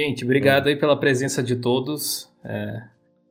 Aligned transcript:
Gente, 0.00 0.24
obrigado 0.24 0.68
aí 0.68 0.76
pela 0.76 0.98
presença 0.98 1.42
de 1.42 1.56
todos 1.56 2.32
é, 2.42 2.84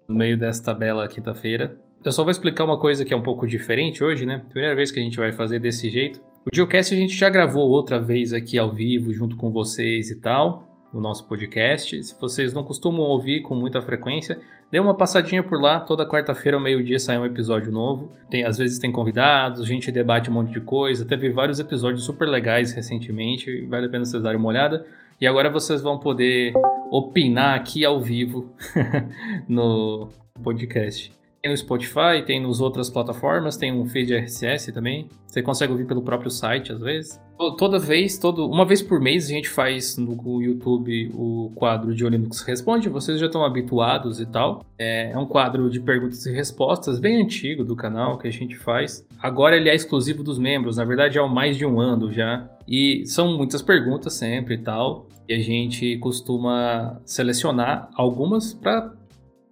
no 0.08 0.14
meio 0.14 0.38
desta 0.38 0.72
bela 0.72 1.07
quinta-feira. 1.07 1.76
Eu 2.06 2.11
só 2.11 2.22
vou 2.22 2.30
explicar 2.30 2.64
uma 2.64 2.80
coisa 2.80 3.03
que 3.03 3.11
é 3.11 3.18
um 3.18 3.23
pouco 3.23 3.48
diferente 3.48 4.04
hoje, 4.04 4.23
né? 4.23 4.44
Primeira 4.51 4.75
vez 4.75 4.91
que 4.91 4.99
a 4.99 5.01
gente 5.01 5.17
vai 5.17 5.31
fazer 5.31 5.57
desse 5.57 5.89
jeito. 5.89 6.21
O 6.45 6.55
Geocast 6.55 6.93
a 6.93 6.97
gente 6.97 7.15
já 7.15 7.27
gravou 7.27 7.67
outra 7.67 7.99
vez 7.99 8.33
aqui 8.33 8.55
ao 8.59 8.71
vivo, 8.71 9.11
junto 9.11 9.35
com 9.35 9.49
vocês 9.49 10.11
e 10.11 10.21
tal, 10.21 10.87
no 10.93 11.01
nosso 11.01 11.27
podcast. 11.27 12.03
Se 12.03 12.15
vocês 12.21 12.54
não 12.54 12.63
costumam 12.63 13.01
ouvir 13.01 13.41
com 13.41 13.55
muita 13.55 13.81
frequência, 13.81 14.39
dê 14.71 14.79
uma 14.79 14.93
passadinha 14.93 15.41
por 15.41 15.59
lá. 15.59 15.79
Toda 15.79 16.07
quarta-feira, 16.07 16.55
ao 16.55 16.61
meio-dia, 16.61 16.99
sai 16.99 17.17
um 17.17 17.25
episódio 17.25 17.71
novo. 17.71 18.11
Tem, 18.29 18.43
às 18.43 18.59
vezes 18.59 18.77
tem 18.77 18.91
convidados, 18.91 19.61
a 19.61 19.65
gente 19.65 19.91
debate 19.91 20.29
um 20.29 20.33
monte 20.33 20.54
de 20.54 20.61
coisa. 20.61 21.04
Teve 21.04 21.31
vários 21.31 21.59
episódios 21.59 22.04
super 22.04 22.27
legais 22.27 22.73
recentemente, 22.73 23.65
vale 23.65 23.88
a 23.88 23.89
pena 23.89 24.05
vocês 24.05 24.21
darem 24.21 24.38
uma 24.38 24.49
olhada. 24.49 24.86
E 25.21 25.27
agora 25.27 25.49
vocês 25.49 25.81
vão 25.81 25.99
poder 25.99 26.54
opinar 26.89 27.55
aqui 27.55 27.83
ao 27.83 27.99
vivo 27.99 28.49
no 29.48 30.09
podcast. 30.41 31.19
Tem 31.41 31.52
no 31.52 31.57
Spotify, 31.57 32.21
tem 32.25 32.41
nas 32.41 32.59
outras 32.59 32.89
plataformas, 32.89 33.55
tem 33.55 33.71
um 33.71 33.85
feed 33.85 34.13
RSS 34.13 34.73
também. 34.73 35.07
Você 35.25 35.41
consegue 35.41 35.71
ouvir 35.71 35.85
pelo 35.85 36.02
próprio 36.02 36.30
site 36.30 36.73
às 36.73 36.81
vezes. 36.81 37.20
Toda 37.57 37.80
vez, 37.80 38.17
todo, 38.17 38.45
uma 38.45 38.66
vez 38.66 38.81
por 38.81 38.99
mês 38.99 39.27
a 39.27 39.30
gente 39.30 39.47
faz 39.47 39.95
no 39.95 40.41
YouTube 40.41 41.09
o 41.13 41.49
quadro 41.55 41.95
de 41.95 42.03
Linux 42.03 42.41
Responde. 42.41 42.89
Vocês 42.89 43.17
já 43.17 43.27
estão 43.27 43.45
habituados 43.45 44.20
e 44.20 44.25
tal. 44.25 44.66
É, 44.77 45.11
é 45.11 45.17
um 45.17 45.25
quadro 45.25 45.70
de 45.70 45.80
perguntas 45.80 46.25
e 46.25 46.33
respostas 46.33 46.99
bem 46.99 47.21
antigo 47.21 47.63
do 47.63 47.77
canal 47.77 48.17
que 48.17 48.27
a 48.27 48.31
gente 48.31 48.58
faz. 48.58 49.08
Agora 49.17 49.55
ele 49.55 49.69
é 49.69 49.75
exclusivo 49.75 50.21
dos 50.21 50.38
membros. 50.38 50.75
Na 50.75 50.83
verdade 50.83 51.17
é 51.17 51.21
há 51.21 51.27
mais 51.27 51.55
de 51.55 51.66
um 51.66 51.80
ano 51.80 52.11
já. 52.11 52.49
E 52.67 53.05
são 53.05 53.38
muitas 53.38 53.61
perguntas 53.61 54.13
sempre 54.13 54.55
e 54.55 54.58
tal. 54.58 55.08
E 55.30 55.33
a 55.33 55.39
gente 55.39 55.97
costuma 55.99 56.99
selecionar 57.05 57.89
algumas 57.94 58.53
para 58.53 58.98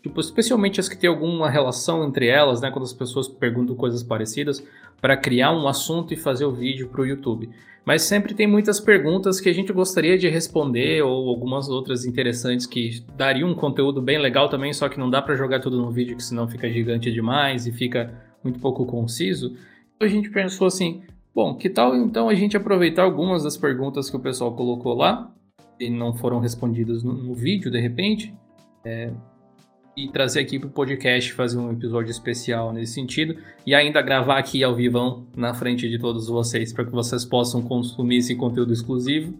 Tipo, 0.01 0.21
especialmente 0.21 0.79
as 0.79 0.87
que 0.87 0.97
têm 0.97 1.09
alguma 1.09 1.49
relação 1.49 2.05
entre 2.05 2.27
elas, 2.27 2.61
né? 2.61 2.71
Quando 2.71 2.85
as 2.85 2.93
pessoas 2.93 3.27
perguntam 3.27 3.75
coisas 3.75 4.03
parecidas, 4.03 4.63
para 5.01 5.17
criar 5.17 5.51
um 5.51 5.67
assunto 5.67 6.13
e 6.13 6.17
fazer 6.17 6.45
o 6.45 6.51
vídeo 6.51 6.87
para 6.89 7.01
o 7.01 7.05
YouTube. 7.05 7.49
Mas 7.87 8.01
sempre 8.01 8.33
tem 8.33 8.45
muitas 8.45 8.81
perguntas 8.81 9.39
que 9.39 9.47
a 9.47 9.53
gente 9.53 9.71
gostaria 9.71 10.17
de 10.17 10.27
responder 10.27 11.01
ou 11.03 11.29
algumas 11.29 11.69
outras 11.69 12.05
interessantes 12.05 12.65
que 12.65 13.01
dariam 13.15 13.49
um 13.49 13.55
conteúdo 13.55 14.01
bem 14.01 14.17
legal 14.17 14.49
também, 14.49 14.73
só 14.73 14.89
que 14.89 14.99
não 14.99 15.09
dá 15.09 15.21
para 15.21 15.35
jogar 15.35 15.61
tudo 15.61 15.77
no 15.77 15.89
vídeo, 15.89 16.17
que 16.17 16.23
senão 16.23 16.49
fica 16.49 16.69
gigante 16.69 17.09
demais 17.09 17.65
e 17.65 17.71
fica 17.71 18.13
muito 18.43 18.59
pouco 18.59 18.85
conciso. 18.85 19.55
Então 19.95 20.05
a 20.05 20.11
gente 20.11 20.29
pensou 20.29 20.67
assim, 20.67 21.01
bom, 21.33 21.55
que 21.55 21.69
tal 21.69 21.95
então 21.95 22.27
a 22.27 22.35
gente 22.35 22.57
aproveitar 22.57 23.03
algumas 23.03 23.43
das 23.43 23.55
perguntas 23.55 24.09
que 24.09 24.17
o 24.17 24.19
pessoal 24.19 24.53
colocou 24.53 24.93
lá 24.93 25.31
e 25.79 25.89
não 25.89 26.13
foram 26.13 26.39
respondidas 26.39 27.03
no, 27.03 27.13
no 27.13 27.33
vídeo 27.33 27.71
de 27.71 27.79
repente, 27.79 28.33
é, 28.83 29.13
e 29.97 30.07
trazer 30.07 30.41
aqui 30.41 30.59
para 30.59 30.67
o 30.67 30.71
podcast, 30.71 31.33
fazer 31.33 31.57
um 31.57 31.71
episódio 31.71 32.11
especial 32.11 32.71
nesse 32.71 32.93
sentido 32.93 33.35
e 33.65 33.73
ainda 33.73 33.99
gravar 33.99 34.37
aqui 34.37 34.63
ao 34.63 34.75
vivão 34.75 35.25
na 35.35 35.55
frente 35.55 35.89
de 35.89 35.97
todos 35.97 36.27
vocês 36.27 36.71
para 36.71 36.85
que 36.85 36.91
vocês 36.91 37.25
possam 37.25 37.63
consumir 37.63 38.17
esse 38.17 38.35
conteúdo 38.35 38.71
exclusivo. 38.71 39.33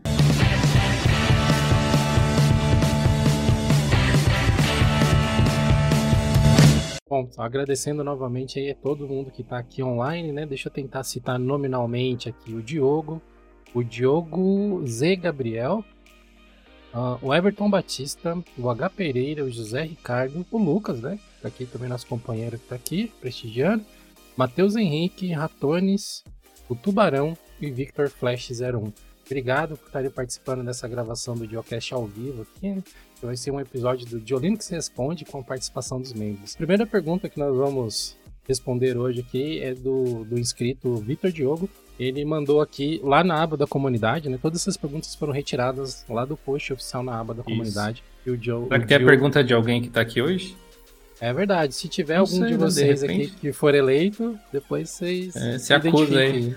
Bom, 7.07 7.29
agradecendo 7.37 8.03
novamente 8.03 8.59
aí 8.59 8.71
a 8.71 8.75
todo 8.75 9.07
mundo 9.07 9.29
que 9.29 9.43
está 9.43 9.59
aqui 9.59 9.83
online, 9.83 10.31
né? 10.31 10.45
Deixa 10.47 10.69
eu 10.69 10.73
tentar 10.73 11.03
citar 11.03 11.37
nominalmente 11.37 12.29
aqui 12.29 12.53
o 12.53 12.63
Diogo, 12.63 13.21
o 13.75 13.83
Diogo 13.83 14.83
Z 14.87 15.17
Gabriel, 15.17 15.85
Uh, 16.97 17.27
o 17.27 17.31
Everton 17.31 17.69
Batista, 17.69 18.35
o 18.57 18.67
H. 18.71 18.89
Pereira, 18.89 19.45
o 19.45 19.51
José 19.51 19.83
Ricardo, 19.83 20.43
o 20.49 20.57
Lucas, 20.57 20.99
né? 20.99 21.19
Tá 21.39 21.47
aqui 21.47 21.67
também 21.67 21.87
nosso 21.87 22.07
companheiro 22.07 22.57
que 22.57 22.65
tá 22.65 22.73
aqui, 22.73 23.13
prestigiando. 23.21 23.85
Matheus 24.35 24.75
Henrique, 24.75 25.31
Ratones, 25.31 26.23
o 26.67 26.75
Tubarão 26.75 27.37
e 27.61 27.69
Victor 27.69 28.09
Flash 28.09 28.49
01. 28.49 28.91
Obrigado 29.27 29.77
por 29.77 29.85
estarem 29.85 30.09
participando 30.09 30.65
dessa 30.65 30.87
gravação 30.87 31.35
do 31.35 31.45
Geocast 31.45 31.93
ao 31.93 32.07
vivo 32.07 32.41
aqui. 32.41 32.69
Né? 32.69 32.83
Vai 33.21 33.37
ser 33.37 33.51
um 33.51 33.59
episódio 33.59 34.07
do 34.07 34.19
Diolino 34.19 34.57
que 34.57 34.65
se 34.65 34.73
responde 34.73 35.23
com 35.23 35.41
a 35.41 35.43
participação 35.43 36.01
dos 36.01 36.13
membros. 36.13 36.55
Primeira 36.55 36.87
pergunta 36.87 37.29
que 37.29 37.37
nós 37.37 37.55
vamos 37.55 38.17
responder 38.47 38.97
hoje 38.97 39.19
aqui 39.19 39.61
é 39.61 39.75
do, 39.75 40.25
do 40.25 40.39
inscrito 40.39 40.95
Victor 40.95 41.31
Diogo 41.31 41.69
ele 41.99 42.23
mandou 42.23 42.61
aqui 42.61 42.99
lá 43.03 43.23
na 43.23 43.41
aba 43.41 43.57
da 43.57 43.65
comunidade, 43.65 44.29
né? 44.29 44.37
Todas 44.41 44.61
essas 44.61 44.77
perguntas 44.77 45.15
foram 45.15 45.33
retiradas 45.33 46.05
lá 46.07 46.25
do 46.25 46.37
post 46.37 46.73
oficial 46.73 47.03
na 47.03 47.19
aba 47.19 47.33
da 47.33 47.41
Isso. 47.41 47.49
comunidade. 47.49 48.03
E 48.25 48.29
o 48.29 48.41
Joe. 48.41 48.65
Será 48.67 48.79
que 48.79 48.87
tem 48.87 48.97
a 48.97 49.05
pergunta 49.05 49.43
de 49.43 49.53
alguém 49.53 49.81
que 49.81 49.89
tá 49.89 50.01
aqui 50.01 50.21
hoje? 50.21 50.55
É 51.19 51.33
verdade. 51.33 51.73
Se 51.73 51.87
tiver 51.87 52.15
Não 52.15 52.21
algum 52.21 52.37
sei, 52.37 52.47
de 52.47 52.57
vocês 52.57 52.99
de 52.99 53.05
aqui 53.05 53.27
que 53.27 53.51
for 53.51 53.73
eleito, 53.73 54.37
depois 54.51 54.89
vocês. 54.89 55.35
É, 55.35 55.57
se 55.57 55.73
acusa 55.73 56.19
aí. 56.19 56.55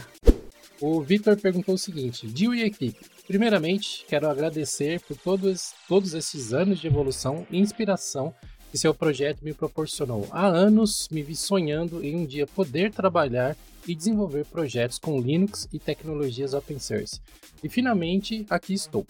O 0.81 1.01
Victor 1.01 1.37
perguntou 1.37 1.75
o 1.75 1.79
seguinte: 1.79 2.27
Dio 2.27 2.55
e 2.55 2.63
equipe. 2.63 2.99
Primeiramente, 3.27 4.05
quero 4.09 4.29
agradecer 4.29 5.01
por 5.01 5.17
todos, 5.17 5.73
todos 5.89 6.15
esses 6.15 6.53
anos 6.53 6.81
de 6.81 6.89
evolução 6.89 7.47
e 7.51 7.59
inspiração 7.59 8.35
que 8.71 8.79
seu 8.79 8.95
projeto 8.95 9.43
me 9.43 9.53
proporcionou. 9.53 10.27
Há 10.31 10.47
anos 10.47 11.09
me 11.11 11.23
vi 11.23 11.35
sonhando 11.35 12.05
em 12.05 12.17
um 12.17 12.25
dia 12.25 12.47
poder 12.47 12.93
trabalhar 12.93 13.57
e 13.87 13.95
desenvolver 13.95 14.45
projetos 14.47 14.99
com 14.99 15.21
Linux 15.21 15.69
e 15.73 15.79
tecnologias 15.79 16.55
open 16.55 16.79
source. 16.79 17.21
E 17.63 17.69
finalmente, 17.69 18.47
aqui 18.49 18.73
estou. 18.73 19.07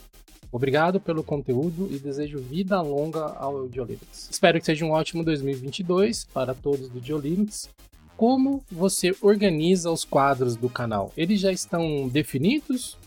Obrigado 0.53 0.99
pelo 0.99 1.23
conteúdo 1.23 1.89
e 1.93 1.99
desejo 1.99 2.39
vida 2.39 2.81
longa 2.81 3.25
ao 3.25 3.69
Diolinux. 3.69 4.29
Espero 4.31 4.59
que 4.59 4.67
seja 4.67 4.85
um 4.85 4.91
ótimo 4.91 5.23
2022 5.23 6.25
para 6.25 6.55
todos 6.55 6.89
do 6.89 7.01
Diolinux. 7.01 7.69
Como 8.17 8.65
você 8.71 9.15
organiza 9.21 9.91
os 9.91 10.05
quadros 10.05 10.57
do 10.57 10.69
canal? 10.69 11.13
Eles 11.17 11.41
já 11.41 11.53
estão 11.53 12.09
definidos? 12.09 12.99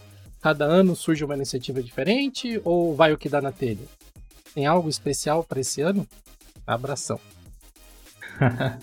Cada 0.41 0.65
ano 0.65 0.95
surge 0.95 1.23
uma 1.23 1.35
iniciativa 1.35 1.83
diferente 1.83 2.61
ou 2.63 2.95
vai 2.95 3.11
o 3.11 3.17
que 3.17 3.29
dá 3.29 3.41
na 3.41 3.51
telha? 3.51 3.85
Tem 4.53 4.65
algo 4.65 4.89
especial 4.89 5.43
para 5.43 5.59
esse 5.59 5.81
ano? 5.81 6.07
Abração. 6.65 7.19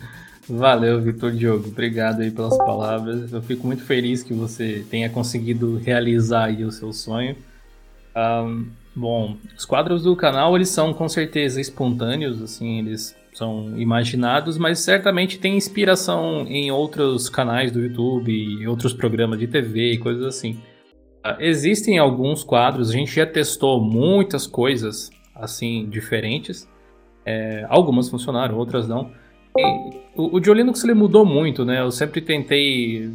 Valeu, 0.48 1.00
Vitor 1.00 1.32
Diogo. 1.32 1.68
Obrigado 1.68 2.20
aí 2.20 2.30
pelas 2.30 2.56
palavras. 2.58 3.32
Eu 3.32 3.40
fico 3.42 3.66
muito 3.66 3.84
feliz 3.84 4.22
que 4.22 4.34
você 4.34 4.84
tenha 4.90 5.08
conseguido 5.08 5.76
realizar 5.78 6.46
aí 6.46 6.64
o 6.64 6.72
seu 6.72 6.92
sonho. 6.92 7.36
Um, 8.16 8.66
bom, 8.94 9.36
os 9.56 9.64
quadros 9.64 10.02
do 10.02 10.16
canal, 10.16 10.56
eles 10.56 10.68
são 10.68 10.92
com 10.92 11.08
certeza 11.08 11.60
espontâneos, 11.60 12.42
assim, 12.42 12.80
eles 12.80 13.16
são 13.32 13.78
imaginados, 13.78 14.58
mas 14.58 14.80
certamente 14.80 15.38
tem 15.38 15.56
inspiração 15.56 16.46
em 16.48 16.70
outros 16.72 17.28
canais 17.28 17.70
do 17.70 17.80
YouTube, 17.80 18.66
outros 18.66 18.92
programas 18.92 19.38
de 19.38 19.46
TV 19.46 19.92
e 19.92 19.98
coisas 19.98 20.24
assim. 20.24 20.60
Uh, 21.24 21.36
existem 21.38 21.98
alguns 21.98 22.42
quadros, 22.42 22.90
a 22.90 22.92
gente 22.92 23.14
já 23.14 23.26
testou 23.26 23.80
muitas 23.80 24.46
coisas, 24.46 25.10
assim, 25.34 25.88
diferentes. 25.88 26.68
É, 27.24 27.66
algumas 27.68 28.08
funcionaram, 28.08 28.56
outras 28.56 28.88
não. 28.88 29.10
O, 30.16 30.36
o 30.36 30.38
Linux 30.38 30.82
ele 30.84 30.94
mudou 30.94 31.24
muito, 31.24 31.64
né? 31.64 31.80
Eu 31.80 31.90
sempre 31.90 32.20
tentei 32.20 33.10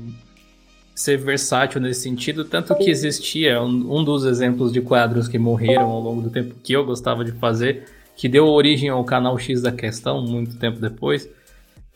ser 0.95 1.17
versátil 1.17 1.81
nesse 1.81 2.01
sentido, 2.01 2.45
tanto 2.45 2.73
que 2.75 2.89
existia 2.89 3.61
um, 3.61 3.99
um, 3.99 4.03
dos 4.03 4.23
exemplos 4.23 4.71
de 4.71 4.79
quadros 4.79 5.27
que 5.27 5.37
morreram 5.37 5.89
ao 5.89 5.99
longo 5.99 6.21
do 6.21 6.29
tempo 6.29 6.55
que 6.63 6.71
eu 6.71 6.85
gostava 6.85 7.25
de 7.25 7.33
fazer, 7.33 7.83
que 8.15 8.29
deu 8.29 8.47
origem 8.47 8.87
ao 8.87 9.03
canal 9.03 9.37
X 9.37 9.61
da 9.61 9.73
Questão, 9.73 10.21
muito 10.21 10.57
tempo 10.57 10.79
depois. 10.79 11.29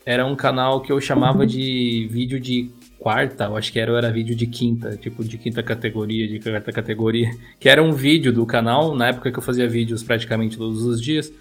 Era 0.04 0.26
um 0.26 0.36
canal 0.36 0.82
que 0.82 0.92
eu 0.92 1.00
chamava 1.00 1.46
de 1.46 2.08
vídeo 2.10 2.38
de 2.38 2.70
quarta, 2.98 3.44
eu 3.44 3.56
acho 3.56 3.72
que 3.72 3.80
era, 3.80 3.96
era 3.96 4.12
vídeo 4.12 4.36
de 4.36 4.46
quinta, 4.46 4.94
tipo 4.96 5.24
de 5.24 5.38
quinta 5.38 5.62
categoria, 5.62 6.28
de 6.28 6.38
quarta 6.38 6.70
categoria, 6.70 7.30
que 7.58 7.70
era 7.70 7.82
um 7.82 7.92
vídeo 7.92 8.30
do 8.30 8.44
canal, 8.44 8.94
na 8.94 9.08
época 9.08 9.32
que 9.32 9.38
eu 9.38 9.42
fazia 9.42 9.66
vídeos 9.66 10.02
praticamente 10.02 10.58
todos 10.58 10.82
os 10.82 11.00
dias, 11.00 11.32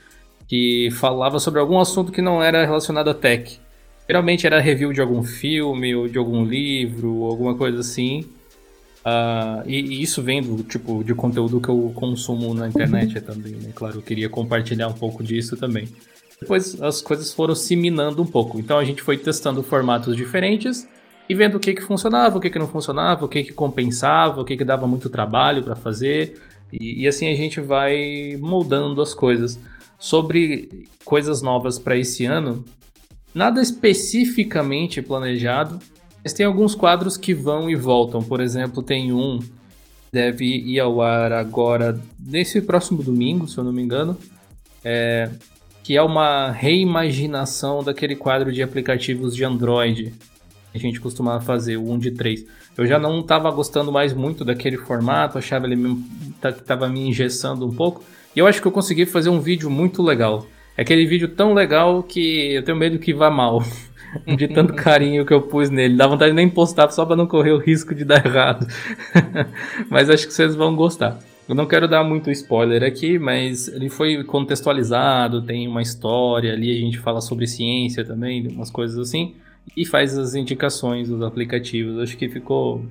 que 0.49 0.89
falava 0.91 1.39
sobre 1.39 1.59
algum 1.59 1.79
assunto 1.79 2.11
que 2.11 2.23
não 2.23 2.41
era 2.41 2.65
relacionado 2.65 3.07
a 3.11 3.13
tech. 3.13 3.59
Geralmente 4.07 4.47
era 4.47 4.59
review 4.59 4.91
de 4.91 4.99
algum 4.99 5.23
filme 5.23 5.95
ou 5.95 6.07
de 6.07 6.17
algum 6.17 6.43
livro, 6.43 7.25
alguma 7.25 7.53
coisa 7.53 7.81
assim. 7.81 8.21
Uh, 9.05 9.61
e, 9.67 9.79
e, 9.79 10.01
isso 10.01 10.23
vem 10.23 10.41
do 10.41 10.63
tipo 10.63 11.03
de 11.03 11.13
conteúdo 11.13 11.61
que 11.61 11.69
eu 11.69 11.91
consumo 11.93 12.53
na 12.55 12.67
internet 12.67 13.21
também, 13.21 13.53
né? 13.53 13.71
Claro, 13.75 13.99
eu 13.99 14.01
queria 14.01 14.27
compartilhar 14.27 14.87
um 14.87 14.93
pouco 14.93 15.23
disso 15.23 15.55
também. 15.55 15.87
Depois 16.41 16.81
as 16.81 16.99
coisas 16.99 17.31
foram 17.31 17.53
se 17.53 17.75
minando 17.75 18.23
um 18.23 18.25
pouco. 18.25 18.59
Então 18.59 18.79
a 18.79 18.83
gente 18.83 19.03
foi 19.03 19.17
testando 19.19 19.61
formatos 19.61 20.15
diferentes 20.15 20.87
e 21.29 21.35
vendo 21.35 21.55
o 21.55 21.59
que, 21.59 21.75
que 21.75 21.81
funcionava, 21.81 22.39
o 22.39 22.41
que, 22.41 22.49
que 22.49 22.57
não 22.57 22.67
funcionava, 22.67 23.23
o 23.23 23.27
que, 23.27 23.43
que 23.43 23.53
compensava, 23.53 24.41
o 24.41 24.45
que, 24.45 24.57
que 24.57 24.65
dava 24.65 24.87
muito 24.87 25.11
trabalho 25.11 25.61
para 25.61 25.75
fazer. 25.75 26.41
E, 26.73 27.03
e 27.03 27.07
assim 27.07 27.31
a 27.31 27.35
gente 27.35 27.61
vai 27.61 28.35
moldando 28.39 28.99
as 28.99 29.13
coisas 29.13 29.59
sobre 29.99 30.87
coisas 31.03 31.41
novas 31.41 31.77
para 31.77 31.97
esse 31.97 32.25
ano. 32.25 32.63
Nada 33.35 33.61
especificamente 33.61 35.01
planejado, 35.01 35.79
mas 36.23 36.33
tem 36.33 36.45
alguns 36.45 36.73
quadros 36.73 37.17
que 37.17 37.33
vão 37.33 37.69
e 37.69 37.75
voltam. 37.75 38.23
Por 38.23 38.41
exemplo, 38.41 38.81
tem 38.81 39.11
um 39.11 39.39
deve 40.11 40.45
ir 40.45 40.79
ao 40.79 41.01
ar 41.01 41.31
agora, 41.31 42.01
nesse 42.19 42.61
próximo 42.61 43.03
domingo, 43.03 43.47
se 43.47 43.57
eu 43.57 43.63
não 43.63 43.71
me 43.71 43.81
engano. 43.83 44.17
É, 44.83 45.29
que 45.83 45.97
é 45.97 46.01
uma 46.01 46.51
reimaginação 46.51 47.83
daquele 47.83 48.15
quadro 48.15 48.51
de 48.51 48.63
aplicativos 48.63 49.35
de 49.35 49.43
Android 49.43 50.13
que 50.71 50.77
a 50.77 50.79
gente 50.79 50.99
costumava 50.99 51.43
fazer, 51.43 51.77
o 51.77 51.91
1 51.91 51.99
de 51.99 52.11
3. 52.11 52.45
Eu 52.77 52.85
já 52.85 52.99
não 52.99 53.19
estava 53.19 53.49
gostando 53.51 53.91
mais 53.91 54.13
muito 54.13 54.45
daquele 54.45 54.77
formato, 54.77 55.37
achava 55.37 55.65
ele 55.65 55.97
estava 56.41 56.87
me 56.87 57.07
engessando 57.07 57.65
um 57.65 57.73
pouco. 57.73 58.03
E 58.39 58.41
eu 58.41 58.47
acho 58.47 58.61
que 58.61 58.67
eu 58.69 58.71
consegui 58.71 59.05
fazer 59.05 59.29
um 59.29 59.41
vídeo 59.41 59.69
muito 59.69 60.01
legal. 60.01 60.47
É 60.77 60.81
aquele 60.81 61.05
vídeo 61.05 61.27
tão 61.27 61.53
legal 61.53 62.01
que 62.01 62.53
eu 62.53 62.63
tenho 62.63 62.77
medo 62.77 62.97
que 62.97 63.13
vá 63.13 63.29
mal. 63.29 63.61
de 64.25 64.47
tanto 64.47 64.71
carinho 64.81 65.25
que 65.25 65.33
eu 65.33 65.41
pus 65.41 65.69
nele. 65.69 65.97
Dá 65.97 66.07
vontade 66.07 66.31
de 66.31 66.37
nem 66.37 66.49
postar 66.49 66.89
só 66.89 67.05
para 67.05 67.17
não 67.17 67.27
correr 67.27 67.51
o 67.51 67.57
risco 67.57 67.93
de 67.93 68.05
dar 68.05 68.23
errado. 68.25 68.65
Mas 69.89 70.09
acho 70.09 70.25
que 70.25 70.33
vocês 70.33 70.55
vão 70.55 70.73
gostar. 70.73 71.19
Eu 71.49 71.53
não 71.53 71.65
quero 71.65 71.85
dar 71.85 72.01
muito 72.01 72.31
spoiler 72.31 72.81
aqui, 72.81 73.19
mas 73.19 73.67
ele 73.67 73.89
foi 73.89 74.23
contextualizado, 74.23 75.41
tem 75.41 75.67
uma 75.67 75.81
história 75.81 76.53
ali, 76.53 76.71
a 76.71 76.79
gente 76.79 76.97
fala 76.97 77.19
sobre 77.19 77.45
ciência 77.45 78.05
também, 78.05 78.47
umas 78.47 78.71
coisas 78.71 78.97
assim, 78.97 79.35
e 79.75 79.85
faz 79.85 80.17
as 80.17 80.33
indicações 80.33 81.09
dos 81.09 81.21
aplicativos. 81.21 81.99
Acho 81.99 82.15
que 82.15 82.29
ficou 82.29 82.85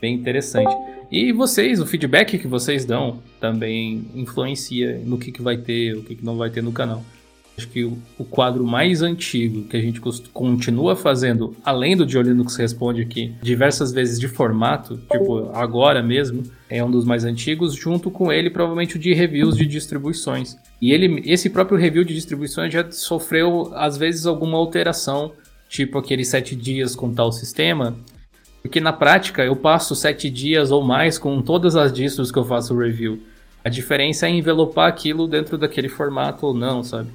bem 0.00 0.14
interessante. 0.14 0.74
E 1.10 1.32
vocês, 1.32 1.80
o 1.80 1.86
feedback 1.86 2.38
que 2.38 2.46
vocês 2.46 2.84
dão 2.84 3.20
também 3.40 4.04
influencia 4.14 5.00
no 5.04 5.18
que, 5.18 5.30
que 5.30 5.42
vai 5.42 5.56
ter, 5.56 5.94
o 5.96 6.02
que, 6.02 6.16
que 6.16 6.24
não 6.24 6.36
vai 6.36 6.50
ter 6.50 6.62
no 6.62 6.72
canal. 6.72 7.04
Acho 7.56 7.68
que 7.68 7.84
o, 7.84 8.24
quadro 8.24 8.66
mais 8.66 9.00
antigo 9.00 9.62
que 9.62 9.76
a 9.76 9.80
gente 9.80 10.00
continua 10.32 10.96
fazendo, 10.96 11.56
além 11.64 11.96
do 11.96 12.04
de 12.04 12.20
Linux 12.20 12.56
Responde 12.56 13.02
aqui, 13.02 13.32
diversas 13.40 13.92
vezes 13.92 14.18
de 14.18 14.26
formato, 14.26 14.98
tipo 15.10 15.50
agora 15.54 16.02
mesmo, 16.02 16.42
é 16.68 16.82
um 16.82 16.90
dos 16.90 17.04
mais 17.04 17.24
antigos, 17.24 17.74
junto 17.74 18.10
com 18.10 18.32
ele 18.32 18.50
provavelmente 18.50 18.96
o 18.96 18.98
de 18.98 19.14
reviews 19.14 19.56
de 19.56 19.66
distribuições. 19.66 20.56
E 20.82 20.90
ele, 20.90 21.22
esse 21.24 21.48
próprio 21.48 21.78
review 21.78 22.02
de 22.02 22.12
distribuições 22.12 22.72
já 22.72 22.90
sofreu 22.90 23.70
às 23.74 23.96
vezes 23.96 24.26
alguma 24.26 24.58
alteração, 24.58 25.32
tipo 25.68 25.96
aqueles 25.96 26.26
sete 26.26 26.56
dias 26.56 26.96
com 26.96 27.14
tal 27.14 27.30
sistema, 27.30 27.96
porque 28.64 28.80
na 28.80 28.94
prática 28.94 29.44
eu 29.44 29.54
passo 29.54 29.94
sete 29.94 30.30
dias 30.30 30.70
ou 30.70 30.82
mais 30.82 31.18
com 31.18 31.42
todas 31.42 31.76
as 31.76 31.92
distros 31.92 32.32
que 32.32 32.38
eu 32.38 32.46
faço 32.46 32.74
review. 32.74 33.20
A 33.62 33.68
diferença 33.68 34.26
é 34.26 34.30
envelopar 34.30 34.88
aquilo 34.88 35.28
dentro 35.28 35.58
daquele 35.58 35.88
formato 35.88 36.46
ou 36.46 36.54
não, 36.54 36.82
sabe? 36.82 37.10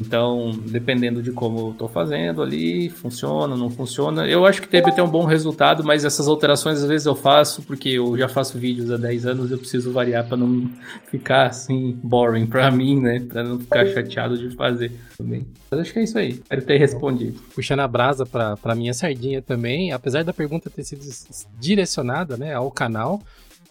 Então, 0.00 0.52
dependendo 0.66 1.22
de 1.22 1.30
como 1.30 1.58
eu 1.58 1.70
estou 1.72 1.88
fazendo 1.88 2.42
ali, 2.42 2.88
funciona, 2.88 3.54
não 3.56 3.68
funciona. 3.68 4.26
Eu 4.26 4.46
acho 4.46 4.62
que 4.62 4.68
teve 4.68 4.90
ter 4.92 5.02
um 5.02 5.08
bom 5.08 5.24
resultado, 5.24 5.84
mas 5.84 6.04
essas 6.04 6.26
alterações 6.26 6.82
às 6.82 6.88
vezes 6.88 7.06
eu 7.06 7.14
faço 7.14 7.62
porque 7.62 7.90
eu 7.90 8.16
já 8.16 8.28
faço 8.28 8.58
vídeos 8.58 8.90
há 8.90 8.96
10 8.96 9.26
anos, 9.26 9.50
eu 9.50 9.58
preciso 9.58 9.92
variar 9.92 10.26
para 10.26 10.38
não 10.38 10.70
ficar 11.10 11.48
assim 11.48 11.98
boring 12.02 12.46
para 12.46 12.70
mim, 12.72 13.00
né? 13.00 13.20
Para 13.20 13.44
não 13.44 13.60
ficar 13.60 13.86
chateado 13.86 14.38
de 14.38 14.54
fazer 14.56 14.90
também. 15.18 15.46
Mas 15.70 15.80
acho 15.80 15.92
que 15.92 15.98
é 15.98 16.02
isso 16.04 16.18
aí. 16.18 16.30
Espero 16.30 16.62
ter 16.62 16.78
respondido. 16.78 17.40
Puxando 17.54 17.80
a 17.80 17.88
brasa 17.88 18.24
para 18.24 18.74
minha 18.74 18.94
sardinha 18.94 19.42
também, 19.42 19.92
apesar 19.92 20.24
da 20.24 20.32
pergunta 20.32 20.70
ter 20.70 20.84
sido 20.84 21.02
direcionada, 21.58 22.36
né, 22.36 22.54
ao 22.54 22.70
canal, 22.70 23.20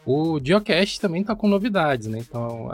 o 0.06 0.40
Geocast 0.44 1.00
também 1.00 1.22
está 1.22 1.36
com 1.36 1.48
novidades, 1.48 2.08
né? 2.08 2.20
Então, 2.20 2.70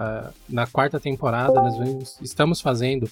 na 0.47 0.67
quarta 0.67 0.99
temporada, 0.99 1.53
nós 1.53 2.17
estamos 2.21 2.61
fazendo 2.61 3.09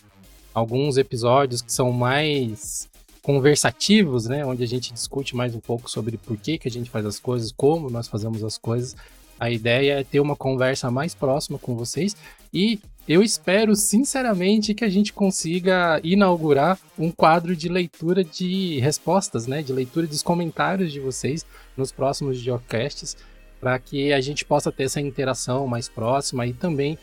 alguns 0.53 0.97
episódios 0.97 1.61
que 1.61 1.71
são 1.71 1.91
mais 1.91 2.89
conversativos, 3.21 4.25
né, 4.25 4.45
onde 4.45 4.63
a 4.63 4.67
gente 4.67 4.93
discute 4.93 5.35
mais 5.35 5.55
um 5.55 5.59
pouco 5.59 5.89
sobre 5.89 6.17
por 6.17 6.35
que, 6.37 6.57
que 6.57 6.67
a 6.67 6.71
gente 6.71 6.89
faz 6.89 7.05
as 7.05 7.19
coisas, 7.19 7.51
como 7.51 7.89
nós 7.89 8.07
fazemos 8.07 8.43
as 8.43 8.57
coisas. 8.57 8.95
A 9.39 9.49
ideia 9.49 9.99
é 9.99 10.03
ter 10.03 10.19
uma 10.19 10.35
conversa 10.35 10.91
mais 10.91 11.15
próxima 11.15 11.57
com 11.57 11.73
vocês 11.75 12.15
e 12.53 12.79
eu 13.07 13.23
espero 13.23 13.75
sinceramente 13.75 14.73
que 14.73 14.85
a 14.85 14.89
gente 14.89 15.11
consiga 15.11 15.99
inaugurar 16.03 16.79
um 16.97 17.11
quadro 17.11 17.55
de 17.55 17.67
leitura 17.67 18.23
de 18.23 18.79
respostas, 18.79 19.47
né, 19.47 19.61
de 19.61 19.73
leitura 19.73 20.05
dos 20.05 20.21
comentários 20.21 20.91
de 20.91 20.99
vocês 20.99 21.45
nos 21.75 21.91
próximos 21.91 22.37
geocasts, 22.37 23.17
para 23.59 23.79
que 23.79 24.11
a 24.13 24.19
gente 24.21 24.45
possa 24.45 24.71
ter 24.71 24.83
essa 24.83 25.01
interação 25.01 25.65
mais 25.65 25.89
próxima 25.89 26.45
e 26.45 26.53
também 26.53 26.97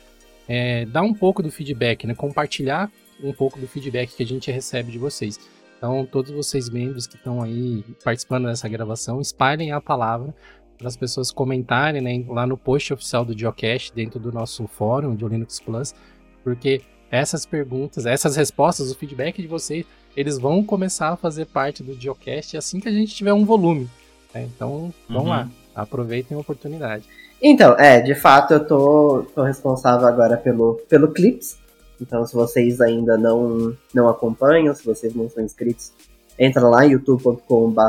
é, 0.47 0.85
dar 0.87 1.03
um 1.03 1.15
pouco 1.15 1.43
do 1.43 1.51
feedback, 1.51 2.07
né, 2.07 2.15
compartilhar 2.15 2.91
um 3.23 3.33
pouco 3.33 3.59
do 3.59 3.67
feedback 3.67 4.15
que 4.15 4.23
a 4.23 4.27
gente 4.27 4.51
recebe 4.51 4.93
de 4.93 4.99
vocês. 4.99 5.39
Então, 5.77 6.05
todos 6.05 6.31
vocês 6.31 6.69
membros 6.69 7.07
que 7.07 7.17
estão 7.17 7.43
aí 7.43 7.83
participando 8.05 8.47
dessa 8.47 8.69
gravação, 8.69 9.21
espalhem 9.21 9.73
a 9.73 9.81
palavra 9.81 10.35
para 10.77 10.89
as 10.89 10.97
pessoas 10.97 11.31
comentarem 11.31 12.01
né, 12.01 12.25
lá 12.29 12.47
no 12.47 12.57
post 12.57 12.93
oficial 12.93 13.25
do 13.25 13.39
Geocache, 13.39 13.93
dentro 13.95 14.19
do 14.19 14.33
nosso 14.33 14.67
fórum 14.67 15.15
de 15.15 15.25
Linux 15.27 15.61
Plus, 15.61 15.95
porque 16.43 16.83
essas 17.11 17.45
perguntas, 17.45 18.07
essas 18.07 18.37
respostas, 18.37 18.91
o 18.91 18.95
feedback 18.95 19.41
de 19.41 19.49
vocês, 19.49 19.85
eles 20.17 20.39
vão 20.39 20.63
começar 20.63 21.11
a 21.11 21.17
fazer 21.17 21.47
parte 21.47 21.83
do 21.83 21.99
Geocache 21.99 22.57
assim 22.57 22.81
que 22.81 22.89
a 22.89 22.93
gente 22.93 23.15
tiver 23.15 23.33
um 23.33 23.45
volume. 23.45 23.89
Né? 24.35 24.49
Então, 24.55 24.93
vamos 25.09 25.25
uhum. 25.25 25.29
lá, 25.29 25.49
aproveitem 25.75 26.37
a 26.37 26.41
oportunidade. 26.41 27.05
Então, 27.43 27.75
é, 27.79 28.01
de 28.01 28.15
fato 28.15 28.53
eu 28.55 28.67
tô, 28.67 29.27
tô 29.35 29.43
responsável 29.43 30.07
agora 30.07 30.37
pelo, 30.37 30.75
pelo 30.89 31.09
Clips, 31.09 31.59
então, 32.01 32.27
se 32.27 32.35
vocês 32.35 32.81
ainda 32.81 33.17
não, 33.19 33.77
não 33.95 34.09
acompanham, 34.09 34.75
se 34.75 34.85
vocês 34.85 35.15
não 35.15 35.29
são 35.29 35.45
inscritos, 35.45 35.93
entra 36.39 36.67
lá 36.69 36.83
youtube.com.br 36.83 37.81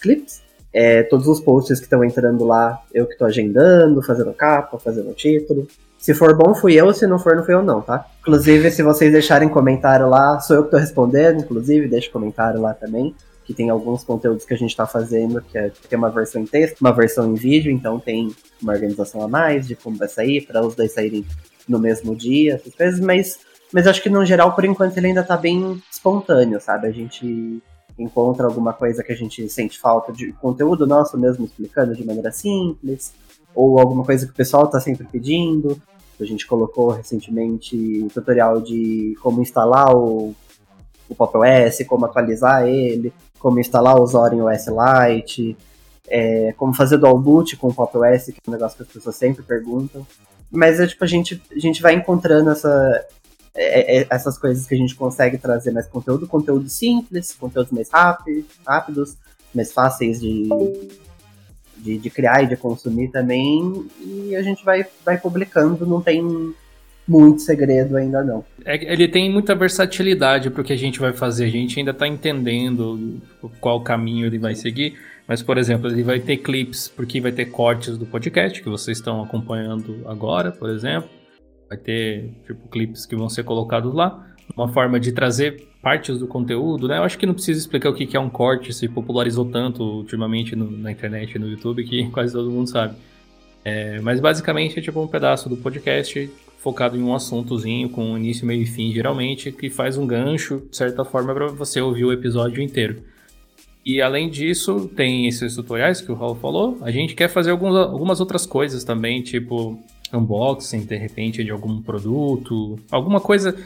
Clips. 0.00 0.42
É, 0.72 1.02
todos 1.02 1.26
os 1.26 1.40
posts 1.40 1.78
que 1.78 1.86
estão 1.86 2.04
entrando 2.04 2.44
lá, 2.44 2.80
eu 2.94 3.06
que 3.06 3.12
estou 3.12 3.26
agendando, 3.26 4.02
fazendo 4.02 4.32
capa, 4.32 4.78
fazendo 4.78 5.12
título. 5.14 5.66
Se 5.98 6.14
for 6.14 6.34
bom, 6.36 6.54
fui 6.54 6.74
eu, 6.74 6.92
se 6.94 7.06
não 7.06 7.18
for, 7.18 7.36
não 7.36 7.44
fui 7.44 7.54
eu 7.54 7.62
não, 7.62 7.82
tá? 7.82 8.06
Inclusive, 8.20 8.70
se 8.70 8.82
vocês 8.82 9.12
deixarem 9.12 9.48
comentário 9.48 10.08
lá, 10.08 10.40
sou 10.40 10.56
eu 10.56 10.62
que 10.62 10.68
estou 10.68 10.80
respondendo, 10.80 11.40
inclusive, 11.40 11.88
deixa 11.88 12.10
comentário 12.10 12.60
lá 12.60 12.72
também, 12.72 13.14
que 13.44 13.52
tem 13.52 13.68
alguns 13.68 14.04
conteúdos 14.04 14.44
que 14.44 14.54
a 14.54 14.56
gente 14.56 14.70
está 14.70 14.86
fazendo, 14.86 15.42
que 15.42 15.58
é, 15.58 15.70
tem 15.88 15.98
uma 15.98 16.08
versão 16.08 16.40
em 16.40 16.46
texto, 16.46 16.80
uma 16.80 16.92
versão 16.92 17.30
em 17.30 17.34
vídeo, 17.34 17.70
então 17.70 17.98
tem 17.98 18.34
uma 18.62 18.72
organização 18.72 19.22
a 19.22 19.28
mais 19.28 19.66
de 19.66 19.74
como 19.74 19.96
vai 19.96 20.08
sair, 20.08 20.46
para 20.46 20.64
os 20.64 20.74
dois 20.74 20.92
saírem 20.92 21.26
no 21.70 21.78
mesmo 21.78 22.16
dia, 22.16 22.54
essas 22.54 22.74
coisas, 22.74 22.98
mas, 22.98 23.38
mas 23.72 23.86
acho 23.86 24.02
que 24.02 24.10
no 24.10 24.24
geral, 24.26 24.54
por 24.54 24.64
enquanto, 24.64 24.96
ele 24.96 25.06
ainda 25.06 25.22
tá 25.22 25.36
bem 25.36 25.80
espontâneo, 25.90 26.60
sabe? 26.60 26.88
A 26.88 26.92
gente 26.92 27.62
encontra 27.96 28.46
alguma 28.46 28.72
coisa 28.72 29.04
que 29.04 29.12
a 29.12 29.16
gente 29.16 29.48
sente 29.48 29.78
falta 29.78 30.12
de 30.12 30.32
conteúdo 30.32 30.86
nosso 30.86 31.18
mesmo 31.18 31.44
explicando 31.44 31.94
de 31.94 32.04
maneira 32.04 32.32
simples, 32.32 33.12
ou 33.54 33.78
alguma 33.78 34.04
coisa 34.04 34.26
que 34.26 34.32
o 34.32 34.36
pessoal 34.36 34.66
tá 34.66 34.80
sempre 34.80 35.06
pedindo. 35.06 35.80
A 36.20 36.24
gente 36.24 36.46
colocou 36.46 36.90
recentemente 36.90 38.06
tutorial 38.12 38.60
de 38.60 39.16
como 39.22 39.40
instalar 39.40 39.94
o, 39.94 40.34
o 41.08 41.14
Pop 41.14 41.34
OS, 41.38 41.86
como 41.86 42.04
atualizar 42.04 42.66
ele, 42.66 43.12
como 43.38 43.58
instalar 43.58 43.98
o 43.98 44.06
Zorin 44.06 44.42
OS 44.42 44.66
Lite, 44.66 45.56
é, 46.08 46.52
como 46.58 46.74
fazer 46.74 46.98
dual 46.98 47.18
boot 47.18 47.56
com 47.56 47.68
o 47.68 47.74
Pop 47.74 47.96
OS, 47.96 48.26
que 48.26 48.40
é 48.46 48.50
um 48.50 48.52
negócio 48.52 48.76
que 48.76 48.82
as 48.82 48.88
pessoas 48.88 49.16
sempre 49.16 49.42
perguntam. 49.42 50.06
Mas 50.50 50.80
é 50.80 50.86
tipo, 50.86 51.04
a 51.04 51.06
gente, 51.06 51.40
a 51.54 51.58
gente 51.58 51.80
vai 51.80 51.94
encontrando 51.94 52.50
essa, 52.50 53.06
é, 53.54 53.98
é, 53.98 54.06
essas 54.10 54.38
coisas 54.38 54.66
que 54.66 54.74
a 54.74 54.78
gente 54.78 54.94
consegue 54.94 55.36
trazer 55.36 55.70
mais 55.70 55.86
conteúdo, 55.86 56.26
conteúdo 56.26 56.68
simples, 56.68 57.32
conteúdos 57.32 57.72
mais 57.72 57.90
rápido, 57.90 58.46
rápidos, 58.66 59.16
mais 59.54 59.72
fáceis 59.72 60.20
de, 60.20 60.48
de, 61.76 61.98
de, 61.98 62.10
criar 62.10 62.44
e 62.44 62.46
de 62.46 62.56
consumir 62.56 63.08
também, 63.08 63.86
e 64.00 64.36
a 64.36 64.42
gente 64.42 64.64
vai, 64.64 64.86
vai 65.04 65.18
publicando, 65.18 65.84
não 65.84 66.00
tem 66.00 66.54
muito 67.06 67.42
segredo 67.42 67.96
ainda 67.96 68.22
não. 68.22 68.44
É, 68.64 68.92
ele 68.92 69.08
tem 69.08 69.28
muita 69.28 69.54
versatilidade 69.54 70.48
para 70.48 70.62
o 70.62 70.64
que 70.64 70.72
a 70.72 70.78
gente 70.78 71.00
vai 71.00 71.12
fazer, 71.12 71.46
a 71.46 71.50
gente 71.50 71.78
ainda 71.78 71.90
está 71.90 72.06
entendendo 72.06 73.20
qual 73.60 73.82
caminho 73.82 74.26
ele 74.26 74.38
vai 74.38 74.54
seguir, 74.54 74.96
mas, 75.30 75.44
por 75.44 75.58
exemplo, 75.58 75.88
ele 75.88 76.02
vai 76.02 76.18
ter 76.18 76.38
clips, 76.38 76.88
porque 76.88 77.20
vai 77.20 77.30
ter 77.30 77.44
cortes 77.44 77.96
do 77.96 78.04
podcast 78.04 78.60
que 78.60 78.68
vocês 78.68 78.98
estão 78.98 79.22
acompanhando 79.22 80.02
agora, 80.04 80.50
por 80.50 80.68
exemplo. 80.68 81.08
Vai 81.68 81.78
ter, 81.78 82.32
tipo, 82.44 82.66
clipes 82.68 83.06
que 83.06 83.14
vão 83.14 83.28
ser 83.28 83.44
colocados 83.44 83.94
lá. 83.94 84.26
Uma 84.56 84.66
forma 84.66 84.98
de 84.98 85.12
trazer 85.12 85.68
partes 85.80 86.18
do 86.18 86.26
conteúdo, 86.26 86.88
né? 86.88 86.98
Eu 86.98 87.04
acho 87.04 87.16
que 87.16 87.26
não 87.26 87.34
precisa 87.34 87.60
explicar 87.60 87.90
o 87.90 87.94
que 87.94 88.16
é 88.16 88.18
um 88.18 88.28
corte, 88.28 88.72
se 88.72 88.88
popularizou 88.88 89.44
tanto 89.44 89.84
ultimamente 89.84 90.56
no, 90.56 90.68
na 90.68 90.90
internet 90.90 91.38
no 91.38 91.48
YouTube 91.48 91.84
que 91.84 92.06
quase 92.10 92.32
todo 92.32 92.50
mundo 92.50 92.68
sabe. 92.68 92.96
É, 93.64 94.00
mas 94.00 94.18
basicamente 94.18 94.80
é 94.80 94.82
tipo 94.82 95.00
um 95.00 95.06
pedaço 95.06 95.48
do 95.48 95.56
podcast 95.56 96.28
focado 96.58 96.96
em 96.96 97.04
um 97.04 97.14
assuntozinho, 97.14 97.88
com 97.88 98.18
início, 98.18 98.44
meio 98.44 98.62
e 98.62 98.66
fim, 98.66 98.92
geralmente, 98.92 99.52
que 99.52 99.70
faz 99.70 99.96
um 99.96 100.08
gancho, 100.08 100.66
de 100.68 100.76
certa 100.76 101.04
forma, 101.04 101.32
para 101.32 101.46
você 101.46 101.80
ouvir 101.80 102.04
o 102.04 102.12
episódio 102.12 102.60
inteiro. 102.60 103.04
E 103.84 104.00
além 104.00 104.28
disso, 104.28 104.90
tem 104.94 105.26
esses 105.26 105.54
tutoriais 105.54 106.00
que 106.00 106.12
o 106.12 106.14
Raul 106.14 106.34
falou. 106.34 106.78
A 106.82 106.90
gente 106.90 107.14
quer 107.14 107.28
fazer 107.28 107.50
alguns, 107.50 107.76
algumas 107.76 108.20
outras 108.20 108.44
coisas 108.44 108.84
também, 108.84 109.22
tipo 109.22 109.78
unboxing, 110.12 110.84
de 110.84 110.96
repente, 110.96 111.44
de 111.44 111.50
algum 111.50 111.80
produto, 111.80 112.78
alguma 112.90 113.20
coisa 113.20 113.56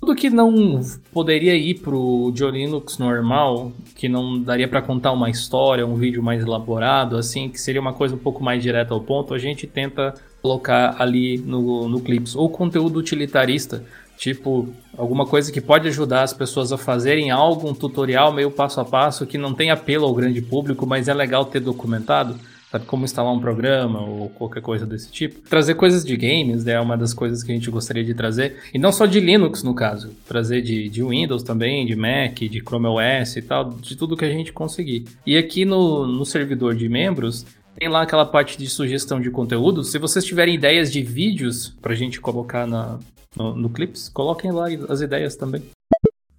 tudo 0.00 0.14
que 0.14 0.30
não 0.30 0.80
poderia 1.12 1.56
ir 1.56 1.80
pro 1.80 2.32
Linux 2.52 2.98
normal, 2.98 3.72
que 3.96 4.08
não 4.08 4.40
daria 4.40 4.68
para 4.68 4.80
contar 4.80 5.12
uma 5.12 5.28
história, 5.28 5.84
um 5.86 5.96
vídeo 5.96 6.22
mais 6.22 6.42
elaborado, 6.42 7.16
assim, 7.16 7.48
que 7.48 7.60
seria 7.60 7.80
uma 7.80 7.92
coisa 7.92 8.14
um 8.14 8.18
pouco 8.18 8.42
mais 8.42 8.62
direta 8.62 8.94
ao 8.94 9.00
ponto, 9.00 9.34
a 9.34 9.38
gente 9.38 9.66
tenta 9.66 10.14
colocar 10.40 10.96
ali 11.00 11.38
no, 11.38 11.88
no 11.88 12.00
Clips. 12.00 12.36
Ou 12.36 12.48
conteúdo 12.48 12.98
utilitarista, 12.98 13.84
tipo 14.18 14.68
alguma 14.96 15.24
coisa 15.24 15.50
que 15.50 15.60
pode 15.60 15.88
ajudar 15.88 16.24
as 16.24 16.32
pessoas 16.32 16.72
a 16.72 16.76
fazerem 16.76 17.30
algo, 17.30 17.70
um 17.70 17.74
tutorial 17.74 18.32
meio 18.32 18.50
passo 18.50 18.80
a 18.80 18.84
passo, 18.84 19.26
que 19.26 19.38
não 19.38 19.54
tem 19.54 19.70
apelo 19.70 20.04
ao 20.04 20.14
grande 20.14 20.42
público, 20.42 20.86
mas 20.86 21.08
é 21.08 21.14
legal 21.14 21.44
ter 21.44 21.60
documentado 21.60 22.36
sabe 22.70 22.84
como 22.84 23.04
instalar 23.04 23.32
um 23.32 23.40
programa 23.40 24.00
ou 24.02 24.28
qualquer 24.28 24.60
coisa 24.60 24.84
desse 24.84 25.10
tipo. 25.10 25.40
Trazer 25.48 25.74
coisas 25.74 26.04
de 26.04 26.16
games 26.16 26.64
né, 26.64 26.72
é 26.72 26.80
uma 26.80 26.96
das 26.96 27.14
coisas 27.14 27.42
que 27.42 27.50
a 27.50 27.54
gente 27.54 27.70
gostaria 27.70 28.04
de 28.04 28.14
trazer, 28.14 28.56
e 28.72 28.78
não 28.78 28.92
só 28.92 29.06
de 29.06 29.20
Linux 29.20 29.62
no 29.62 29.74
caso, 29.74 30.10
trazer 30.26 30.60
de, 30.60 30.88
de 30.88 31.02
Windows 31.02 31.42
também, 31.42 31.86
de 31.86 31.96
Mac, 31.96 32.34
de 32.38 32.60
Chrome 32.60 32.86
OS 32.86 33.36
e 33.36 33.42
tal, 33.42 33.70
de 33.70 33.96
tudo 33.96 34.16
que 34.16 34.24
a 34.24 34.30
gente 34.30 34.52
conseguir. 34.52 35.06
E 35.26 35.36
aqui 35.36 35.64
no, 35.64 36.06
no 36.06 36.26
servidor 36.26 36.74
de 36.74 36.88
membros, 36.88 37.46
tem 37.78 37.88
lá 37.88 38.02
aquela 38.02 38.26
parte 38.26 38.58
de 38.58 38.66
sugestão 38.68 39.20
de 39.20 39.30
conteúdo. 39.30 39.84
Se 39.84 39.98
vocês 39.98 40.24
tiverem 40.24 40.56
ideias 40.56 40.92
de 40.92 41.00
vídeos 41.00 41.74
pra 41.80 41.94
gente 41.94 42.20
colocar 42.20 42.66
na, 42.66 42.98
no, 43.36 43.54
no 43.54 43.70
Clips, 43.70 44.08
coloquem 44.08 44.50
lá 44.50 44.66
as 44.88 45.00
ideias 45.00 45.36
também. 45.36 45.62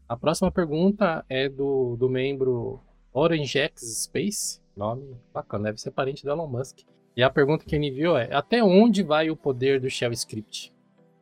A 0.08 0.18
próxima 0.18 0.52
pergunta 0.52 1.24
é 1.30 1.48
do, 1.48 1.96
do 1.96 2.10
membro 2.10 2.80
OrangeX 3.14 4.04
Space. 4.04 4.60
Nome 4.76 5.16
bacana, 5.34 5.66
deve 5.66 5.80
ser 5.80 5.92
parente 5.92 6.24
do 6.24 6.32
Elon 6.32 6.48
Musk. 6.48 6.80
E 7.16 7.22
a 7.22 7.30
pergunta 7.30 7.66
que 7.66 7.76
ele 7.76 7.88
enviou 7.88 8.18
é: 8.18 8.30
até 8.32 8.64
onde 8.64 9.04
vai 9.04 9.30
o 9.30 9.36
poder 9.36 9.80
do 9.80 9.90
Shell 9.90 10.12
Script? 10.14 10.74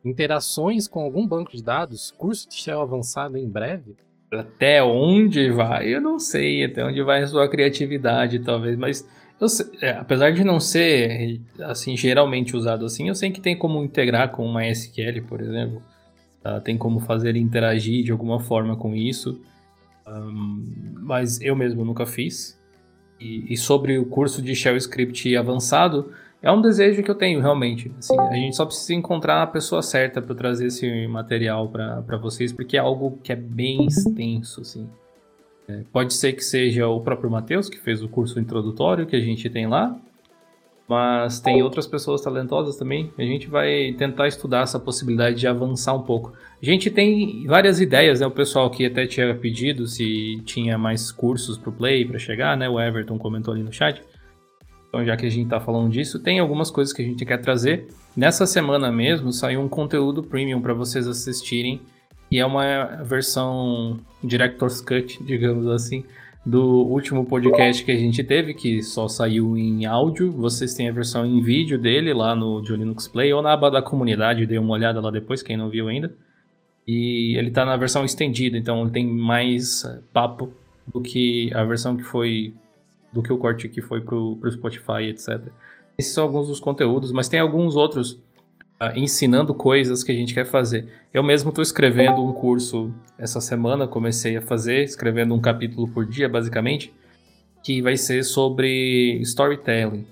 Interações 0.04 0.86
com 0.86 1.00
algum 1.00 1.26
banco 1.26 1.50
de 1.52 1.62
dados? 1.62 2.12
Curso 2.12 2.48
de 2.48 2.54
Shell 2.54 2.80
avançado 2.80 3.36
em 3.36 3.48
breve? 3.48 3.96
Até 4.32 4.82
onde 4.82 5.50
vai? 5.50 5.88
Eu 5.88 6.00
não 6.00 6.18
sei. 6.18 6.64
Até 6.64 6.84
onde 6.84 7.02
vai 7.02 7.22
a 7.22 7.26
sua 7.26 7.48
criatividade, 7.48 8.38
talvez. 8.38 8.76
Mas 8.76 9.08
sei, 9.46 9.66
é, 9.80 9.90
apesar 9.90 10.32
de 10.32 10.42
não 10.42 10.58
ser 10.58 11.40
assim 11.60 11.96
geralmente 11.96 12.56
usado 12.56 12.84
assim, 12.84 13.08
eu 13.08 13.14
sei 13.14 13.30
que 13.30 13.40
tem 13.40 13.56
como 13.56 13.82
integrar 13.84 14.30
com 14.32 14.44
uma 14.44 14.66
SQL, 14.66 15.22
por 15.28 15.40
exemplo. 15.40 15.80
Tá? 16.42 16.60
Tem 16.60 16.76
como 16.76 16.98
fazer 16.98 17.36
interagir 17.36 18.04
de 18.04 18.10
alguma 18.10 18.40
forma 18.40 18.76
com 18.76 18.94
isso. 18.94 19.40
Um, 20.06 20.64
mas 21.00 21.40
eu 21.40 21.54
mesmo 21.54 21.84
nunca 21.84 22.06
fiz. 22.06 22.58
E, 23.20 23.52
e, 23.52 23.56
sobre 23.56 23.98
o 23.98 24.06
curso 24.06 24.40
de 24.40 24.54
Shell 24.54 24.76
Script 24.76 25.36
avançado, 25.36 26.12
é 26.40 26.50
um 26.50 26.60
desejo 26.60 27.02
que 27.02 27.10
eu 27.10 27.14
tenho 27.14 27.40
realmente. 27.40 27.92
Assim, 27.98 28.18
a 28.18 28.34
gente 28.34 28.56
só 28.56 28.64
precisa 28.64 28.94
encontrar 28.94 29.42
a 29.42 29.46
pessoa 29.46 29.82
certa 29.82 30.22
para 30.22 30.34
trazer 30.34 30.66
esse 30.66 31.06
material 31.08 31.68
para 31.68 32.16
vocês, 32.16 32.52
porque 32.52 32.76
é 32.76 32.80
algo 32.80 33.18
que 33.22 33.32
é 33.32 33.36
bem 33.36 33.86
extenso. 33.86 34.60
Assim. 34.60 34.88
É, 35.68 35.82
pode 35.92 36.14
ser 36.14 36.32
que 36.32 36.42
seja 36.42 36.88
o 36.88 37.00
próprio 37.00 37.30
Matheus, 37.30 37.68
que 37.68 37.78
fez 37.78 38.02
o 38.02 38.08
curso 38.08 38.40
introdutório 38.40 39.06
que 39.06 39.14
a 39.14 39.20
gente 39.20 39.50
tem 39.50 39.66
lá, 39.66 39.94
mas 40.88 41.40
tem 41.40 41.62
outras 41.62 41.86
pessoas 41.86 42.22
talentosas 42.22 42.76
também. 42.76 43.12
A 43.18 43.22
gente 43.22 43.46
vai 43.46 43.94
tentar 43.98 44.26
estudar 44.26 44.62
essa 44.62 44.80
possibilidade 44.80 45.36
de 45.36 45.46
avançar 45.46 45.92
um 45.92 46.00
pouco. 46.00 46.32
A 46.62 46.64
gente 46.64 46.90
tem 46.90 47.44
várias 47.46 47.78
ideias, 47.78 48.20
né? 48.20 48.26
O 48.26 48.30
pessoal 48.30 48.70
que 48.70 48.86
até 48.86 49.06
tinha 49.06 49.34
pedido 49.34 49.86
se 49.86 50.40
tinha 50.46 50.78
mais 50.78 51.12
cursos 51.12 51.58
para 51.58 51.68
o 51.68 51.72
Play 51.72 52.06
para 52.06 52.18
chegar, 52.18 52.56
né? 52.56 52.66
O 52.66 52.80
Everton 52.80 53.18
comentou 53.18 53.52
ali 53.52 53.62
no 53.62 53.70
chat. 53.70 54.02
Então, 54.88 55.04
já 55.04 55.18
que 55.18 55.26
a 55.26 55.30
gente 55.30 55.44
está 55.44 55.60
falando 55.60 55.90
disso, 55.90 56.18
tem 56.18 56.38
algumas 56.38 56.70
coisas 56.70 56.94
que 56.94 57.02
a 57.02 57.04
gente 57.04 57.22
quer 57.26 57.36
trazer. 57.36 57.88
Nessa 58.16 58.46
semana 58.46 58.90
mesmo 58.90 59.30
saiu 59.30 59.60
um 59.60 59.68
conteúdo 59.68 60.22
premium 60.22 60.62
para 60.62 60.72
vocês 60.72 61.06
assistirem, 61.06 61.82
e 62.30 62.38
é 62.38 62.44
uma 62.44 63.02
versão 63.04 63.98
Director's 64.22 64.80
Cut, 64.80 65.22
digamos 65.24 65.66
assim, 65.68 66.04
do 66.44 66.62
último 66.86 67.24
podcast 67.24 67.84
que 67.84 67.90
a 67.90 67.96
gente 67.96 68.22
teve, 68.24 68.54
que 68.54 68.82
só 68.82 69.08
saiu 69.08 69.56
em 69.56 69.86
áudio. 69.86 70.32
Vocês 70.32 70.74
têm 70.74 70.88
a 70.88 70.92
versão 70.92 71.24
em 71.24 71.40
vídeo 71.42 71.78
dele 71.78 72.12
lá 72.12 72.34
no 72.34 72.60
Linux 72.60 73.08
Play 73.08 73.32
ou 73.32 73.42
na 73.42 73.52
aba 73.52 73.70
da 73.70 73.82
comunidade, 73.82 74.46
dê 74.46 74.58
uma 74.58 74.72
olhada 74.72 75.00
lá 75.00 75.10
depois, 75.10 75.42
quem 75.42 75.56
não 75.56 75.68
viu 75.68 75.88
ainda. 75.88 76.14
E 76.86 77.36
ele 77.36 77.50
tá 77.50 77.64
na 77.64 77.76
versão 77.76 78.04
estendida, 78.04 78.56
então 78.56 78.88
tem 78.88 79.06
mais 79.06 79.84
papo 80.12 80.52
do 80.86 81.02
que 81.02 81.52
a 81.54 81.64
versão 81.64 81.96
que 81.96 82.02
foi. 82.02 82.54
do 83.12 83.22
que 83.22 83.32
o 83.32 83.38
corte 83.38 83.68
que 83.68 83.82
foi 83.82 84.00
pro, 84.00 84.36
pro 84.36 84.50
Spotify, 84.50 85.02
etc. 85.08 85.48
Esses 85.98 86.14
são 86.14 86.24
alguns 86.24 86.48
dos 86.48 86.60
conteúdos, 86.60 87.12
mas 87.12 87.28
tem 87.28 87.40
alguns 87.40 87.76
outros 87.76 88.22
ensinando 88.94 89.52
coisas 89.54 90.04
que 90.04 90.12
a 90.12 90.14
gente 90.14 90.34
quer 90.34 90.46
fazer. 90.46 90.88
Eu 91.12 91.22
mesmo 91.22 91.48
estou 91.48 91.62
escrevendo 91.62 92.24
um 92.24 92.32
curso 92.32 92.92
essa 93.18 93.40
semana, 93.40 93.88
comecei 93.88 94.36
a 94.36 94.42
fazer, 94.42 94.84
escrevendo 94.84 95.34
um 95.34 95.40
capítulo 95.40 95.88
por 95.88 96.06
dia, 96.06 96.28
basicamente, 96.28 96.92
que 97.62 97.82
vai 97.82 97.96
ser 97.96 98.22
sobre 98.22 99.18
storytelling. 99.20 100.06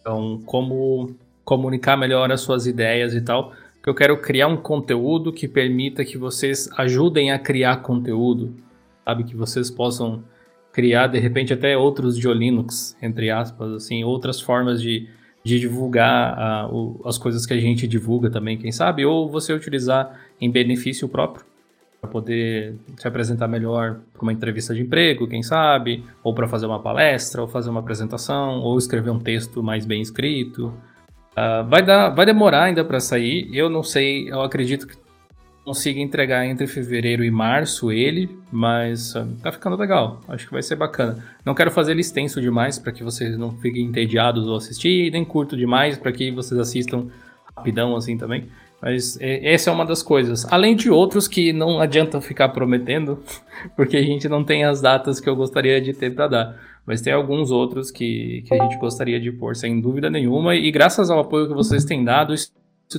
Então, 0.00 0.40
como 0.44 1.14
comunicar 1.44 1.96
melhor 1.96 2.32
as 2.32 2.40
suas 2.40 2.66
ideias 2.66 3.14
e 3.14 3.20
tal. 3.20 3.52
Que 3.82 3.90
eu 3.90 3.94
quero 3.94 4.16
criar 4.20 4.48
um 4.48 4.56
conteúdo 4.56 5.32
que 5.32 5.46
permita 5.46 6.04
que 6.04 6.16
vocês 6.16 6.68
ajudem 6.76 7.30
a 7.30 7.38
criar 7.38 7.82
conteúdo, 7.82 8.54
sabe? 9.04 9.24
Que 9.24 9.36
vocês 9.36 9.70
possam 9.70 10.24
criar, 10.72 11.08
de 11.08 11.18
repente, 11.18 11.52
até 11.52 11.76
outros 11.76 12.16
de 12.16 12.26
Linux, 12.32 12.96
entre 13.02 13.30
aspas, 13.30 13.72
assim, 13.72 14.02
outras 14.02 14.40
formas 14.40 14.80
de 14.80 15.08
de 15.44 15.60
divulgar 15.60 16.68
uh, 16.70 16.74
o, 16.74 17.02
as 17.06 17.18
coisas 17.18 17.44
que 17.44 17.52
a 17.52 17.60
gente 17.60 17.86
divulga 17.86 18.30
também, 18.30 18.56
quem 18.56 18.72
sabe, 18.72 19.04
ou 19.04 19.28
você 19.28 19.52
utilizar 19.52 20.18
em 20.40 20.50
benefício 20.50 21.06
próprio 21.08 21.44
para 22.00 22.10
poder 22.10 22.76
se 22.96 23.06
apresentar 23.06 23.48
melhor 23.48 24.00
para 24.12 24.22
uma 24.22 24.32
entrevista 24.32 24.74
de 24.74 24.82
emprego, 24.82 25.26
quem 25.26 25.42
sabe, 25.42 26.04
ou 26.22 26.34
para 26.34 26.48
fazer 26.48 26.66
uma 26.66 26.80
palestra, 26.80 27.42
ou 27.42 27.48
fazer 27.48 27.70
uma 27.70 27.80
apresentação, 27.80 28.60
ou 28.60 28.78
escrever 28.78 29.10
um 29.10 29.18
texto 29.18 29.62
mais 29.62 29.84
bem 29.86 30.00
escrito. 30.00 30.66
Uh, 31.32 31.68
vai, 31.68 31.82
dar, 31.82 32.10
vai 32.10 32.24
demorar 32.24 32.64
ainda 32.64 32.84
para 32.84 33.00
sair. 33.00 33.48
Eu 33.52 33.68
não 33.68 33.82
sei, 33.82 34.30
eu 34.30 34.40
acredito 34.40 34.86
que 34.86 34.96
consiga 35.64 35.98
entregar 35.98 36.44
entre 36.44 36.66
fevereiro 36.66 37.24
e 37.24 37.30
março 37.30 37.90
ele, 37.90 38.28
mas 38.52 39.14
uh, 39.14 39.26
tá 39.42 39.50
ficando 39.50 39.76
legal. 39.76 40.20
Acho 40.28 40.46
que 40.46 40.52
vai 40.52 40.62
ser 40.62 40.76
bacana. 40.76 41.24
Não 41.44 41.54
quero 41.54 41.70
fazer 41.70 41.92
ele 41.92 42.02
extenso 42.02 42.40
demais 42.40 42.78
para 42.78 42.92
que 42.92 43.02
vocês 43.02 43.36
não 43.38 43.56
fiquem 43.56 43.84
entediados 43.84 44.46
ao 44.46 44.56
assistir, 44.56 45.10
nem 45.10 45.24
curto 45.24 45.56
demais 45.56 45.96
para 45.96 46.12
que 46.12 46.30
vocês 46.30 46.60
assistam 46.60 47.08
rapidão 47.56 47.96
assim 47.96 48.18
também. 48.18 48.48
Mas 48.82 49.16
essa 49.20 49.70
é 49.70 49.72
uma 49.72 49.86
das 49.86 50.02
coisas. 50.02 50.46
Além 50.52 50.76
de 50.76 50.90
outros 50.90 51.26
que 51.26 51.54
não 51.54 51.80
adianta 51.80 52.20
ficar 52.20 52.50
prometendo, 52.50 53.22
porque 53.74 53.96
a 53.96 54.02
gente 54.02 54.28
não 54.28 54.44
tem 54.44 54.64
as 54.64 54.82
datas 54.82 55.18
que 55.18 55.28
eu 55.28 55.34
gostaria 55.34 55.80
de 55.80 55.94
ter 55.94 56.14
para 56.14 56.28
dar. 56.28 56.60
Mas 56.84 57.00
tem 57.00 57.14
alguns 57.14 57.50
outros 57.50 57.90
que, 57.90 58.44
que 58.46 58.54
a 58.54 58.62
gente 58.62 58.76
gostaria 58.76 59.18
de 59.18 59.32
pôr, 59.32 59.56
sem 59.56 59.80
dúvida 59.80 60.10
nenhuma. 60.10 60.54
E 60.54 60.70
graças 60.70 61.08
ao 61.08 61.20
apoio 61.20 61.48
que 61.48 61.54
vocês 61.54 61.86
têm 61.86 62.04
dado, 62.04 62.34
isso 62.34 62.52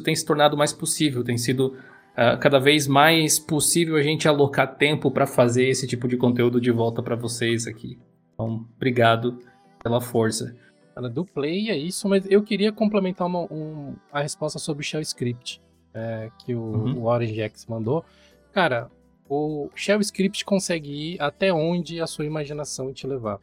tem 0.04 0.16
se 0.16 0.26
tornado 0.26 0.58
mais 0.58 0.74
possível. 0.74 1.24
Tem 1.24 1.38
sido 1.38 1.76
uh, 2.18 2.40
cada 2.40 2.60
vez 2.60 2.88
mais 2.88 3.38
possível 3.38 3.96
a 3.96 4.02
gente 4.02 4.28
alocar 4.28 4.76
tempo 4.76 5.12
para 5.12 5.28
fazer 5.28 5.68
esse 5.68 5.86
tipo 5.86 6.08
de 6.08 6.18
conteúdo 6.18 6.60
de 6.60 6.72
volta 6.72 7.04
para 7.04 7.16
vocês 7.16 7.68
aqui. 7.68 8.00
Então, 8.34 8.66
obrigado 8.76 9.40
pela 9.84 10.02
força. 10.02 10.56
Cara, 10.94 11.10
do 11.10 11.26
Play 11.26 11.70
é 11.70 11.78
isso, 11.78 12.08
mas 12.08 12.26
eu 12.30 12.42
queria 12.42 12.72
complementar 12.72 13.28
uma, 13.28 13.42
um, 13.52 13.96
a 14.12 14.22
resposta 14.22 14.58
sobre 14.58 14.82
o 14.82 14.86
Shell 14.86 15.02
Script 15.02 15.62
é, 15.96 16.30
que 16.40 16.54
o, 16.54 16.60
uhum. 16.60 17.00
o 17.00 17.06
OrangeX 17.06 17.66
mandou. 17.66 18.04
Cara, 18.52 18.92
o 19.30 19.70
Shell 19.74 20.02
Script 20.02 20.44
consegue 20.44 21.14
ir 21.14 21.22
até 21.22 21.52
onde 21.54 22.02
a 22.02 22.08
sua 22.08 22.26
imaginação 22.26 22.94
te 22.94 23.08
levar. 23.08 23.40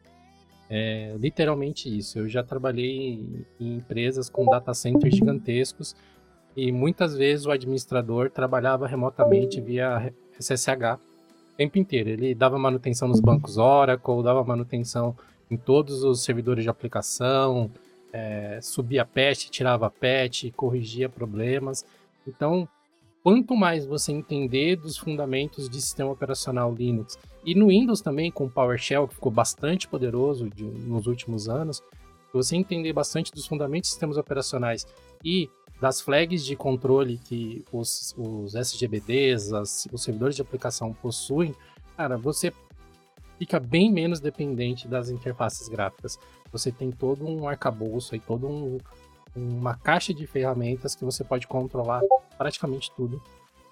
É 0.69 1.15
literalmente 1.19 1.95
isso. 1.95 2.19
Eu 2.19 2.29
já 2.29 2.43
trabalhei 2.43 3.19
em 3.59 3.75
empresas 3.77 4.29
com 4.29 4.45
data 4.45 4.73
centers 4.73 5.15
gigantescos 5.15 5.95
e 6.55 6.71
muitas 6.71 7.15
vezes 7.15 7.45
o 7.45 7.51
administrador 7.51 8.29
trabalhava 8.29 8.87
remotamente 8.87 9.59
via 9.59 10.13
SSH 10.39 10.99
o 11.53 11.57
tempo 11.57 11.77
inteiro. 11.77 12.09
Ele 12.09 12.35
dava 12.35 12.57
manutenção 12.57 13.07
nos 13.07 13.19
bancos 13.19 13.57
Oracle, 13.57 14.23
dava 14.23 14.43
manutenção 14.43 15.15
em 15.49 15.57
todos 15.57 16.03
os 16.03 16.23
servidores 16.23 16.63
de 16.63 16.69
aplicação, 16.69 17.69
é, 18.11 18.59
subia 18.61 19.05
patch, 19.05 19.49
tirava 19.49 19.89
patch, 19.89 20.51
corrigia 20.55 21.09
problemas. 21.09 21.85
Então, 22.27 22.67
quanto 23.23 23.55
mais 23.55 23.85
você 23.85 24.11
entender 24.11 24.75
dos 24.75 24.97
fundamentos 24.97 25.69
de 25.69 25.81
sistema 25.81 26.11
operacional 26.11 26.73
Linux, 26.73 27.17
e 27.45 27.55
no 27.55 27.67
Windows 27.67 28.01
também 28.01 28.31
com 28.31 28.45
o 28.45 28.49
PowerShell, 28.49 29.07
que 29.07 29.15
ficou 29.15 29.31
bastante 29.31 29.87
poderoso 29.87 30.49
de, 30.49 30.63
nos 30.63 31.07
últimos 31.07 31.49
anos, 31.49 31.81
você 32.31 32.55
entender 32.55 32.93
bastante 32.93 33.31
dos 33.31 33.45
fundamentos 33.45 33.89
de 33.89 33.93
sistemas 33.93 34.17
operacionais 34.17 34.87
e 35.23 35.49
das 35.83 35.99
flags 35.99 36.45
de 36.45 36.55
controle 36.55 37.17
que 37.17 37.65
os, 37.69 38.15
os 38.17 38.55
SGBDs, 38.55 39.51
as, 39.51 39.85
os 39.91 40.01
servidores 40.01 40.33
de 40.33 40.41
aplicação 40.41 40.93
possuem, 40.93 41.53
cara, 41.97 42.15
você 42.15 42.53
fica 43.37 43.59
bem 43.59 43.91
menos 43.91 44.21
dependente 44.21 44.87
das 44.87 45.09
interfaces 45.09 45.67
gráficas. 45.67 46.17
Você 46.53 46.71
tem 46.71 46.89
todo 46.89 47.27
um 47.27 47.49
arcabouço 47.49 48.15
e 48.15 48.19
todo 48.21 48.47
um, 48.47 48.77
uma 49.35 49.75
caixa 49.75 50.13
de 50.13 50.25
ferramentas 50.25 50.95
que 50.95 51.03
você 51.03 51.21
pode 51.21 51.47
controlar 51.47 52.01
praticamente 52.37 52.89
tudo 52.95 53.21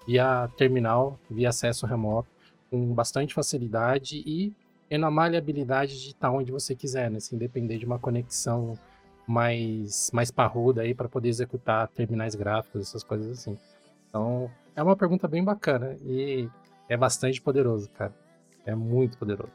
via 0.06 0.50
terminal, 0.58 1.18
via 1.30 1.48
acesso 1.48 1.86
remoto, 1.86 2.28
com 2.70 2.92
bastante 2.92 3.32
facilidade 3.32 4.22
e 4.26 4.52
tendo 4.86 5.06
a 5.06 5.10
maleabilidade 5.10 5.98
de 5.98 6.08
estar 6.08 6.30
onde 6.30 6.52
você 6.52 6.76
quiser, 6.76 7.10
né? 7.10 7.20
Sem 7.20 7.38
depender 7.38 7.78
de 7.78 7.86
uma 7.86 7.98
conexão 7.98 8.78
mais, 9.26 10.10
mais 10.12 10.30
parruda 10.30 10.82
aí 10.82 10.94
para 10.94 11.08
poder 11.08 11.28
executar 11.28 11.88
terminais 11.88 12.34
gráficos, 12.34 12.82
essas 12.82 13.04
coisas 13.04 13.38
assim. 13.38 13.56
Então, 14.08 14.50
é 14.74 14.82
uma 14.82 14.96
pergunta 14.96 15.26
bem 15.26 15.42
bacana 15.42 15.96
e 16.04 16.48
é 16.88 16.96
bastante 16.96 17.40
poderoso, 17.40 17.88
cara. 17.90 18.14
É 18.64 18.74
muito 18.74 19.18
poderoso. 19.18 19.52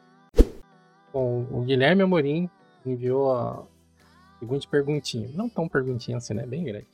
Bom, 1.14 1.46
o 1.52 1.62
Guilherme 1.62 2.04
Amorim 2.04 2.50
enviou 2.86 3.34
a 3.34 3.64
seguinte 4.40 4.68
perguntinha. 4.68 5.30
Não 5.34 5.50
tão 5.50 5.68
perguntinha 5.68 6.18
assim, 6.18 6.34
né? 6.34 6.46
Bem 6.46 6.64
grande. 6.64 6.88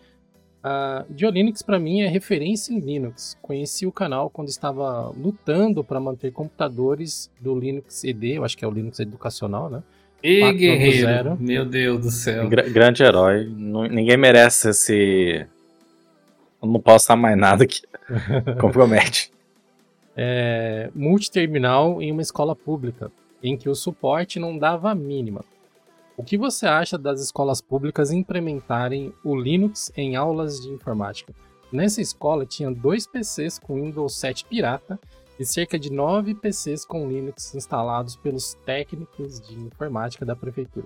A 0.62 1.06
Diolinux 1.10 1.62
para 1.62 1.78
mim 1.78 2.02
é 2.02 2.08
referência 2.08 2.74
em 2.74 2.80
Linux. 2.80 3.38
Conheci 3.42 3.86
o 3.86 3.92
canal 3.92 4.30
quando 4.30 4.48
estava 4.48 5.10
lutando 5.10 5.84
para 5.84 6.00
manter 6.00 6.32
computadores 6.32 7.30
do 7.42 7.60
Linux 7.60 8.04
ED, 8.06 8.36
eu 8.36 8.46
acho 8.46 8.58
que 8.58 8.64
é 8.64 8.68
o 8.68 8.72
Linux 8.72 9.00
educacional, 9.00 9.70
né? 9.70 9.84
E 10.24 10.54
guerreiro, 10.54 11.38
meu 11.38 11.66
Deus 11.66 12.00
do 12.00 12.10
céu. 12.10 12.48
Gra 12.48 12.64
grande 12.70 13.04
herói. 13.04 13.46
ninguém 13.46 14.16
merece 14.16 14.70
esse. 14.70 15.46
Eu 16.62 16.68
não 16.70 16.80
posso 16.80 17.08
falar 17.08 17.22
mais 17.22 17.38
nada 17.38 17.68
que 17.68 17.82
compromete. 18.62 19.34
É, 20.16 20.90
multiterminal 20.96 22.02
em 22.02 22.12
uma 22.12 22.22
escola 22.22 22.56
pública, 22.56 23.12
em 23.42 23.58
que 23.58 23.68
o 23.68 23.76
suporte 23.76 24.40
não 24.40 24.58
dava 24.58 24.92
a 24.92 24.96
mínima. 24.96 25.44
O 26.16 26.24
que 26.24 26.38
você 26.38 26.68
acha 26.68 26.98
das 26.98 27.20
escolas 27.20 27.60
públicas 27.60 28.12
implementarem 28.12 29.12
o 29.26 29.36
Linux 29.36 29.92
em 29.98 30.16
aulas 30.16 30.62
de 30.62 30.70
informática? 30.70 31.34
Nessa 31.72 32.02
escola 32.02 32.46
tinha 32.46 32.72
dois 32.72 33.06
PCs 33.08 33.60
com 33.60 33.82
Windows 33.82 34.16
7 34.16 34.46
pirata 34.46 34.98
e 35.40 35.46
cerca 35.46 35.80
de 35.80 35.92
nove 35.92 36.34
PCs 36.34 36.86
com 36.86 37.08
Linux 37.08 37.56
instalados 37.56 38.16
pelos 38.16 38.54
técnicos 38.66 39.40
de 39.40 39.56
informática 39.56 40.26
da 40.26 40.36
prefeitura. 40.36 40.86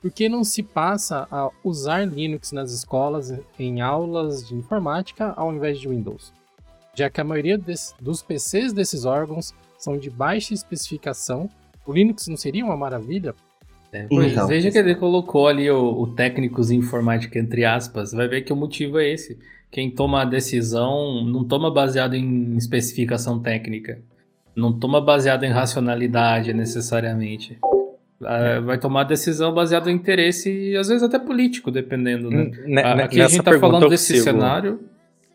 Por 0.00 0.10
que 0.10 0.28
não 0.28 0.44
se 0.44 0.62
passa 0.62 1.26
a 1.30 1.50
usar 1.64 2.06
Linux 2.06 2.52
nas 2.52 2.70
escolas 2.70 3.32
em 3.58 3.80
aulas 3.80 4.46
de 4.46 4.54
informática 4.54 5.32
ao 5.36 5.52
invés 5.52 5.80
de 5.80 5.88
Windows? 5.88 6.32
Já 6.94 7.10
que 7.10 7.20
a 7.20 7.24
maioria 7.24 7.58
desse, 7.58 7.94
dos 8.00 8.22
PCs 8.22 8.72
desses 8.72 9.04
órgãos 9.04 9.54
são 9.78 9.98
de 9.98 10.08
baixa 10.08 10.54
especificação, 10.54 11.50
o 11.86 11.92
Linux 11.92 12.26
não 12.28 12.36
seria 12.36 12.64
uma 12.64 12.76
maravilha? 12.76 13.34
É, 13.92 14.06
então, 14.10 14.46
veja 14.46 14.70
que 14.70 14.78
ele 14.78 14.94
colocou 14.94 15.46
ali 15.46 15.70
o, 15.70 16.02
o 16.02 16.06
técnicos 16.14 16.70
em 16.70 16.78
informática 16.78 17.38
entre 17.38 17.64
aspas, 17.64 18.12
vai 18.12 18.28
ver 18.28 18.42
que 18.42 18.52
o 18.52 18.56
motivo 18.56 18.98
é 18.98 19.08
esse 19.08 19.38
quem 19.70 19.90
toma 19.90 20.22
a 20.22 20.24
decisão 20.24 21.24
não 21.24 21.44
toma 21.44 21.70
baseado 21.70 22.14
em 22.14 22.56
especificação 22.56 23.38
técnica, 23.40 23.98
não 24.54 24.72
toma 24.72 25.00
baseado 25.00 25.44
em 25.44 25.50
racionalidade 25.50 26.52
necessariamente. 26.52 27.58
É. 28.22 28.60
Vai 28.60 28.78
tomar 28.78 29.04
decisão 29.04 29.52
baseada 29.52 29.90
em 29.90 29.94
interesse 29.94 30.50
e 30.50 30.76
às 30.76 30.88
vezes 30.88 31.02
até 31.02 31.18
político, 31.18 31.70
dependendo, 31.70 32.30
né? 32.30 32.50
N 32.64 32.80
Aqui 32.80 33.20
a 33.20 33.28
gente 33.28 33.42
tá 33.42 33.58
falando 33.58 33.88
desse 33.88 34.18
cenário. 34.22 34.80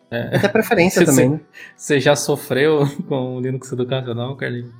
É, 0.09 0.35
até 0.35 0.47
preferência 0.47 1.05
também. 1.05 1.39
Você 1.75 1.99
já 1.99 2.15
sofreu 2.15 2.87
com 3.07 3.37
o 3.37 3.39
Linux 3.39 3.71
educacional, 3.71 4.35
Carlinhos? 4.35 4.71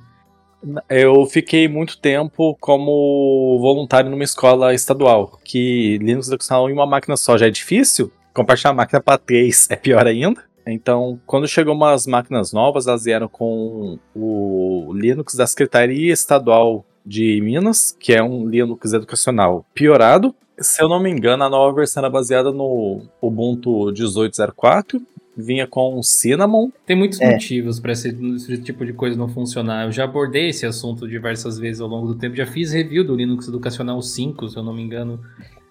Eu 0.88 1.26
fiquei 1.26 1.66
muito 1.66 1.98
tempo 1.98 2.56
como 2.60 3.58
voluntário 3.60 4.10
numa 4.10 4.22
escola 4.22 4.72
estadual, 4.74 5.38
que 5.44 5.98
Linux 5.98 6.28
educacional 6.28 6.70
em 6.70 6.72
uma 6.72 6.86
máquina 6.86 7.16
só 7.16 7.36
já 7.36 7.46
é 7.46 7.50
difícil 7.50 8.12
compartilhar 8.32 8.70
a 8.70 8.74
máquina 8.74 9.00
para 9.00 9.18
três 9.18 9.68
é 9.70 9.76
pior 9.76 10.06
ainda. 10.06 10.42
Então, 10.66 11.20
quando 11.26 11.48
chegou 11.48 11.74
umas 11.74 12.06
máquinas 12.06 12.52
novas, 12.52 12.86
elas 12.86 13.04
vieram 13.04 13.28
com 13.28 13.98
o 14.14 14.92
Linux 14.94 15.34
da 15.34 15.46
Secretaria 15.46 16.12
Estadual 16.12 16.84
de 17.04 17.40
Minas, 17.40 17.96
que 17.98 18.12
é 18.12 18.22
um 18.22 18.46
Linux 18.48 18.92
educacional 18.92 19.66
piorado. 19.74 20.34
Se 20.58 20.82
eu 20.82 20.88
não 20.88 21.00
me 21.00 21.10
engano, 21.10 21.42
a 21.42 21.50
nova 21.50 21.74
versão 21.74 22.02
era 22.02 22.10
baseada 22.10 22.52
no 22.52 23.02
Ubuntu 23.20 23.92
18.04, 23.92 25.00
vinha 25.36 25.66
com 25.66 26.00
Cinnamon. 26.00 26.70
Tem 26.86 26.94
muitos 26.94 27.20
é. 27.20 27.32
motivos 27.32 27.80
para 27.80 27.92
esse, 27.92 28.16
esse, 28.36 28.58
tipo 28.58 28.86
de 28.86 28.92
coisa 28.92 29.18
não 29.18 29.28
funcionar. 29.28 29.86
Eu 29.86 29.92
já 29.92 30.04
abordei 30.04 30.50
esse 30.50 30.64
assunto 30.64 31.08
diversas 31.08 31.58
vezes 31.58 31.80
ao 31.80 31.88
longo 31.88 32.06
do 32.06 32.14
tempo, 32.14 32.36
já 32.36 32.46
fiz 32.46 32.72
review 32.72 33.02
do 33.02 33.16
Linux 33.16 33.48
Educacional 33.48 34.00
5, 34.00 34.48
se 34.48 34.56
eu 34.56 34.62
não 34.62 34.74
me 34.74 34.82
engano. 34.82 35.18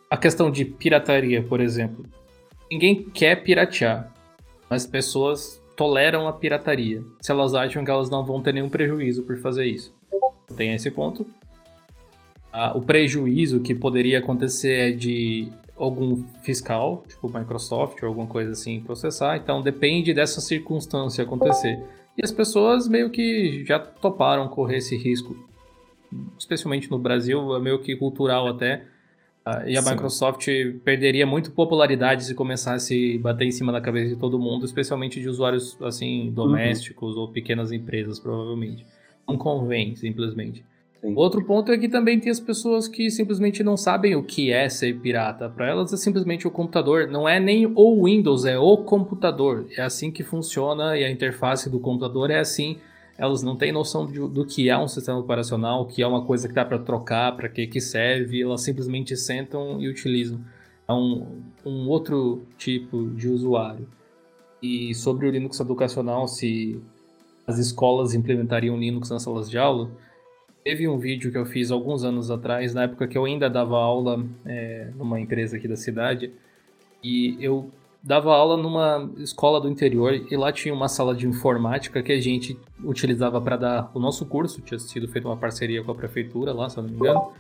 A 0.10 0.18
questão 0.18 0.52
de 0.52 0.66
pirataria, 0.66 1.42
por 1.42 1.62
exemplo 1.62 2.06
ninguém 2.72 3.04
quer 3.04 3.44
piratear, 3.44 4.12
mas 4.70 4.86
pessoas 4.86 5.62
toleram 5.76 6.28
a 6.28 6.34
pirataria, 6.34 7.04
se 7.20 7.32
elas 7.32 7.54
acham 7.54 7.84
que 7.84 7.92
elas 7.92 8.10
não 8.10 8.26
vão 8.26 8.42
ter 8.42 8.54
nenhum 8.54 8.70
prejuízo 8.70 9.24
por 9.24 9.38
fazer 9.38 9.66
isso. 9.66 9.94
Tem 10.56 10.74
esse 10.74 10.90
ponto. 10.90 11.26
Ah, 12.52 12.78
o 12.78 12.82
prejuízo 12.82 13.62
que 13.62 13.74
poderia 13.74 14.20
acontecer 14.20 14.90
é 14.90 14.92
de 14.92 15.52
algum 15.78 16.24
fiscal, 16.44 17.04
tipo 17.08 17.28
Microsoft 17.28 18.04
ou 18.04 18.10
alguma 18.10 18.28
coisa 18.28 18.52
assim, 18.52 18.82
processar. 18.82 19.38
Então 19.38 19.62
depende 19.62 20.14
dessa 20.14 20.40
circunstância 20.40 21.24
acontecer. 21.24 21.82
E 22.18 22.24
as 22.24 22.32
pessoas 22.32 22.88
meio 22.88 23.10
que 23.10 23.64
já 23.66 23.80
toparam 23.80 24.48
correr 24.50 24.78
esse 24.78 24.98
risco, 24.98 25.36
especialmente 26.38 26.92
no 26.92 27.00
Brasil, 27.00 27.56
é 27.56 27.60
meio 27.60 27.80
que 27.80 27.96
cultural 27.96 28.48
até. 28.48 28.86
Uh, 29.46 29.68
e 29.68 29.76
a 29.76 29.82
Sim. 29.82 29.92
Microsoft 29.92 30.48
perderia 30.84 31.26
muito 31.26 31.52
popularidade 31.52 32.26
se 32.26 32.36
começasse 32.36 33.18
a 33.18 33.22
bater 33.24 33.46
em 33.46 33.52
cima 33.52 33.72
da 33.72 33.82
cabeça 33.82 34.14
de 34.14 34.20
todo 34.20 34.38
mundo, 34.38 34.66
especialmente 34.66 35.20
de 35.20 35.28
usuários 35.28 35.76
assim 35.82 36.32
domésticos 36.32 37.16
uhum. 37.16 37.22
ou 37.22 37.28
pequenas 37.28 37.72
empresas, 37.72 38.20
provavelmente. 38.20 38.86
Não 39.28 39.38
convém, 39.38 39.96
simplesmente. 39.96 40.64
Sim. 41.02 41.14
Outro 41.16 41.44
ponto 41.44 41.72
é 41.72 41.78
que 41.80 41.90
também 41.90 42.20
tem 42.20 42.32
as 42.32 42.40
pessoas 42.40 42.88
que 42.88 43.10
simplesmente 43.10 43.64
não 43.64 43.76
sabem 43.76 44.16
o 44.16 44.22
que 44.22 44.52
é 44.52 44.70
ser 44.70 45.00
pirata. 45.00 45.50
Para 45.50 45.68
elas 45.68 45.92
é 45.92 45.98
simplesmente 45.98 46.48
o 46.48 46.52
computador. 46.52 47.08
Não 47.08 47.28
é 47.28 47.40
nem 47.40 47.66
o 47.66 48.06
Windows, 48.06 48.46
é 48.46 48.60
o 48.60 48.78
computador. 48.78 49.66
É 49.76 49.82
assim 49.82 50.12
que 50.12 50.24
funciona 50.24 50.96
e 50.96 51.04
a 51.04 51.10
interface 51.10 51.68
do 51.68 51.80
computador 51.80 52.30
é 52.30 52.38
assim 52.38 52.78
elas 53.22 53.44
não 53.44 53.56
têm 53.56 53.72
noção 53.72 54.08
de, 54.08 54.18
do 54.18 54.44
que 54.44 54.68
é 54.68 54.76
um 54.76 54.88
sistema 54.88 55.20
operacional, 55.20 55.86
que 55.86 56.02
é 56.02 56.08
uma 56.08 56.26
coisa 56.26 56.48
que 56.48 56.56
dá 56.56 56.66
para 56.66 56.80
trocar, 56.80 57.38
para 57.38 57.48
que, 57.48 57.68
que 57.68 57.80
serve, 57.80 58.42
elas 58.42 58.62
simplesmente 58.62 59.16
sentam 59.16 59.80
e 59.80 59.88
utilizam. 59.88 60.42
É 60.88 60.92
um, 60.92 61.40
um 61.64 61.88
outro 61.88 62.42
tipo 62.58 63.12
de 63.12 63.30
usuário. 63.30 63.88
E 64.60 64.96
sobre 64.96 65.28
o 65.28 65.32
Linux 65.32 65.60
educacional, 65.60 66.28
se 66.28 66.82
as 67.46 67.60
escolas 67.60 68.16
implementariam 68.16 68.76
Linux 68.76 69.12
nas 69.12 69.22
salas 69.22 69.48
de 69.48 69.58
aula, 69.60 69.92
teve 70.64 70.88
um 70.88 70.98
vídeo 70.98 71.32
que 71.32 71.38
eu 71.38 71.46
fiz 71.46 71.70
alguns 71.70 72.04
anos 72.04 72.32
atrás, 72.32 72.74
na 72.74 72.86
época 72.86 73.08
que 73.08 73.16
eu 73.20 73.26
ainda 73.26 73.48
dava 73.48 73.78
aula 73.78 74.26
é, 74.44 74.90
numa 74.96 75.20
empresa 75.20 75.58
aqui 75.58 75.68
da 75.68 75.76
cidade, 75.76 76.34
e 77.04 77.38
eu 77.40 77.70
dava 78.04 78.34
aula 78.34 78.58
numa 78.58 79.10
escola 79.18 79.62
do 79.62 79.70
interior 79.70 80.14
e 80.14 80.36
lá 80.36 80.52
tinha 80.52 80.74
uma 80.74 80.88
sala 80.88 81.14
de 81.16 81.28
informática 81.28 82.02
que 82.02 82.12
a 82.12 82.20
gente 82.20 82.58
utilizava 82.84 83.40
para 83.40 83.58
dar 83.58 83.92
o 83.94 84.00
nosso 84.00 84.26
curso, 84.26 84.62
tinha 84.62 84.80
sido 84.80 85.08
feita 85.08 85.28
uma 85.28 85.38
parceria 85.38 85.84
com 85.84 85.92
a 85.92 85.96
prefeitura 85.96 86.52
lá, 86.52 86.70
se 86.70 86.78
eu 86.78 86.84
não 86.84 86.90
me 86.90 86.96
engano. 86.96 87.32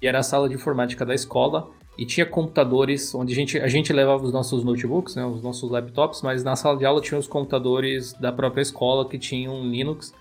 E 0.00 0.06
era 0.06 0.18
a 0.18 0.22
sala 0.22 0.48
de 0.48 0.54
informática 0.54 1.06
da 1.06 1.14
escola 1.14 1.70
e 1.96 2.04
tinha 2.04 2.26
computadores 2.26 3.14
onde 3.14 3.32
a 3.32 3.36
gente, 3.36 3.58
a 3.58 3.68
gente 3.68 3.92
levava 3.92 4.22
os 4.22 4.32
nossos 4.32 4.64
notebooks, 4.64 5.14
né, 5.14 5.24
os 5.24 5.42
nossos 5.42 5.70
laptops, 5.70 6.20
mas 6.22 6.44
na 6.44 6.56
sala 6.56 6.76
de 6.76 6.84
aula 6.84 7.00
tinha 7.00 7.18
os 7.18 7.26
computadores 7.26 8.12
da 8.14 8.32
própria 8.32 8.62
escola 8.62 9.08
que 9.08 9.18
tinham 9.18 9.62
Linux. 9.62 10.12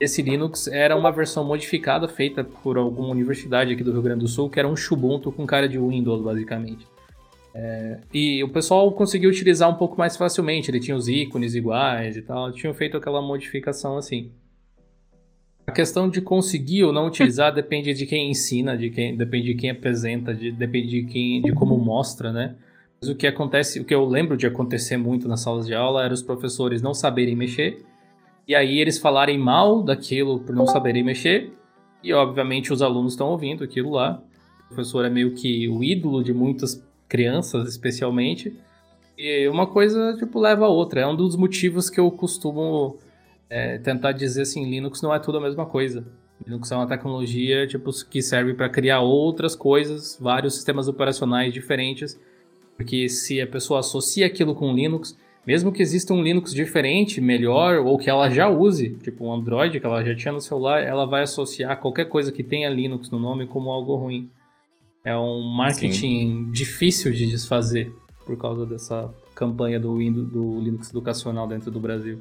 Esse 0.00 0.22
Linux 0.22 0.66
era 0.66 0.96
uma 0.96 1.10
versão 1.10 1.44
modificada 1.44 2.08
feita 2.08 2.44
por 2.44 2.76
alguma 2.76 3.10
universidade 3.10 3.72
aqui 3.72 3.82
do 3.82 3.92
Rio 3.92 4.02
Grande 4.02 4.20
do 4.20 4.28
Sul, 4.28 4.50
que 4.50 4.58
era 4.58 4.68
um 4.68 4.74
Ubuntu 4.90 5.32
com 5.32 5.46
cara 5.46 5.68
de 5.68 5.78
Windows, 5.78 6.22
basicamente. 6.22 6.86
É, 7.58 8.00
e 8.12 8.44
o 8.44 8.50
pessoal 8.50 8.92
conseguiu 8.92 9.30
utilizar 9.30 9.70
um 9.70 9.76
pouco 9.76 9.96
mais 9.96 10.14
facilmente, 10.14 10.70
ele 10.70 10.78
tinha 10.78 10.94
os 10.94 11.08
ícones 11.08 11.54
iguais 11.54 12.14
e 12.14 12.20
tal, 12.20 12.52
tinham 12.52 12.74
feito 12.74 12.98
aquela 12.98 13.22
modificação 13.22 13.96
assim. 13.96 14.30
A 15.66 15.72
questão 15.72 16.06
de 16.06 16.20
conseguir 16.20 16.84
ou 16.84 16.92
não 16.92 17.06
utilizar 17.06 17.50
depende 17.56 17.94
de 17.94 18.04
quem 18.04 18.30
ensina, 18.30 18.76
de 18.76 18.90
quem, 18.90 19.16
depende 19.16 19.46
de 19.46 19.54
quem 19.54 19.70
apresenta, 19.70 20.34
de, 20.34 20.52
depende 20.52 20.88
de 20.88 21.04
quem, 21.04 21.40
de 21.40 21.50
como 21.54 21.78
mostra, 21.78 22.30
né? 22.30 22.56
Mas 23.00 23.08
o 23.08 23.14
que 23.14 23.26
acontece, 23.26 23.80
o 23.80 23.86
que 23.86 23.94
eu 23.94 24.04
lembro 24.04 24.36
de 24.36 24.46
acontecer 24.46 24.98
muito 24.98 25.26
nas 25.26 25.40
salas 25.40 25.66
de 25.66 25.74
aula 25.74 26.04
era 26.04 26.12
os 26.12 26.22
professores 26.22 26.82
não 26.82 26.92
saberem 26.92 27.34
mexer 27.34 27.82
e 28.46 28.54
aí 28.54 28.78
eles 28.78 28.98
falarem 28.98 29.38
mal 29.38 29.82
daquilo 29.82 30.40
por 30.40 30.54
não 30.54 30.66
saberem 30.66 31.02
mexer 31.02 31.52
e 32.04 32.12
obviamente 32.12 32.70
os 32.70 32.82
alunos 32.82 33.14
estão 33.14 33.28
ouvindo 33.28 33.64
aquilo 33.64 33.92
lá. 33.92 34.22
O 34.66 34.74
professor 34.74 35.06
é 35.06 35.10
meio 35.10 35.32
que 35.32 35.66
o 35.68 35.82
ídolo 35.82 36.22
de 36.22 36.34
muitas 36.34 36.85
crianças 37.08 37.68
especialmente. 37.68 38.56
E 39.16 39.48
uma 39.48 39.66
coisa, 39.66 40.14
tipo, 40.18 40.38
leva 40.38 40.66
a 40.66 40.68
outra. 40.68 41.00
É 41.00 41.06
um 41.06 41.16
dos 41.16 41.36
motivos 41.36 41.88
que 41.88 41.98
eu 41.98 42.10
costumo 42.10 42.98
é, 43.48 43.78
tentar 43.78 44.12
dizer 44.12 44.42
assim, 44.42 44.68
Linux 44.68 45.00
não 45.00 45.14
é 45.14 45.18
tudo 45.18 45.38
a 45.38 45.40
mesma 45.40 45.64
coisa. 45.64 46.06
Linux 46.44 46.70
é 46.70 46.76
uma 46.76 46.86
tecnologia, 46.86 47.66
tipo, 47.66 47.90
que 48.10 48.20
serve 48.20 48.52
para 48.54 48.68
criar 48.68 49.00
outras 49.00 49.56
coisas, 49.56 50.18
vários 50.20 50.54
sistemas 50.54 50.86
operacionais 50.86 51.52
diferentes. 51.52 52.20
Porque 52.76 53.08
se 53.08 53.40
a 53.40 53.46
pessoa 53.46 53.80
associa 53.80 54.26
aquilo 54.26 54.54
com 54.54 54.74
Linux, 54.74 55.16
mesmo 55.46 55.72
que 55.72 55.80
exista 55.80 56.12
um 56.12 56.22
Linux 56.22 56.52
diferente, 56.52 57.20
melhor, 57.20 57.78
ou 57.78 57.96
que 57.96 58.10
ela 58.10 58.28
já 58.28 58.48
use, 58.48 58.90
tipo 59.02 59.24
um 59.24 59.32
Android 59.32 59.80
que 59.80 59.86
ela 59.86 60.04
já 60.04 60.14
tinha 60.14 60.32
no 60.32 60.40
celular, 60.40 60.82
ela 60.82 61.06
vai 61.06 61.22
associar 61.22 61.80
qualquer 61.80 62.06
coisa 62.06 62.30
que 62.30 62.42
tenha 62.42 62.68
Linux 62.68 63.10
no 63.10 63.18
nome 63.18 63.46
como 63.46 63.70
algo 63.70 63.94
ruim. 63.96 64.28
É 65.06 65.16
um 65.16 65.40
marketing 65.40 65.92
Sim. 65.92 66.50
difícil 66.50 67.12
de 67.12 67.28
desfazer 67.28 67.94
por 68.26 68.36
causa 68.36 68.66
dessa 68.66 69.08
campanha 69.36 69.78
do, 69.78 69.98
Windows, 69.98 70.28
do 70.28 70.58
Linux 70.58 70.90
educacional 70.90 71.46
dentro 71.46 71.70
do 71.70 71.78
Brasil. 71.78 72.18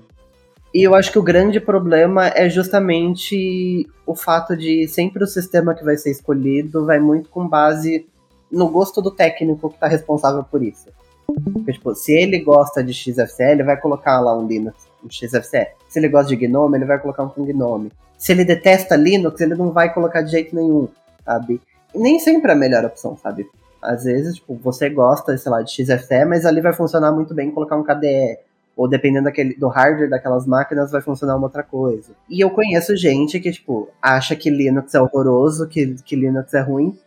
E 0.72 0.84
eu 0.84 0.94
acho 0.94 1.12
que 1.12 1.18
o 1.18 1.24
grande 1.24 1.60
problema 1.60 2.28
é 2.28 2.48
justamente 2.48 3.88
o 4.06 4.16
fato 4.16 4.56
de 4.56 4.88
sempre 4.88 5.24
o 5.24 5.28
sistema 5.28 5.74
que 5.74 5.84
vai 5.84 5.98
ser 5.98 6.12
escolhido 6.12 6.86
vai 6.86 7.00
muito 7.00 7.28
com 7.28 7.48
base 7.48 8.06
no 8.52 8.70
gosto 8.70 9.02
do 9.02 9.10
técnico 9.10 9.70
que 9.70 9.78
está 9.78 9.88
responsável 9.88 10.44
por 10.44 10.62
isso. 10.62 10.88
Porque, 11.26 11.74
tipo, 11.74 11.96
se 11.96 12.12
ele 12.12 12.38
gosta 12.40 12.84
de 12.84 12.94
XFCE, 12.94 13.52
ele 13.52 13.64
vai 13.64 13.82
colocar 13.82 14.20
lá 14.20 14.38
um 14.38 14.46
Linux, 14.46 14.88
um 15.04 15.10
XFCE. 15.10 15.70
Se 15.90 15.98
ele 15.98 16.08
gosta 16.08 16.36
de 16.36 16.48
GNOME, 16.48 16.78
ele 16.78 16.86
vai 16.86 17.00
colocar 17.00 17.24
um 17.24 17.30
com 17.30 17.44
GNOME. 17.44 17.92
Se 18.16 18.32
ele 18.32 18.46
detesta 18.46 18.96
Linux, 18.96 19.42
ele 19.42 19.56
não 19.56 19.72
vai 19.72 19.92
colocar 19.92 20.22
de 20.22 20.30
jeito 20.30 20.56
nenhum, 20.56 20.88
sabe? 21.26 21.60
Nem 21.96 22.20
sempre 22.20 22.52
é 22.52 22.54
a 22.54 22.58
melhor 22.58 22.86
opção, 22.86 23.18
sabe? 23.18 23.48
Às 23.82 24.04
vezes, 24.04 24.36
tipo, 24.36 24.56
você 24.56 24.90
gosta, 24.90 25.38
sei 25.38 25.52
lá, 25.52 25.62
de 25.62 25.72
XFCE, 25.72 26.26
mas 26.26 26.46
ali 26.46 26.62
vai 26.62 26.74
funcionar 26.74 27.12
muito 27.12 27.34
bem 27.34 27.52
colocar 27.52 27.76
um 27.76 27.84
KDE. 27.84 28.40
Ou 28.76 28.90
dependendo 28.90 29.26
daquele, 29.26 29.56
do 29.56 29.68
hardware 29.68 30.10
daquelas 30.10 30.46
máquinas, 30.46 30.92
vai 30.92 31.02
funcionar 31.02 31.36
uma 31.38 31.46
outra 31.46 31.64
coisa. 31.64 32.12
E 32.30 32.42
eu 32.44 32.50
conheço 32.50 32.96
gente 32.98 33.40
que, 33.40 33.52
tipo, 33.52 33.90
acha 34.02 34.36
que 34.36 34.50
Linux 34.50 34.94
é 34.94 35.02
horroroso, 35.02 35.68
que, 35.68 35.96
que 36.04 36.16
Linux 36.16 36.54
é 36.54 36.62
ruim, 36.62 36.98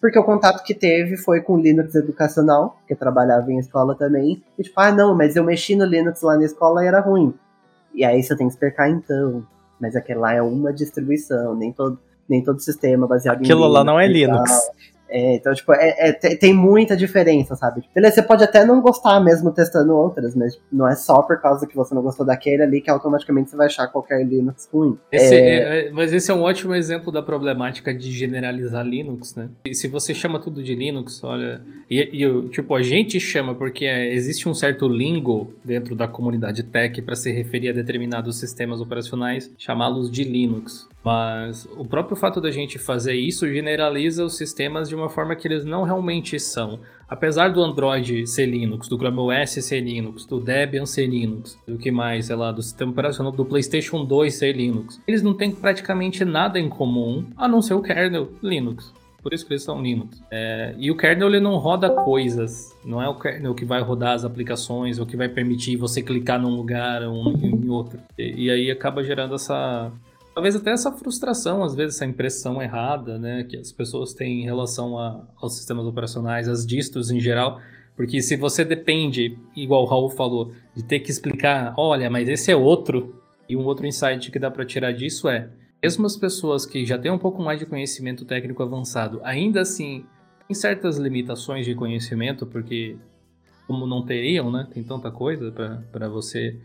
porque 0.00 0.18
o 0.18 0.24
contato 0.24 0.62
que 0.62 0.74
teve 0.74 1.16
foi 1.16 1.40
com 1.40 1.58
Linux 1.58 1.94
educacional, 1.94 2.78
que 2.86 2.94
trabalhava 2.94 3.50
em 3.50 3.58
escola 3.58 3.96
também. 3.96 4.42
E 4.56 4.62
tipo, 4.62 4.78
ah, 4.80 4.92
não, 4.92 5.14
mas 5.14 5.34
eu 5.34 5.42
mexi 5.42 5.74
no 5.74 5.84
Linux 5.84 6.22
lá 6.22 6.36
na 6.36 6.44
escola 6.44 6.84
e 6.84 6.86
era 6.86 7.00
ruim. 7.00 7.34
E 7.94 8.04
aí 8.04 8.22
você 8.22 8.36
tem 8.36 8.46
que 8.46 8.52
explicar 8.52 8.88
então. 8.88 9.44
Mas 9.80 9.96
aquele 9.96 10.20
lá 10.20 10.32
é 10.32 10.42
uma 10.42 10.72
distribuição, 10.72 11.54
nem 11.54 11.72
todo, 11.72 11.98
nem 12.28 12.42
todo 12.42 12.60
sistema 12.60 13.06
baseado 13.06 13.38
Aquilo 13.38 13.60
em 13.60 13.62
Linux. 13.62 13.66
Aquilo 13.66 13.72
lá 13.72 13.84
não 13.84 14.00
é 14.00 14.06
Linux. 14.06 14.70
É, 15.10 15.36
então, 15.36 15.54
tipo, 15.54 15.72
é, 15.72 15.94
é, 15.98 16.12
tem 16.12 16.52
muita 16.52 16.96
diferença, 16.96 17.56
sabe? 17.56 17.82
Beleza, 17.94 18.16
você 18.16 18.22
pode 18.22 18.44
até 18.44 18.64
não 18.64 18.80
gostar 18.80 19.18
mesmo 19.20 19.50
testando 19.50 19.96
outras, 19.96 20.36
mas 20.36 20.54
tipo, 20.54 20.64
não 20.70 20.86
é 20.86 20.94
só 20.94 21.22
por 21.22 21.40
causa 21.40 21.66
que 21.66 21.74
você 21.74 21.94
não 21.94 22.02
gostou 22.02 22.26
daquele 22.26 22.62
ali 22.62 22.80
que 22.80 22.90
automaticamente 22.90 23.50
você 23.50 23.56
vai 23.56 23.66
achar 23.66 23.88
qualquer 23.88 24.22
Linux 24.24 24.68
ruim. 24.72 24.98
Esse 25.10 25.34
é... 25.34 25.38
é, 25.38 25.88
é 25.88 25.90
mas 25.90 26.12
esse 26.12 26.30
é 26.30 26.34
um 26.34 26.42
ótimo 26.42 26.74
exemplo 26.74 27.10
da 27.10 27.22
problemática 27.22 27.94
de 27.94 28.10
generalizar 28.12 28.84
Linux, 28.84 29.34
né? 29.34 29.48
E 29.64 29.74
se 29.74 29.88
você 29.88 30.14
chama 30.14 30.38
tudo 30.38 30.62
de 30.62 30.74
Linux, 30.74 31.24
olha. 31.24 31.62
E, 31.90 32.00
e 32.00 32.48
tipo, 32.50 32.74
a 32.74 32.82
gente 32.82 33.18
chama 33.18 33.54
porque 33.54 33.86
é, 33.86 34.12
existe 34.12 34.48
um 34.48 34.54
certo 34.54 34.86
lingo 34.86 35.54
dentro 35.64 35.96
da 35.96 36.06
comunidade 36.06 36.62
tech 36.62 37.00
para 37.00 37.16
se 37.16 37.32
referir 37.32 37.70
a 37.70 37.72
determinados 37.72 38.38
sistemas 38.38 38.80
operacionais, 38.80 39.50
chamá-los 39.56 40.10
de 40.10 40.24
Linux. 40.24 40.86
Mas 41.04 41.66
o 41.76 41.84
próprio 41.84 42.16
fato 42.16 42.40
da 42.40 42.50
gente 42.50 42.78
fazer 42.78 43.14
isso 43.14 43.46
generaliza 43.46 44.24
os 44.24 44.36
sistemas 44.36 44.88
de 44.88 44.94
uma 44.94 45.08
forma 45.08 45.36
que 45.36 45.46
eles 45.46 45.64
não 45.64 45.84
realmente 45.84 46.38
são. 46.38 46.80
Apesar 47.08 47.48
do 47.50 47.62
Android 47.62 48.26
ser 48.26 48.46
Linux, 48.46 48.88
do 48.88 48.98
Chrome 48.98 49.18
OS 49.18 49.64
ser 49.64 49.80
Linux, 49.80 50.26
do 50.26 50.38
Debian 50.38 50.84
ser 50.84 51.06
Linux, 51.06 51.58
do 51.66 51.78
que 51.78 51.90
mais, 51.90 52.26
sei 52.26 52.36
lá, 52.36 52.52
do 52.52 52.62
sistema 52.62 52.92
operacional 52.92 53.32
do 53.32 53.44
PlayStation 53.44 54.04
2 54.04 54.34
ser 54.34 54.54
Linux, 54.54 55.00
eles 55.06 55.22
não 55.22 55.32
têm 55.32 55.50
praticamente 55.50 56.24
nada 56.24 56.58
em 56.58 56.68
comum 56.68 57.24
a 57.36 57.48
não 57.48 57.62
ser 57.62 57.74
o 57.74 57.80
kernel 57.80 58.28
Linux. 58.42 58.92
Por 59.22 59.32
isso 59.32 59.46
que 59.46 59.52
eles 59.52 59.64
são 59.64 59.82
Linux. 59.82 60.22
É, 60.30 60.74
e 60.78 60.90
o 60.90 60.96
kernel 60.96 61.28
ele 61.28 61.40
não 61.40 61.56
roda 61.56 61.90
coisas. 61.90 62.76
Não 62.84 63.02
é 63.02 63.08
o 63.08 63.18
kernel 63.18 63.54
que 63.54 63.64
vai 63.64 63.80
rodar 63.82 64.14
as 64.14 64.24
aplicações 64.24 64.98
ou 64.98 65.06
que 65.06 65.16
vai 65.16 65.28
permitir 65.28 65.76
você 65.76 66.02
clicar 66.02 66.40
num 66.40 66.54
lugar 66.54 67.02
ou 67.02 67.32
em 67.32 67.68
outro. 67.68 67.98
E, 68.16 68.44
e 68.44 68.50
aí 68.50 68.70
acaba 68.70 69.02
gerando 69.02 69.34
essa 69.34 69.90
talvez 70.38 70.54
até 70.54 70.70
essa 70.70 70.92
frustração, 70.92 71.64
às 71.64 71.74
vezes 71.74 71.96
essa 71.96 72.06
impressão 72.06 72.62
errada, 72.62 73.18
né, 73.18 73.42
que 73.42 73.56
as 73.56 73.72
pessoas 73.72 74.14
têm 74.14 74.42
em 74.42 74.44
relação 74.44 74.96
a, 74.96 75.26
aos 75.34 75.56
sistemas 75.56 75.84
operacionais, 75.84 76.48
às 76.48 76.64
distros 76.64 77.10
em 77.10 77.18
geral, 77.18 77.60
porque 77.96 78.22
se 78.22 78.36
você 78.36 78.64
depende, 78.64 79.36
igual 79.56 79.82
o 79.82 79.86
Raul 79.86 80.08
falou, 80.08 80.52
de 80.76 80.84
ter 80.84 81.00
que 81.00 81.10
explicar, 81.10 81.74
olha, 81.76 82.08
mas 82.08 82.28
esse 82.28 82.52
é 82.52 82.56
outro, 82.56 83.20
e 83.48 83.56
um 83.56 83.64
outro 83.64 83.84
insight 83.84 84.30
que 84.30 84.38
dá 84.38 84.48
para 84.48 84.64
tirar 84.64 84.92
disso 84.92 85.28
é, 85.28 85.48
mesmo 85.82 86.06
as 86.06 86.16
pessoas 86.16 86.64
que 86.64 86.86
já 86.86 86.96
têm 86.96 87.10
um 87.10 87.18
pouco 87.18 87.42
mais 87.42 87.58
de 87.58 87.66
conhecimento 87.66 88.24
técnico 88.24 88.62
avançado, 88.62 89.20
ainda 89.24 89.62
assim 89.62 90.06
tem 90.46 90.54
certas 90.54 90.98
limitações 90.98 91.66
de 91.66 91.74
conhecimento, 91.74 92.46
porque 92.46 92.96
como 93.66 93.88
não 93.88 94.06
teriam, 94.06 94.52
né, 94.52 94.68
tem 94.72 94.84
tanta 94.84 95.10
coisa 95.10 95.50
para 95.90 96.08
você 96.08 96.56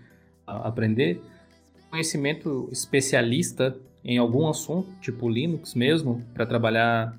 aprender, 0.45 1.19
conhecimento 1.93 2.67
especialista 2.71 3.77
em 4.03 4.17
algum 4.17 4.47
assunto, 4.47 4.89
tipo 4.99 5.29
Linux 5.29 5.75
mesmo, 5.75 6.25
para 6.34 6.43
trabalhar 6.43 7.15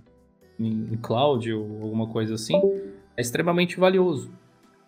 em 0.59 0.99
cloud 1.01 1.53
ou 1.53 1.81
alguma 1.81 2.09
coisa 2.09 2.35
assim, 2.35 2.61
é 3.17 3.21
extremamente 3.21 3.79
valioso. 3.79 4.33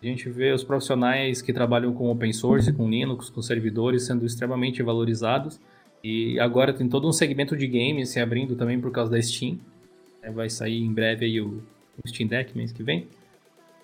A 0.03 0.05
gente 0.05 0.29
vê 0.29 0.51
os 0.51 0.61
profissionais 0.61 1.41
que 1.41 1.53
trabalham 1.53 1.93
com 1.93 2.11
open 2.11 2.33
source, 2.33 2.71
com 2.73 2.89
Linux, 2.89 3.29
com 3.29 3.41
servidores 3.41 4.03
sendo 4.03 4.25
extremamente 4.25 4.83
valorizados. 4.83 5.57
E 6.03 6.37
agora 6.37 6.73
tem 6.73 6.89
todo 6.89 7.07
um 7.07 7.13
segmento 7.13 7.55
de 7.55 7.65
games 7.65 8.09
se 8.09 8.19
abrindo 8.19 8.57
também 8.57 8.81
por 8.81 8.91
causa 8.91 9.09
da 9.09 9.21
Steam. 9.21 9.57
É, 10.21 10.29
vai 10.29 10.49
sair 10.49 10.83
em 10.83 10.93
breve 10.93 11.25
aí 11.25 11.39
o, 11.39 11.63
Steam 12.05 12.27
Deck 12.27 12.55
mês 12.57 12.73
que 12.73 12.83
vem. 12.83 13.07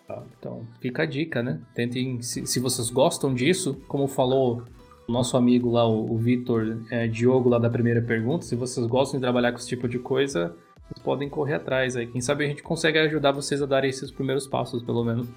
Ah, 0.10 0.22
então 0.38 0.68
fica 0.82 1.04
a 1.04 1.06
dica, 1.06 1.42
né? 1.42 1.62
Tentem, 1.74 2.22
se, 2.22 2.46
se 2.46 2.60
vocês 2.60 2.90
gostam 2.90 3.34
disso, 3.34 3.82
como 3.88 4.06
falou 4.06 4.64
nosso 5.08 5.36
amigo 5.36 5.72
lá, 5.72 5.88
o, 5.88 6.14
o 6.14 6.18
Vitor 6.18 6.78
é, 6.90 7.08
Diogo, 7.08 7.50
lá 7.50 7.60
da 7.60 7.70
primeira 7.70 8.02
pergunta, 8.02 8.46
se 8.46 8.56
vocês 8.56 8.86
gostam 8.88 9.20
de 9.20 9.24
trabalhar 9.24 9.52
com 9.52 9.58
esse 9.58 9.68
tipo 9.68 9.88
de 9.88 10.00
coisa, 10.00 10.56
vocês 10.88 11.04
podem 11.04 11.30
correr 11.30 11.56
atrás 11.56 11.96
aí. 11.96 12.08
Quem 12.08 12.22
sabe 12.22 12.46
a 12.46 12.48
gente 12.48 12.64
consegue 12.64 12.98
ajudar 13.00 13.32
vocês 13.32 13.62
a 13.62 13.66
darem 13.66 13.90
esses 13.90 14.12
primeiros 14.12 14.48
passos, 14.48 14.84
pelo 14.84 15.04
menos. 15.04 15.28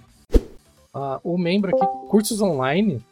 Uh, 0.94 1.20
o 1.22 1.36
membro 1.36 1.76
aqui, 1.76 2.08
cursos 2.08 2.40
online, 2.40 3.02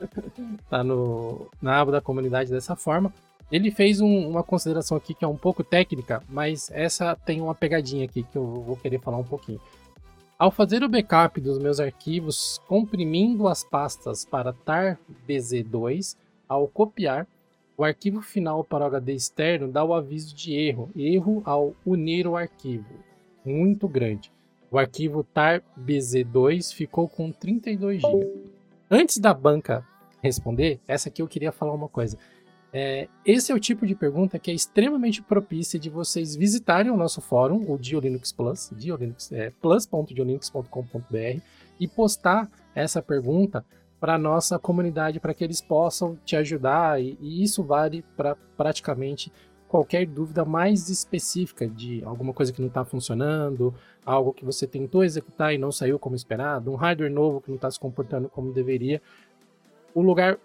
tá 0.68 0.82
no, 0.82 1.46
na 1.60 1.80
aba 1.80 1.92
da 1.92 2.00
comunidade 2.00 2.50
dessa 2.50 2.74
forma. 2.74 3.12
Ele 3.50 3.70
fez 3.70 4.00
um, 4.00 4.28
uma 4.28 4.42
consideração 4.42 4.96
aqui 4.96 5.14
que 5.14 5.24
é 5.24 5.28
um 5.28 5.36
pouco 5.36 5.64
técnica, 5.64 6.22
mas 6.28 6.70
essa 6.72 7.16
tem 7.16 7.40
uma 7.40 7.54
pegadinha 7.54 8.04
aqui 8.04 8.22
que 8.22 8.36
eu 8.36 8.44
vou 8.44 8.76
querer 8.76 9.00
falar 9.00 9.16
um 9.16 9.24
pouquinho. 9.24 9.60
Ao 10.38 10.52
fazer 10.52 10.84
o 10.84 10.88
backup 10.88 11.40
dos 11.40 11.58
meus 11.58 11.80
arquivos 11.80 12.60
comprimindo 12.68 13.48
as 13.48 13.64
pastas 13.64 14.24
para 14.24 14.54
tarbz2, 14.54 16.16
ao 16.48 16.68
copiar, 16.68 17.26
o 17.76 17.82
arquivo 17.82 18.22
final 18.22 18.62
para 18.62 18.84
o 18.84 18.86
HD 18.86 19.14
externo 19.14 19.66
dá 19.66 19.82
o 19.82 19.92
aviso 19.92 20.32
de 20.36 20.54
erro, 20.54 20.90
erro 20.94 21.42
ao 21.44 21.74
unir 21.84 22.24
o 22.28 22.36
arquivo, 22.36 22.86
muito 23.44 23.88
grande. 23.88 24.30
O 24.70 24.78
arquivo 24.78 25.26
tarbz2 25.34 26.72
ficou 26.72 27.08
com 27.08 27.32
32 27.32 28.00
GB. 28.00 28.52
Antes 28.88 29.18
da 29.18 29.34
banca 29.34 29.84
responder, 30.22 30.78
essa 30.86 31.08
aqui 31.08 31.20
eu 31.20 31.26
queria 31.26 31.50
falar 31.50 31.74
uma 31.74 31.88
coisa. 31.88 32.16
É, 32.72 33.08
esse 33.24 33.50
é 33.50 33.54
o 33.54 33.60
tipo 33.60 33.86
de 33.86 33.94
pergunta 33.94 34.38
que 34.38 34.50
é 34.50 34.54
extremamente 34.54 35.22
propícia 35.22 35.78
de 35.78 35.88
vocês 35.88 36.36
visitarem 36.36 36.90
o 36.90 36.96
nosso 36.96 37.20
fórum, 37.20 37.64
o 37.70 37.78
Diolinux 37.78 38.30
Plus, 38.32 38.70
Diolinux, 38.76 39.32
é, 39.32 39.50
plus.diolinux.com.br 39.60 41.40
e 41.80 41.88
postar 41.88 42.50
essa 42.74 43.00
pergunta 43.00 43.64
para 43.98 44.14
a 44.14 44.18
nossa 44.18 44.58
comunidade, 44.58 45.18
para 45.18 45.34
que 45.34 45.42
eles 45.42 45.60
possam 45.60 46.16
te 46.24 46.36
ajudar, 46.36 47.02
e, 47.02 47.18
e 47.20 47.42
isso 47.42 47.64
vale 47.64 48.04
para 48.16 48.36
praticamente 48.56 49.32
qualquer 49.66 50.06
dúvida 50.06 50.44
mais 50.44 50.88
específica 50.88 51.66
de 51.66 52.02
alguma 52.04 52.32
coisa 52.32 52.52
que 52.52 52.60
não 52.60 52.68
está 52.68 52.84
funcionando, 52.84 53.74
algo 54.04 54.32
que 54.32 54.44
você 54.44 54.66
tentou 54.66 55.04
executar 55.04 55.54
e 55.54 55.58
não 55.58 55.70
saiu 55.70 55.98
como 55.98 56.16
esperado, 56.16 56.70
um 56.70 56.76
hardware 56.76 57.10
novo 57.10 57.40
que 57.40 57.48
não 57.48 57.56
está 57.56 57.70
se 57.70 57.78
comportando 57.78 58.28
como 58.28 58.52
deveria. 58.52 59.02
O 59.94 60.00
lugar 60.00 60.38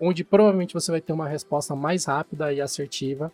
onde 0.00 0.24
provavelmente 0.24 0.74
você 0.74 0.90
vai 0.90 1.00
ter 1.00 1.12
uma 1.12 1.28
resposta 1.28 1.74
mais 1.74 2.04
rápida 2.04 2.52
e 2.52 2.60
assertiva, 2.60 3.32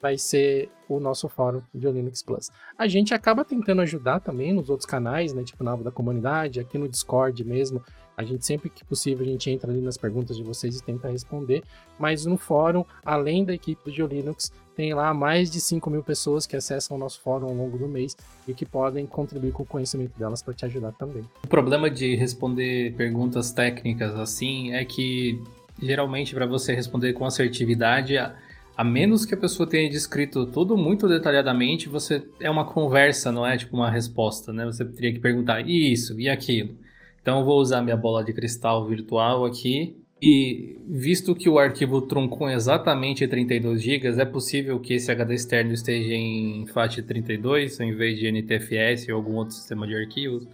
vai 0.00 0.16
ser 0.16 0.70
o 0.88 1.00
nosso 1.00 1.28
fórum 1.28 1.60
de 1.74 1.90
Linux 1.90 2.22
Plus. 2.22 2.50
A 2.76 2.86
gente 2.86 3.12
acaba 3.12 3.44
tentando 3.44 3.82
ajudar 3.82 4.20
também 4.20 4.52
nos 4.52 4.70
outros 4.70 4.86
canais, 4.86 5.32
né, 5.32 5.42
tipo 5.42 5.62
na 5.64 5.72
aba 5.72 5.84
da 5.84 5.90
comunidade, 5.90 6.60
aqui 6.60 6.78
no 6.78 6.88
Discord 6.88 7.44
mesmo. 7.44 7.82
A 8.16 8.24
gente 8.24 8.44
sempre 8.44 8.68
que 8.68 8.84
possível 8.84 9.24
a 9.24 9.28
gente 9.28 9.48
entra 9.50 9.70
ali 9.70 9.80
nas 9.80 9.96
perguntas 9.96 10.36
de 10.36 10.42
vocês 10.42 10.76
e 10.76 10.82
tenta 10.82 11.08
responder. 11.08 11.62
Mas 11.98 12.26
no 12.26 12.36
fórum, 12.36 12.84
além 13.04 13.44
da 13.44 13.54
equipe 13.54 13.84
do 13.84 13.92
GeoLinux, 13.92 14.52
tem 14.74 14.92
lá 14.94 15.12
mais 15.14 15.50
de 15.50 15.60
5 15.60 15.88
mil 15.90 16.02
pessoas 16.02 16.46
que 16.46 16.56
acessam 16.56 16.96
o 16.96 17.00
nosso 17.00 17.20
fórum 17.20 17.46
ao 17.46 17.54
longo 17.54 17.78
do 17.78 17.86
mês 17.86 18.16
e 18.46 18.54
que 18.54 18.64
podem 18.64 19.06
contribuir 19.06 19.52
com 19.52 19.62
o 19.62 19.66
conhecimento 19.66 20.18
delas 20.18 20.42
para 20.42 20.54
te 20.54 20.64
ajudar 20.64 20.92
também. 20.92 21.24
O 21.44 21.48
problema 21.48 21.88
de 21.90 22.16
responder 22.16 22.94
perguntas 22.96 23.52
técnicas 23.52 24.14
assim 24.16 24.72
é 24.72 24.84
que 24.84 25.40
geralmente 25.80 26.34
para 26.34 26.46
você 26.46 26.74
responder 26.74 27.12
com 27.12 27.24
assertividade, 27.24 28.16
a, 28.16 28.34
a, 28.76 28.84
menos 28.84 29.24
que 29.24 29.34
a 29.34 29.36
pessoa 29.36 29.68
tenha 29.68 29.88
descrito 29.88 30.46
tudo 30.46 30.76
muito 30.76 31.08
detalhadamente, 31.08 31.88
você 31.88 32.22
é 32.40 32.50
uma 32.50 32.64
conversa, 32.64 33.32
não 33.32 33.46
é 33.46 33.56
tipo 33.56 33.76
uma 33.76 33.90
resposta, 33.90 34.52
né? 34.52 34.64
Você 34.64 34.84
teria 34.84 35.12
que 35.12 35.18
perguntar 35.18 35.60
isso 35.68 36.18
e 36.20 36.28
aquilo. 36.28 36.76
Então 37.20 37.40
eu 37.40 37.44
vou 37.44 37.60
usar 37.60 37.82
minha 37.82 37.96
bola 37.96 38.24
de 38.24 38.32
cristal 38.32 38.86
virtual 38.86 39.44
aqui. 39.44 39.96
E 40.20 40.76
visto 40.88 41.32
que 41.32 41.48
o 41.48 41.60
arquivo 41.60 42.02
truncou 42.02 42.50
exatamente 42.50 43.26
32 43.28 43.80
GB, 43.80 44.20
é 44.20 44.24
possível 44.24 44.80
que 44.80 44.94
esse 44.94 45.12
HD 45.12 45.34
externo 45.34 45.72
esteja 45.72 46.12
em 46.12 46.66
FAT32 46.66 47.78
em 47.80 47.94
vez 47.94 48.18
de 48.18 48.26
NTFS 48.26 49.08
ou 49.10 49.14
algum 49.14 49.36
outro 49.36 49.54
sistema 49.54 49.86
de 49.86 49.94
arquivos? 49.94 50.48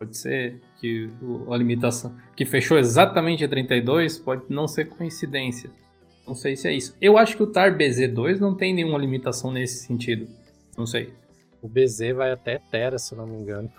Pode 0.00 0.16
ser 0.16 0.58
que 0.80 1.10
a 1.50 1.56
limitação 1.58 2.16
que 2.34 2.46
fechou 2.46 2.78
exatamente 2.78 3.44
a 3.44 3.48
32 3.48 4.16
pode 4.16 4.44
não 4.48 4.66
ser 4.66 4.86
coincidência. 4.86 5.70
Não 6.26 6.34
sei 6.34 6.56
se 6.56 6.66
é 6.66 6.72
isso. 6.72 6.96
Eu 7.02 7.18
acho 7.18 7.36
que 7.36 7.42
o 7.42 7.46
TAR 7.46 7.76
BZ2 7.76 8.38
não 8.38 8.54
tem 8.54 8.72
nenhuma 8.72 8.96
limitação 8.96 9.52
nesse 9.52 9.86
sentido. 9.86 10.26
Não 10.74 10.86
sei. 10.86 11.12
O 11.60 11.68
BZ 11.68 12.14
vai 12.16 12.32
até 12.32 12.58
Tera, 12.70 12.98
se 12.98 13.14
não 13.14 13.26
me 13.26 13.36
engano. 13.36 13.70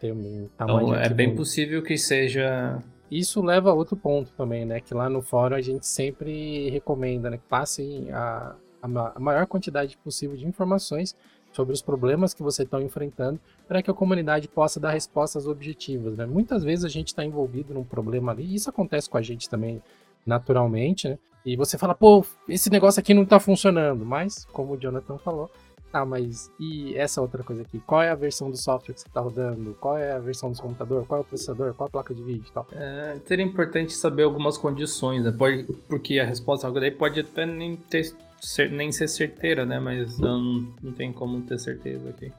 Tem 0.00 0.10
um 0.10 0.48
então, 0.52 0.92
é 0.96 1.08
bem 1.10 1.32
possível 1.36 1.80
que 1.80 1.96
seja. 1.96 2.82
Isso 3.08 3.40
leva 3.40 3.70
a 3.70 3.72
outro 3.72 3.96
ponto 3.96 4.32
também, 4.32 4.64
né? 4.64 4.80
Que 4.80 4.92
lá 4.92 5.08
no 5.08 5.22
fórum 5.22 5.54
a 5.54 5.60
gente 5.60 5.86
sempre 5.86 6.68
recomenda, 6.70 7.30
né? 7.30 7.36
Que 7.36 7.46
passem 7.48 8.10
a, 8.10 8.56
a 8.82 9.20
maior 9.20 9.46
quantidade 9.46 9.96
possível 9.98 10.36
de 10.36 10.44
informações 10.44 11.14
sobre 11.58 11.74
os 11.74 11.82
problemas 11.82 12.32
que 12.32 12.40
você 12.40 12.62
está 12.62 12.80
enfrentando 12.80 13.40
para 13.66 13.82
que 13.82 13.90
a 13.90 13.94
comunidade 13.94 14.46
possa 14.46 14.78
dar 14.78 14.92
respostas 14.92 15.48
objetivas. 15.48 16.16
Né? 16.16 16.24
Muitas 16.24 16.62
vezes 16.62 16.84
a 16.84 16.88
gente 16.88 17.08
está 17.08 17.24
envolvido 17.24 17.74
num 17.74 17.82
problema 17.82 18.30
ali, 18.30 18.44
e 18.44 18.54
isso 18.54 18.70
acontece 18.70 19.10
com 19.10 19.18
a 19.18 19.22
gente 19.22 19.50
também 19.50 19.82
naturalmente, 20.24 21.08
né? 21.08 21.18
E 21.44 21.56
você 21.56 21.78
fala, 21.78 21.94
pô, 21.94 22.24
esse 22.48 22.68
negócio 22.70 23.00
aqui 23.00 23.14
não 23.14 23.22
está 23.22 23.40
funcionando, 23.40 24.04
mas, 24.04 24.44
como 24.52 24.74
o 24.74 24.76
Jonathan 24.76 25.16
falou, 25.18 25.50
ah, 25.92 26.04
mas 26.04 26.50
e 26.60 26.94
essa 26.94 27.22
outra 27.22 27.42
coisa 27.42 27.62
aqui? 27.62 27.80
Qual 27.86 28.02
é 28.02 28.10
a 28.10 28.14
versão 28.14 28.50
do 28.50 28.56
software 28.56 28.94
que 28.94 29.00
você 29.00 29.08
está 29.08 29.20
rodando? 29.20 29.74
Qual 29.80 29.96
é 29.96 30.12
a 30.12 30.18
versão 30.18 30.52
do 30.52 30.60
computador? 30.60 31.06
Qual 31.06 31.20
é 31.20 31.22
o 31.22 31.24
processador? 31.24 31.72
Qual 31.74 31.86
é 31.86 31.88
a 31.88 31.90
placa 31.90 32.14
de 32.14 32.22
vídeo 32.22 32.44
tal? 32.52 32.66
É, 32.72 33.16
seria 33.24 33.44
importante 33.44 33.94
saber 33.94 34.24
algumas 34.24 34.58
condições, 34.58 35.24
né? 35.24 35.32
Pode, 35.32 35.64
porque 35.88 36.18
a 36.18 36.26
resposta 36.26 36.70
daí 36.72 36.90
pode 36.90 37.20
até 37.20 37.46
nem, 37.46 37.76
ter, 37.76 38.14
ser, 38.40 38.70
nem 38.70 38.92
ser 38.92 39.08
certeira, 39.08 39.64
né? 39.64 39.78
Mas 39.78 40.18
não, 40.18 40.72
não 40.82 40.92
tem 40.92 41.12
como 41.12 41.40
ter 41.42 41.58
certeza 41.58 42.10
aqui. 42.10 42.32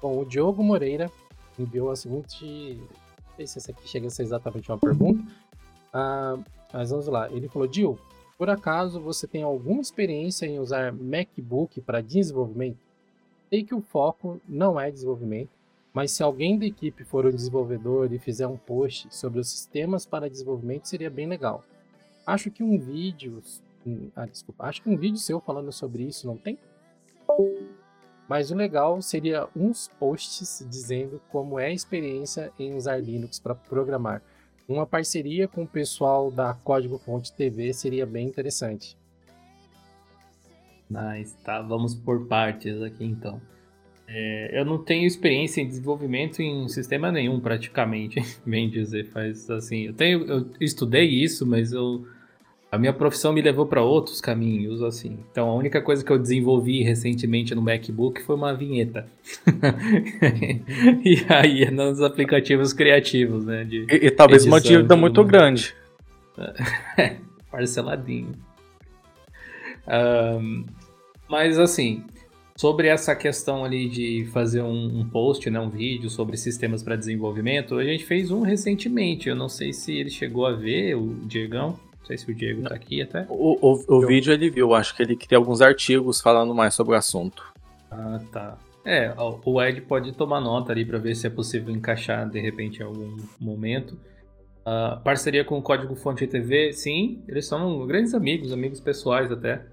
Bom, 0.00 0.20
o 0.20 0.24
Diogo 0.24 0.62
Moreira 0.62 1.10
enviou 1.58 1.90
a 1.90 1.96
seguinte. 1.96 2.80
Não 3.28 3.36
sei 3.36 3.46
se 3.46 3.58
essa 3.58 3.70
aqui 3.70 3.88
chega 3.88 4.06
a 4.06 4.10
ser 4.10 4.22
exatamente 4.22 4.70
uma 4.70 4.78
pergunta. 4.78 5.22
Ah, 5.92 6.38
mas 6.72 6.90
vamos 6.90 7.06
lá. 7.06 7.30
Ele 7.30 7.48
falou: 7.48 7.66
Diogo, 7.66 8.00
por 8.38 8.50
acaso 8.50 9.00
você 9.00 9.26
tem 9.26 9.42
alguma 9.42 9.80
experiência 9.80 10.46
em 10.46 10.58
usar 10.58 10.92
MacBook 10.92 11.80
para 11.80 12.00
desenvolvimento? 12.00 12.78
Sei 13.48 13.64
que 13.64 13.74
o 13.74 13.80
foco 13.80 14.40
não 14.46 14.78
é 14.78 14.90
desenvolvimento, 14.90 15.50
mas 15.92 16.10
se 16.10 16.22
alguém 16.22 16.58
da 16.58 16.66
equipe 16.66 17.04
for 17.04 17.24
um 17.24 17.30
desenvolvedor 17.30 18.12
e 18.12 18.18
fizer 18.18 18.46
um 18.46 18.56
post 18.56 19.08
sobre 19.10 19.40
os 19.40 19.48
sistemas 19.48 20.04
para 20.04 20.28
desenvolvimento, 20.28 20.86
seria 20.86 21.08
bem 21.08 21.26
legal. 21.26 21.64
Acho 22.26 22.50
que 22.50 22.62
um 22.62 22.78
vídeo. 22.78 23.40
Ah, 24.14 24.26
desculpa. 24.26 24.64
Acho 24.64 24.82
que 24.82 24.88
um 24.88 24.96
vídeo 24.96 25.18
seu 25.18 25.40
falando 25.40 25.70
sobre 25.70 26.02
isso 26.02 26.26
não 26.26 26.36
tem? 26.36 26.58
Mas 28.28 28.50
o 28.50 28.56
legal 28.56 29.00
seria 29.00 29.46
uns 29.54 29.88
posts 30.00 30.66
dizendo 30.68 31.20
como 31.30 31.58
é 31.58 31.66
a 31.66 31.72
experiência 31.72 32.52
em 32.58 32.74
usar 32.74 32.98
Linux 32.98 33.38
para 33.38 33.54
programar. 33.54 34.22
Uma 34.68 34.86
parceria 34.86 35.46
com 35.46 35.62
o 35.62 35.66
pessoal 35.66 36.30
da 36.30 36.54
Código 36.54 36.98
Fonte 36.98 37.32
TV 37.32 37.72
seria 37.72 38.04
bem 38.04 38.26
interessante. 38.26 38.96
Nice, 40.90 41.36
tá. 41.44 41.62
Vamos 41.62 41.94
por 41.94 42.26
partes 42.26 42.82
aqui 42.82 43.04
então. 43.04 43.40
É, 44.08 44.60
eu 44.60 44.64
não 44.64 44.78
tenho 44.78 45.06
experiência 45.06 45.60
em 45.60 45.66
desenvolvimento 45.66 46.40
em 46.40 46.68
sistema 46.68 47.10
nenhum, 47.10 47.40
praticamente, 47.40 48.20
bem 48.46 48.68
dizer. 48.68 49.06
Faz 49.06 49.48
assim. 49.50 49.86
Eu, 49.86 49.94
tenho, 49.94 50.24
eu 50.24 50.50
estudei 50.60 51.08
isso, 51.08 51.46
mas 51.46 51.72
eu 51.72 52.06
a 52.76 52.78
minha 52.78 52.92
profissão 52.92 53.32
me 53.32 53.42
levou 53.42 53.66
para 53.66 53.82
outros 53.82 54.20
caminhos, 54.20 54.82
assim. 54.82 55.18
Então, 55.30 55.48
a 55.48 55.54
única 55.54 55.80
coisa 55.80 56.04
que 56.04 56.12
eu 56.12 56.18
desenvolvi 56.18 56.82
recentemente 56.82 57.54
no 57.54 57.62
MacBook 57.62 58.22
foi 58.22 58.36
uma 58.36 58.54
vinheta. 58.54 59.08
e 61.04 61.24
aí, 61.28 61.64
é 61.64 61.70
nos 61.70 62.00
aplicativos 62.00 62.72
criativos, 62.72 63.44
né? 63.44 63.66
e, 63.70 63.86
e 64.06 64.10
talvez 64.10 64.44
uma 64.44 64.60
dívida 64.60 64.94
muito 64.94 65.24
grande. 65.24 65.74
Parceladinho. 67.50 68.32
Um, 69.88 70.64
mas, 71.28 71.58
assim, 71.58 72.04
sobre 72.56 72.88
essa 72.88 73.16
questão 73.16 73.64
ali 73.64 73.88
de 73.88 74.28
fazer 74.32 74.62
um, 74.62 75.00
um 75.00 75.08
post, 75.08 75.48
né, 75.48 75.58
um 75.58 75.70
vídeo 75.70 76.10
sobre 76.10 76.36
sistemas 76.36 76.82
para 76.82 76.94
desenvolvimento, 76.94 77.76
a 77.76 77.84
gente 77.84 78.04
fez 78.04 78.30
um 78.30 78.42
recentemente. 78.42 79.28
Eu 79.28 79.34
não 79.34 79.48
sei 79.48 79.72
se 79.72 79.94
ele 79.94 80.10
chegou 80.10 80.46
a 80.46 80.52
ver, 80.52 80.94
o 80.94 81.14
Diegão. 81.24 81.78
Não 82.06 82.16
sei 82.16 82.18
se 82.18 82.30
o 82.30 82.34
Diego 82.34 82.62
tá 82.62 82.72
aqui 82.72 83.02
até. 83.02 83.26
O, 83.28 83.58
o, 83.60 83.96
o 83.96 84.06
vídeo 84.06 84.32
ele 84.32 84.48
viu, 84.48 84.72
acho 84.74 84.94
que 84.94 85.02
ele 85.02 85.16
cria 85.16 85.36
alguns 85.36 85.60
artigos 85.60 86.20
falando 86.20 86.54
mais 86.54 86.72
sobre 86.72 86.94
o 86.94 86.96
assunto. 86.96 87.42
Ah, 87.90 88.20
tá. 88.30 88.56
É, 88.84 89.12
o 89.16 89.60
Ed 89.60 89.80
pode 89.80 90.12
tomar 90.12 90.40
nota 90.40 90.70
ali 90.70 90.84
para 90.84 90.98
ver 90.98 91.16
se 91.16 91.26
é 91.26 91.30
possível 91.30 91.74
encaixar 91.74 92.30
de 92.30 92.38
repente 92.38 92.78
em 92.78 92.84
algum 92.84 93.16
momento. 93.40 93.98
Uh, 94.60 95.02
parceria 95.02 95.44
com 95.44 95.58
o 95.58 95.62
Código 95.62 95.96
Fonte 95.96 96.24
TV, 96.28 96.72
sim, 96.72 97.24
eles 97.26 97.46
são 97.46 97.84
grandes 97.88 98.14
amigos, 98.14 98.52
amigos 98.52 98.78
pessoais 98.78 99.32
até. 99.32 99.66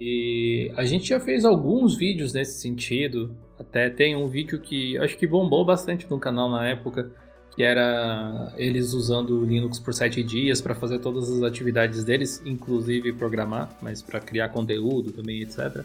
E 0.00 0.70
a 0.76 0.84
gente 0.84 1.08
já 1.08 1.18
fez 1.18 1.44
alguns 1.44 1.96
vídeos 1.96 2.32
nesse 2.32 2.60
sentido. 2.60 3.36
Até 3.58 3.90
tem 3.90 4.14
um 4.14 4.28
vídeo 4.28 4.60
que 4.60 4.96
acho 4.98 5.18
que 5.18 5.26
bombou 5.26 5.64
bastante 5.64 6.08
no 6.08 6.20
canal 6.20 6.48
na 6.48 6.68
época, 6.68 7.10
que 7.56 7.62
era 7.62 8.52
eles 8.58 8.92
usando 8.92 9.40
o 9.40 9.44
Linux 9.44 9.78
por 9.78 9.94
sete 9.94 10.22
dias 10.22 10.60
para 10.60 10.74
fazer 10.74 10.98
todas 10.98 11.30
as 11.30 11.42
atividades 11.42 12.04
deles, 12.04 12.42
inclusive 12.44 13.14
programar, 13.14 13.74
mas 13.80 14.02
para 14.02 14.20
criar 14.20 14.50
conteúdo 14.50 15.10
também, 15.10 15.40
etc. 15.40 15.78
Uh, 15.78 15.84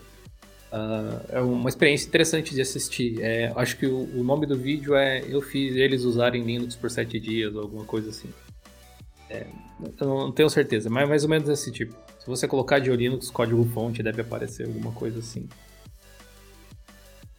ah, 0.74 1.22
é 1.30 1.40
uma 1.40 1.70
experiência 1.70 2.08
interessante 2.08 2.54
de 2.54 2.62
assistir. 2.62 3.22
É, 3.22 3.54
acho 3.56 3.78
que 3.78 3.86
o, 3.86 4.04
o, 4.20 4.22
nome 4.22 4.46
do 4.46 4.58
vídeo 4.58 4.96
é 4.96 5.24
Eu 5.28 5.42
fiz 5.42 5.76
eles 5.78 6.04
usarem 6.04 6.44
Linux 6.44 6.76
por 6.76 6.92
sete 6.92 7.20
dias, 7.22 7.56
ou 7.56 7.62
alguma 7.62 7.86
coisa 7.86 8.10
assim. 8.10 8.30
É, 9.30 9.48
eu 10.00 10.08
não 10.08 10.32
tenho 10.32 10.50
certeza, 10.50 10.90
mas 10.90 11.04
é 11.04 11.06
mais 11.08 11.24
ou 11.24 11.30
menos 11.30 11.48
desse 11.48 11.72
tipo. 11.72 11.96
Se 12.20 12.28
você 12.28 12.50
colocar 12.50 12.80
de 12.80 12.94
Linux 12.94 13.32
código 13.32 13.64
fonte, 13.74 14.04
deve 14.04 14.22
aparecer 14.22 14.66
alguma 14.66 14.92
coisa 14.92 15.20
assim. 15.20 15.48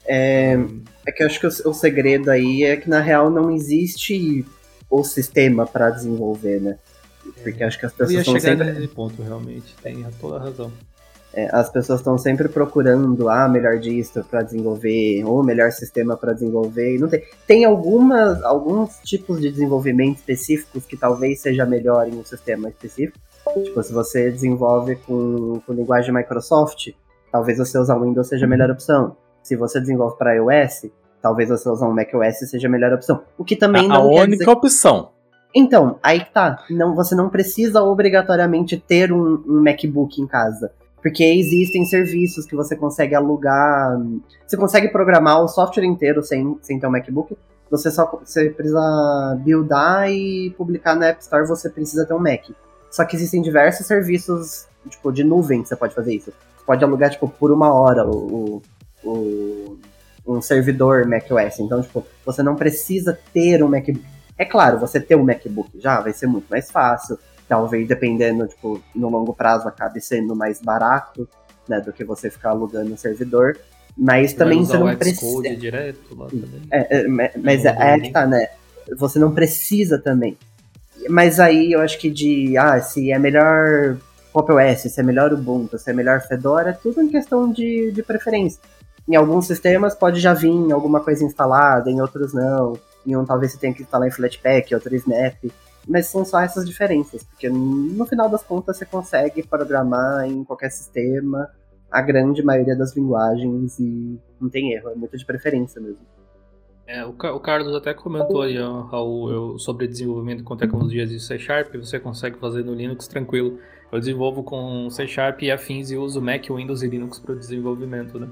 É, 0.07 0.59
é 1.07 1.13
que 1.13 1.23
eu 1.23 1.27
acho 1.27 1.39
que 1.39 1.47
o, 1.47 1.71
o, 1.71 1.75
segredo 1.75 2.31
aí 2.31 2.65
é 2.65 2.77
que 2.77 2.89
na 2.89 3.01
real 3.01 3.31
não 3.31 3.51
existe 3.51 4.45
o 4.91 5.05
sistema 5.05 5.67
para 5.67 5.91
desenvolver, 5.91 6.61
né? 6.61 6.79
Porque 7.43 7.63
acho 7.63 7.79
que 7.79 7.87
as 7.87 7.93
pessoas 7.93 8.19
estão 8.19 8.41
sempre 8.41 8.73
nesse 8.73 8.89
ponto 8.89 9.23
realmente, 9.23 9.75
tem 9.83 10.05
toda 10.21 10.37
a 10.37 10.41
razão. 10.41 10.73
É, 11.35 11.49
as 11.51 11.71
pessoas 11.71 12.01
estão 12.01 12.19
sempre 12.19 12.47
procurando 12.47 13.27
ah, 13.29 13.49
melhor 13.49 13.79
disto 13.79 14.23
para 14.25 14.43
desenvolver, 14.43 15.25
ou 15.25 15.43
melhor 15.43 15.71
sistema 15.71 16.15
para 16.15 16.35
desenvolver. 16.35 16.99
Não 16.99 17.09
tem, 17.09 17.23
tem 17.47 17.65
algumas, 17.65 18.43
alguns 18.43 18.99
tipos 19.05 19.41
de 19.41 19.51
desenvolvimento 19.51 20.19
específicos 20.19 20.85
que 20.85 20.97
talvez 20.97 21.41
seja 21.41 21.65
melhor 21.65 22.07
em 22.07 22.17
um 22.17 22.25
sistema 22.25 22.69
específico. 22.69 23.19
Tipo, 23.65 23.83
se 23.83 23.93
você 23.93 24.31
desenvolve 24.31 24.97
com, 24.97 25.61
com 25.67 25.73
linguagem 25.73 26.15
Microsoft, 26.15 26.91
talvez 27.31 27.57
você 27.57 27.79
usar 27.79 27.99
Windows 27.99 28.29
seja 28.29 28.45
a 28.45 28.49
melhor 28.49 28.71
opção 28.71 29.17
se 29.43 29.57
você 29.57 29.81
desenvolve 29.81 30.17
para 30.17 30.35
iOS, 30.35 30.91
talvez 31.21 31.49
você 31.49 31.69
usar 31.69 31.87
um 31.87 31.95
macOS 31.95 32.39
seja 32.51 32.69
a 32.69 32.71
melhor 32.71 32.93
opção. 32.93 33.23
O 33.37 33.45
que 33.45 33.57
também 33.57 33.85
a, 33.87 33.89
não 33.89 34.03
a 34.03 34.07
única 34.07 34.39
dizer... 34.39 34.51
opção. 34.51 35.11
Então, 35.55 35.99
aí 36.03 36.21
que 36.21 36.33
tá. 36.33 36.65
Não, 36.71 36.95
você 36.95 37.15
não 37.15 37.29
precisa 37.29 37.83
obrigatoriamente 37.83 38.77
ter 38.79 39.13
um, 39.13 39.43
um 39.47 39.63
MacBook 39.63 40.21
em 40.21 40.27
casa. 40.27 40.73
Porque 41.03 41.25
existem 41.25 41.85
serviços 41.85 42.47
que 42.47 42.55
você 42.55 42.77
consegue 42.77 43.15
alugar. 43.15 43.99
Você 44.47 44.57
consegue 44.57 44.89
programar 44.89 45.43
o 45.43 45.49
software 45.49 45.85
inteiro 45.85 46.23
sem, 46.23 46.57
sem 46.63 46.79
ter 46.79 46.87
um 46.87 46.91
MacBook. 46.91 47.37
Você 47.71 47.91
só 47.91 48.07
você 48.23 48.51
precisa 48.51 49.39
buildar 49.43 50.11
e 50.11 50.51
publicar 50.57 50.95
na 50.95 51.07
App 51.07 51.23
Store, 51.23 51.47
você 51.47 51.71
precisa 51.71 52.07
ter 52.07 52.13
um 52.15 52.19
Mac. 52.19 52.51
Só 52.91 53.05
que 53.05 53.17
existem 53.17 53.41
diversos 53.41 53.87
serviços, 53.87 54.67
tipo, 54.89 55.11
de 55.11 55.25
nuvem 55.25 55.63
que 55.63 55.69
você 55.69 55.77
pode 55.77 55.95
fazer 55.95 56.15
isso. 56.15 56.31
Você 56.31 56.65
pode 56.67 56.85
alugar, 56.85 57.11
tipo, 57.11 57.27
por 57.27 57.51
uma 57.51 57.73
hora 57.73 58.07
o, 58.07 58.63
o, 59.05 59.79
um 60.27 60.41
servidor 60.41 61.07
macOS. 61.07 61.61
Então, 61.61 61.83
tipo, 61.83 62.07
você 62.25 62.43
não 62.43 62.57
precisa 62.57 63.19
ter 63.33 63.63
um 63.63 63.69
MacBook. 63.69 64.05
É 64.39 64.45
claro, 64.45 64.79
você 64.79 65.01
ter 65.01 65.17
um 65.17 65.25
MacBook 65.25 65.71
já 65.81 66.01
vai 66.01 66.13
ser 66.13 66.27
muito 66.27 66.47
mais 66.49 66.71
fácil. 66.71 67.19
Talvez, 67.49 67.87
dependendo, 67.87 68.47
tipo, 68.47 68.83
no 68.95 69.09
longo 69.11 69.35
prazo 69.35 69.69
acabe 69.69 70.01
sendo 70.01 70.35
mais 70.35 70.61
barato, 70.61 71.29
né, 71.69 71.81
do 71.81 71.93
que 71.93 72.05
você 72.05 72.31
ficar 72.31 72.51
alugando 72.51 72.93
um 72.93 72.97
servidor. 72.97 73.59
Mas 73.97 74.33
também 74.33 74.65
você 74.65 74.79
não 74.79 74.97
precisa. 74.97 75.57
direto 75.57 76.15
lá 76.17 76.27
também. 76.27 76.63
É, 76.71 77.01
é, 77.01 77.09
mas 77.37 77.65
é, 77.65 77.77
é 77.79 78.01
que 78.01 78.11
tá, 78.11 78.27
né? 78.27 78.49
Você 78.97 79.19
não 79.19 79.33
precisa 79.35 79.99
também. 79.99 80.37
Mas 81.09 81.39
aí 81.39 81.73
eu 81.73 81.81
acho 81.81 81.99
que 81.99 82.11
de, 82.11 82.57
ah, 82.57 82.81
se 82.81 83.13
é 83.13 83.19
melhor 83.19 83.99
Pop 84.33 84.51
OS, 84.51 84.81
se 84.81 84.99
é 84.99 85.03
melhor 85.03 85.33
Ubuntu, 85.33 85.79
se 85.79 85.91
é 85.91 85.93
melhor 85.93 86.21
Fedora, 86.23 86.71
é 86.71 86.73
tudo 86.73 87.03
em 87.03 87.09
questão 87.09 87.53
de, 87.53 87.93
de 87.93 88.03
preferência. 88.03 88.61
Em 89.09 89.17
alguns 89.17 89.47
sistemas 89.47 89.95
pode 89.95 90.21
já 90.21 90.33
vir 90.33 90.73
alguma 90.73 91.01
coisa 91.01 91.25
instalada, 91.25 91.91
em 91.91 92.01
outros 92.01 92.33
não. 92.33 92.79
em 93.07 93.17
um 93.17 93.25
talvez 93.25 93.53
você 93.53 93.59
tenha 93.59 93.75
que 93.75 93.83
instalar 93.83 94.09
em 94.09 94.13
Flatpak, 94.13 94.75
outro 94.75 94.95
Snap, 94.95 95.37
mas 95.87 96.07
são 96.07 96.25
só 96.25 96.41
essas 96.41 96.67
diferenças, 96.67 97.25
porque 97.25 97.49
no 97.49 98.07
final 98.07 98.29
das 98.29 98.43
contas 98.43 98.77
você 98.77 98.87
consegue 98.87 99.43
programar 99.43 100.27
em 100.27 100.45
qualquer 100.45 100.71
sistema, 100.71 101.51
a 101.91 102.01
grande 102.01 102.43
maioria 102.43 102.77
das 102.77 102.97
linguagens 102.97 103.79
e 103.79 104.19
não 104.41 104.49
tem 104.49 104.73
erro, 104.73 104.91
é 104.91 104.95
muito 104.95 105.17
de 105.19 105.27
preferência 105.27 105.81
mesmo. 105.81 106.01
É, 106.87 107.05
o, 107.05 107.11
o 107.11 107.41
Carlos 107.41 107.75
até 107.75 107.95
comentou 107.95 108.43
aí, 108.43 108.59
ó, 108.59 108.83
Raul, 108.83 109.31
eu, 109.31 109.59
sobre 109.59 109.87
desenvolvimento 109.87 110.43
com 110.43 110.57
tecnologias 110.57 111.11
de 111.11 111.21
C 111.21 111.39
Sharp, 111.39 111.75
você 111.77 111.99
consegue 111.99 112.39
fazer 112.39 112.65
no 112.65 112.75
Linux 112.75 113.07
tranquilo. 113.07 113.59
Eu 113.91 113.99
desenvolvo 113.99 114.43
com 114.43 114.89
C 114.91 115.07
Sharp 115.07 115.43
e 115.43 115.51
afins 115.51 115.91
e 115.91 115.97
uso 115.97 116.21
Mac, 116.21 116.49
Windows 116.51 116.83
e 116.83 116.89
Linux 116.89 117.19
para 117.19 117.35
o 117.35 117.39
desenvolvimento, 117.39 118.19
né? 118.19 118.29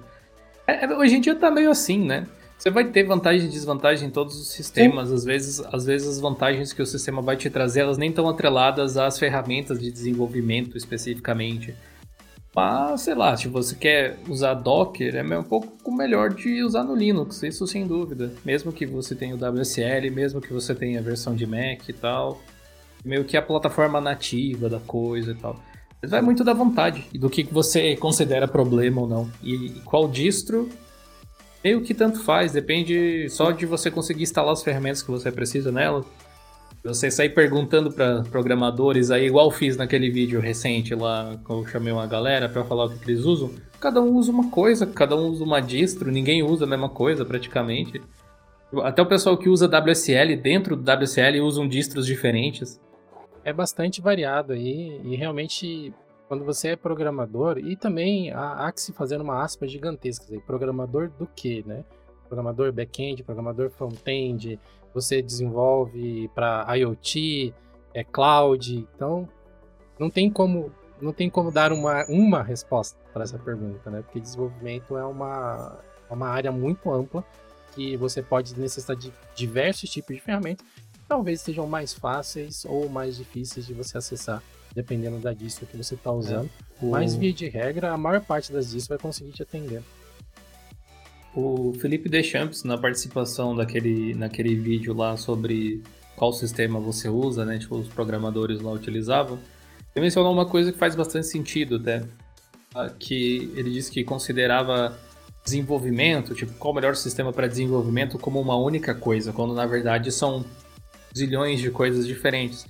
É, 0.70 0.85
é, 0.85 0.96
hoje 0.96 1.16
em 1.16 1.20
dia 1.20 1.35
tá 1.35 1.50
meio 1.50 1.70
assim, 1.70 1.98
né? 1.98 2.26
Você 2.56 2.70
vai 2.70 2.85
ter 2.85 3.04
vantagem 3.04 3.46
e 3.46 3.50
desvantagem 3.50 4.09
em 4.09 4.11
todos 4.11 4.38
os 4.38 4.48
sistemas. 4.48 5.11
Às 5.11 5.24
vezes, 5.24 5.61
às 5.72 5.87
vezes 5.87 6.06
as 6.06 6.20
vantagens 6.20 6.74
que 6.74 6.83
o 6.83 6.87
sistema 6.87 7.22
vai 7.22 7.37
te 7.37 7.48
trazer, 7.48 7.80
elas 7.80 7.96
nem 7.96 8.11
estão 8.11 8.28
atreladas 8.28 8.98
às 8.98 9.18
ferramentas 9.18 9.80
de 9.80 9.90
desenvolvimento 9.90 10.76
especificamente. 10.76 11.74
Mas, 12.54 13.02
sei 13.02 13.14
lá, 13.14 13.37
se 13.37 13.48
você 13.48 13.74
quer 13.74 14.18
usar 14.28 14.54
Docker, 14.54 15.14
é 15.16 15.38
um 15.38 15.42
pouco 15.42 15.90
melhor 15.90 16.35
de 16.35 16.62
usar 16.62 16.83
no 16.83 16.94
Linux, 16.94 17.42
isso 17.42 17.66
sem 17.66 17.87
dúvida. 17.87 18.33
Mesmo 18.44 18.72
que 18.72 18.85
você 18.85 19.14
tenha 19.14 19.35
o 19.35 19.38
WSL, 19.38 20.11
mesmo 20.11 20.40
que 20.40 20.52
você 20.52 20.74
tenha 20.74 20.98
a 20.98 21.02
versão 21.02 21.35
de 21.35 21.46
Mac 21.46 21.88
e 21.88 21.92
tal. 21.92 22.42
Meio 23.04 23.24
que 23.24 23.37
a 23.37 23.42
plataforma 23.42 24.00
nativa 24.00 24.68
da 24.68 24.80
coisa 24.80 25.30
e 25.30 25.35
tal. 25.35 25.59
Vai 26.02 26.22
muito 26.22 26.42
da 26.42 26.54
vontade 26.54 27.06
e 27.12 27.18
do 27.18 27.28
que 27.28 27.42
você 27.44 27.94
considera 27.96 28.48
problema 28.48 29.02
ou 29.02 29.08
não. 29.08 29.30
E 29.42 29.80
qual 29.84 30.08
distro, 30.08 30.68
meio 31.62 31.82
que 31.82 31.92
tanto 31.92 32.20
faz, 32.20 32.52
depende 32.52 33.28
só 33.28 33.50
de 33.50 33.66
você 33.66 33.90
conseguir 33.90 34.22
instalar 34.22 34.52
as 34.52 34.62
ferramentas 34.62 35.02
que 35.02 35.10
você 35.10 35.30
precisa 35.30 35.70
nela. 35.70 36.04
Você 36.82 37.10
sair 37.10 37.28
perguntando 37.28 37.92
para 37.92 38.22
programadores 38.22 39.10
aí, 39.10 39.26
igual 39.26 39.50
fiz 39.50 39.76
naquele 39.76 40.10
vídeo 40.10 40.40
recente 40.40 40.94
lá, 40.94 41.38
que 41.44 41.52
eu 41.52 41.66
chamei 41.66 41.92
uma 41.92 42.06
galera 42.06 42.48
para 42.48 42.64
falar 42.64 42.86
o 42.86 42.90
que 42.90 43.10
eles 43.10 43.24
usam. 43.26 43.50
Cada 43.78 44.00
um 44.00 44.14
usa 44.14 44.32
uma 44.32 44.50
coisa, 44.50 44.86
cada 44.86 45.14
um 45.14 45.28
usa 45.28 45.44
uma 45.44 45.60
distro, 45.60 46.10
ninguém 46.10 46.42
usa 46.42 46.64
a 46.64 46.68
mesma 46.68 46.88
coisa 46.88 47.22
praticamente. 47.26 48.00
Até 48.82 49.02
o 49.02 49.06
pessoal 49.06 49.36
que 49.36 49.50
usa 49.50 49.66
WSL 49.66 50.36
dentro 50.36 50.74
do 50.74 50.90
WSL 50.90 51.40
usam 51.42 51.68
distros 51.68 52.06
diferentes. 52.06 52.80
É 53.44 53.53
bastante 53.53 54.00
variado 54.00 54.53
aí 54.53 55.00
e 55.05 55.16
realmente 55.16 55.94
quando 56.29 56.44
você 56.44 56.68
é 56.68 56.76
programador 56.76 57.59
e 57.59 57.74
também 57.74 58.31
há, 58.33 58.70
que 58.70 58.81
se 58.81 58.92
fazer 58.92 59.20
uma 59.20 59.42
aspa 59.42 59.66
gigantesca, 59.66 60.26
aí, 60.31 60.40
programador 60.40 61.11
do 61.18 61.26
que, 61.26 61.64
né? 61.66 61.85
Programador 62.29 62.72
back-end, 62.72 63.24
programador 63.24 63.68
front-end, 63.70 64.57
você 64.94 65.20
desenvolve 65.20 66.31
para 66.35 66.64
IoT, 66.76 67.53
é 67.92 68.05
cloud, 68.05 68.87
então 68.94 69.29
não 69.98 70.09
tem 70.09 70.31
como 70.31 70.72
não 71.00 71.12
tem 71.12 71.31
como 71.31 71.50
dar 71.50 71.72
uma, 71.72 72.05
uma 72.07 72.42
resposta 72.42 72.96
para 73.12 73.24
essa 73.24 73.38
pergunta, 73.38 73.90
né? 73.90 74.03
Porque 74.03 74.20
desenvolvimento 74.20 74.96
é 74.96 75.05
uma, 75.05 75.79
é 76.09 76.12
uma 76.12 76.29
área 76.29 76.53
muito 76.53 76.92
ampla 76.92 77.24
que 77.74 77.96
você 77.96 78.22
pode 78.22 78.59
necessitar 78.59 78.94
de 78.94 79.12
diversos 79.35 79.88
tipos 79.88 80.14
de 80.14 80.22
ferramentas, 80.22 80.66
talvez 81.11 81.40
sejam 81.40 81.66
mais 81.66 81.92
fáceis 81.92 82.64
ou 82.64 82.88
mais 82.88 83.16
difíceis 83.16 83.66
de 83.66 83.75
você 83.75 83.99
acessar, 83.99 84.40
dependendo 84.73 85.18
da 85.18 85.33
distro 85.33 85.66
que 85.66 85.77
você 85.77 85.96
está 85.96 86.12
usando. 86.12 86.49
É, 86.81 86.85
o... 86.85 86.90
Mas 86.90 87.16
via 87.16 87.33
de 87.33 87.49
regra, 87.49 87.90
a 87.90 87.99
maior 87.99 88.20
parte 88.20 88.53
das 88.53 88.66
distros 88.66 88.87
vai 88.87 88.99
conseguir 88.99 89.33
te 89.33 89.42
atender. 89.42 89.83
O 91.35 91.73
Felipe 91.81 92.09
Deschamps, 92.09 92.62
na 92.62 92.79
participação 92.79 93.57
daquele, 93.57 94.14
naquele 94.14 94.55
vídeo 94.55 94.94
lá 94.94 95.16
sobre 95.16 95.83
qual 96.14 96.33
sistema 96.33 96.79
você 96.79 97.09
usa, 97.09 97.44
né? 97.44 97.59
Tipo, 97.59 97.75
os 97.75 97.88
programadores 97.88 98.61
lá 98.61 98.70
utilizavam, 98.70 99.37
ele 99.96 100.05
mencionou 100.05 100.33
uma 100.33 100.46
coisa 100.46 100.70
que 100.70 100.79
faz 100.79 100.94
bastante 100.94 101.27
sentido 101.27 101.75
até. 101.77 102.05
Que 103.01 103.53
ele 103.57 103.73
disse 103.73 103.90
que 103.90 104.05
considerava 104.05 104.96
desenvolvimento, 105.44 106.37
tipo, 106.37 106.53
qual 106.53 106.70
o 106.73 106.75
melhor 106.77 106.94
sistema 106.94 107.33
para 107.33 107.49
desenvolvimento 107.49 108.16
como 108.16 108.40
uma 108.40 108.55
única 108.55 108.94
coisa, 108.94 109.33
quando 109.33 109.55
na 109.55 109.66
verdade 109.66 110.12
são 110.12 110.44
zilhões 111.16 111.61
de 111.61 111.70
coisas 111.70 112.07
diferentes. 112.07 112.66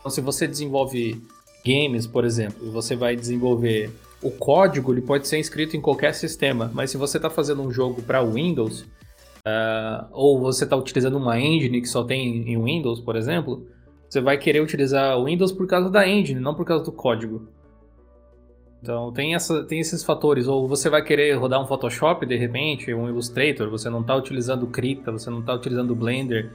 Então, 0.00 0.10
se 0.10 0.20
você 0.20 0.46
desenvolve 0.46 1.20
games, 1.64 2.06
por 2.06 2.24
exemplo, 2.24 2.66
e 2.66 2.70
você 2.70 2.94
vai 2.94 3.16
desenvolver 3.16 3.90
o 4.22 4.30
código 4.30 4.92
ele 4.92 5.02
pode 5.02 5.28
ser 5.28 5.38
inscrito 5.38 5.76
em 5.76 5.80
qualquer 5.80 6.14
sistema, 6.14 6.70
mas 6.72 6.90
se 6.90 6.96
você 6.96 7.18
está 7.18 7.28
fazendo 7.28 7.62
um 7.62 7.70
jogo 7.70 8.02
para 8.02 8.22
Windows, 8.22 8.80
uh, 8.80 10.06
ou 10.10 10.40
você 10.40 10.64
está 10.64 10.76
utilizando 10.76 11.16
uma 11.16 11.38
engine 11.38 11.80
que 11.80 11.88
só 11.88 12.02
tem 12.02 12.50
em 12.50 12.62
Windows, 12.62 13.00
por 13.00 13.16
exemplo, 13.16 13.66
você 14.08 14.20
vai 14.20 14.38
querer 14.38 14.60
utilizar 14.60 15.18
o 15.18 15.24
Windows 15.24 15.52
por 15.52 15.66
causa 15.66 15.90
da 15.90 16.08
engine, 16.08 16.40
não 16.40 16.54
por 16.54 16.64
causa 16.64 16.84
do 16.84 16.92
código. 16.92 17.48
Então 18.82 19.12
tem, 19.12 19.34
essa, 19.34 19.64
tem 19.64 19.80
esses 19.80 20.04
fatores. 20.04 20.46
Ou 20.46 20.68
você 20.68 20.88
vai 20.88 21.02
querer 21.02 21.32
rodar 21.34 21.60
um 21.60 21.66
Photoshop 21.66 22.24
de 22.24 22.36
repente, 22.36 22.92
um 22.94 23.08
Illustrator, 23.08 23.68
você 23.68 23.90
não 23.90 24.00
está 24.00 24.14
utilizando 24.14 24.66
Krita, 24.66 25.10
você 25.10 25.28
não 25.28 25.40
está 25.40 25.54
utilizando 25.54 25.94
Blender, 25.94 26.52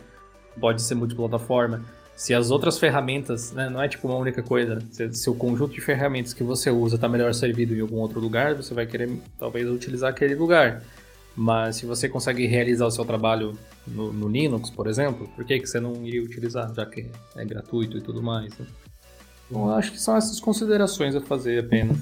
pode 0.60 0.82
ser 0.82 0.96
multiplataforma 0.96 1.84
se 2.22 2.36
as 2.36 2.52
outras 2.52 2.78
ferramentas, 2.78 3.52
né, 3.52 3.68
não 3.68 3.82
é 3.82 3.88
tipo 3.88 4.08
uma 4.08 4.16
única 4.16 4.44
coisa, 4.44 4.76
né? 4.76 4.82
se, 4.92 5.12
se, 5.12 5.28
o 5.28 5.34
conjunto 5.34 5.74
de 5.74 5.82
ferramentas 5.82 6.36
que 6.36 6.44
você 6.44 6.70
usa 6.70 6.94
está 6.94 7.10
melhor 7.10 7.34
servido 7.34 7.76
em 7.76 7.80
algum 7.82 7.98
outro 7.98 8.20
lugar, 8.20 8.54
você 8.54 8.76
vai 8.76 8.86
querer 8.86 9.12
talvez 9.40 9.68
utilizar 9.68 10.12
aquele 10.12 10.36
lugar. 10.36 10.84
Mas 11.36 11.78
se 11.78 11.86
você 11.88 12.08
consegue 12.08 12.46
realizar 12.46 12.86
o 12.86 12.92
seu 12.92 13.04
trabalho 13.06 13.58
no, 13.88 14.14
no 14.14 14.28
Linux, 14.28 14.70
por 14.70 14.86
exemplo, 14.86 15.28
por 15.36 15.44
que, 15.46 15.60
que 15.60 15.66
você 15.66 15.80
não 15.80 16.06
iria 16.06 16.22
utilizar, 16.22 16.72
já 16.76 16.86
que 16.86 17.10
é 17.36 17.44
gratuito 17.44 17.98
e 17.98 18.02
tudo 18.02 18.22
mais? 18.22 18.56
Né? 18.56 18.68
Então, 19.50 19.74
acho 19.74 19.92
que 19.92 20.00
são 20.00 20.16
essas 20.16 20.40
considerações 20.40 21.16
a 21.16 21.22
fazer 21.22 21.66
apenas. 21.66 21.98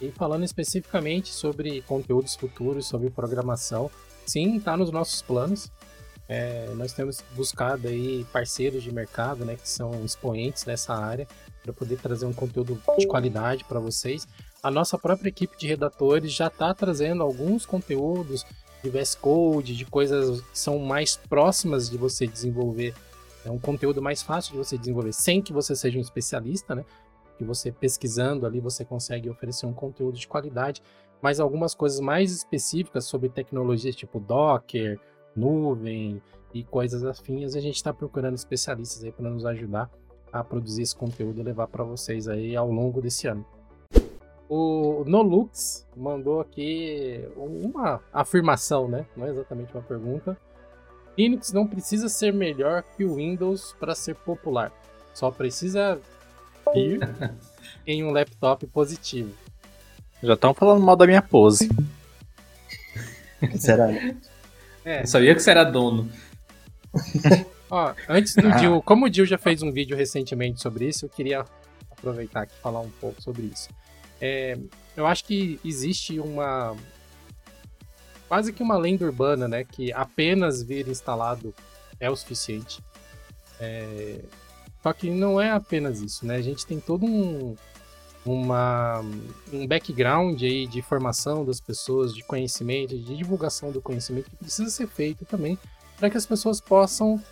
E 0.00 0.12
falando 0.12 0.44
especificamente 0.44 1.34
sobre 1.34 1.82
conteúdos 1.82 2.36
futuros, 2.36 2.86
sobre 2.86 3.10
programação, 3.10 3.90
sim, 4.24 4.58
está 4.58 4.76
nos 4.76 4.92
nossos 4.92 5.22
planos. 5.22 5.72
É, 6.28 6.72
nós 6.74 6.92
temos 6.92 7.22
buscado 7.34 7.88
aí 7.88 8.24
parceiros 8.32 8.82
de 8.82 8.92
mercado, 8.92 9.44
né, 9.44 9.56
que 9.56 9.68
são 9.68 10.04
expoentes 10.04 10.64
nessa 10.64 10.94
área, 10.94 11.26
para 11.62 11.72
poder 11.72 11.98
trazer 11.98 12.26
um 12.26 12.32
conteúdo 12.32 12.80
de 12.98 13.06
qualidade 13.06 13.64
para 13.64 13.78
vocês. 13.78 14.26
A 14.62 14.70
nossa 14.70 14.98
própria 14.98 15.28
equipe 15.28 15.56
de 15.58 15.66
redatores 15.66 16.32
já 16.32 16.46
está 16.46 16.72
trazendo 16.72 17.22
alguns 17.22 17.66
conteúdos 17.66 18.44
de 18.82 18.90
VS 18.90 19.14
Code, 19.14 19.76
de 19.76 19.84
coisas 19.84 20.40
que 20.40 20.58
são 20.58 20.78
mais 20.78 21.16
próximas 21.16 21.88
de 21.88 21.98
você 21.98 22.26
desenvolver. 22.26 22.94
É 23.44 23.50
um 23.50 23.58
conteúdo 23.58 24.00
mais 24.00 24.22
fácil 24.22 24.52
de 24.52 24.58
você 24.58 24.78
desenvolver, 24.78 25.12
sem 25.12 25.42
que 25.42 25.52
você 25.52 25.76
seja 25.76 25.98
um 25.98 26.02
especialista, 26.02 26.74
né? 26.74 26.84
Que 27.36 27.44
você 27.44 27.70
pesquisando 27.70 28.46
ali 28.46 28.60
você 28.60 28.84
consegue 28.84 29.28
oferecer 29.28 29.66
um 29.66 29.72
conteúdo 29.72 30.18
de 30.18 30.26
qualidade, 30.26 30.82
mas 31.20 31.40
algumas 31.40 31.74
coisas 31.74 32.00
mais 32.00 32.32
específicas 32.32 33.04
sobre 33.04 33.28
tecnologias 33.28 33.94
tipo 33.94 34.20
Docker, 34.20 34.98
nuvem 35.36 36.22
e 36.52 36.62
coisas 36.62 37.04
afins, 37.04 37.56
a 37.56 37.60
gente 37.60 37.76
está 37.76 37.92
procurando 37.92 38.34
especialistas 38.34 39.02
aí 39.02 39.10
para 39.10 39.28
nos 39.28 39.44
ajudar 39.44 39.90
a 40.32 40.42
produzir 40.42 40.82
esse 40.82 40.94
conteúdo 40.96 41.40
e 41.40 41.42
levar 41.42 41.66
para 41.68 41.84
vocês 41.84 42.28
aí 42.28 42.56
ao 42.56 42.70
longo 42.70 43.00
desse 43.00 43.26
ano. 43.26 43.44
O 44.48 45.04
Nolux 45.06 45.86
mandou 45.96 46.40
aqui 46.40 47.26
uma 47.36 48.00
afirmação, 48.12 48.88
né? 48.88 49.06
Não 49.16 49.26
é 49.26 49.30
exatamente 49.30 49.72
uma 49.72 49.82
pergunta. 49.82 50.36
Linux 51.16 51.52
não 51.52 51.66
precisa 51.66 52.08
ser 52.08 52.32
melhor 52.32 52.82
que 52.82 53.04
o 53.04 53.14
Windows 53.14 53.74
para 53.78 53.94
ser 53.94 54.14
popular. 54.16 54.72
Só 55.14 55.30
precisa 55.30 56.00
ir 56.74 57.00
em 57.86 58.04
um 58.04 58.10
laptop 58.10 58.66
positivo. 58.66 59.32
Já 60.22 60.34
estão 60.34 60.52
falando 60.52 60.82
mal 60.82 60.96
da 60.96 61.06
minha 61.06 61.22
pose. 61.22 61.68
Será? 63.56 63.88
É. 64.84 65.02
Eu 65.02 65.06
sabia 65.06 65.34
que 65.34 65.40
você 65.40 65.50
era 65.50 65.64
dono. 65.64 66.10
Ó, 67.70 67.94
antes 68.08 68.34
do 68.34 68.48
ah. 68.48 68.82
como 68.84 69.06
o 69.06 69.10
Dil 69.10 69.26
já 69.26 69.38
fez 69.38 69.62
um 69.62 69.72
vídeo 69.72 69.96
recentemente 69.96 70.60
sobre 70.60 70.86
isso, 70.86 71.06
eu 71.06 71.08
queria 71.08 71.44
aproveitar 71.90 72.42
aqui 72.42 72.54
e 72.56 72.62
falar 72.62 72.80
um 72.80 72.90
pouco 73.00 73.20
sobre 73.22 73.44
isso. 73.44 73.68
É, 74.20 74.56
eu 74.96 75.06
acho 75.06 75.24
que 75.24 75.58
existe 75.64 76.20
uma. 76.20 76.76
quase 78.28 78.52
que 78.52 78.62
uma 78.62 78.76
lenda 78.76 79.04
urbana, 79.04 79.48
né? 79.48 79.64
Que 79.64 79.92
apenas 79.92 80.62
vir 80.62 80.86
instalado 80.88 81.54
é 81.98 82.08
o 82.10 82.16
suficiente. 82.16 82.82
É, 83.58 84.20
só 84.82 84.92
que 84.92 85.10
não 85.10 85.40
é 85.40 85.50
apenas 85.50 86.00
isso, 86.00 86.26
né? 86.26 86.36
A 86.36 86.42
gente 86.42 86.66
tem 86.66 86.78
todo 86.78 87.06
um, 87.06 87.56
uma, 88.24 89.00
um 89.52 89.66
background 89.66 90.42
aí 90.42 90.66
de 90.66 90.80
formação 90.80 91.44
das 91.44 91.60
pessoas, 91.60 92.14
de 92.14 92.24
conhecimento, 92.24 92.96
de 92.96 93.16
divulgação 93.16 93.70
do 93.70 93.82
conhecimento 93.82 94.30
que 94.30 94.36
precisa 94.36 94.70
ser 94.70 94.86
feito 94.86 95.24
também 95.24 95.58
para 95.98 96.10
que 96.10 96.16
as 96.16 96.26
pessoas 96.26 96.60
possam 96.60 97.22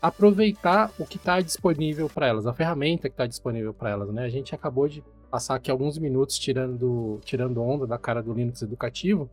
aproveitar 0.00 0.92
o 0.98 1.06
que 1.06 1.16
está 1.16 1.40
disponível 1.40 2.08
para 2.08 2.26
elas, 2.26 2.46
a 2.46 2.52
ferramenta 2.52 3.08
que 3.08 3.14
está 3.14 3.26
disponível 3.26 3.72
para 3.72 3.90
elas. 3.90 4.10
Né? 4.10 4.24
A 4.24 4.28
gente 4.28 4.54
acabou 4.54 4.88
de 4.88 5.02
passar 5.30 5.54
aqui 5.54 5.70
alguns 5.70 5.98
minutos 5.98 6.38
tirando, 6.38 7.20
tirando 7.24 7.62
onda 7.62 7.86
da 7.86 7.98
cara 7.98 8.22
do 8.22 8.32
Linux 8.32 8.62
educativo, 8.62 9.30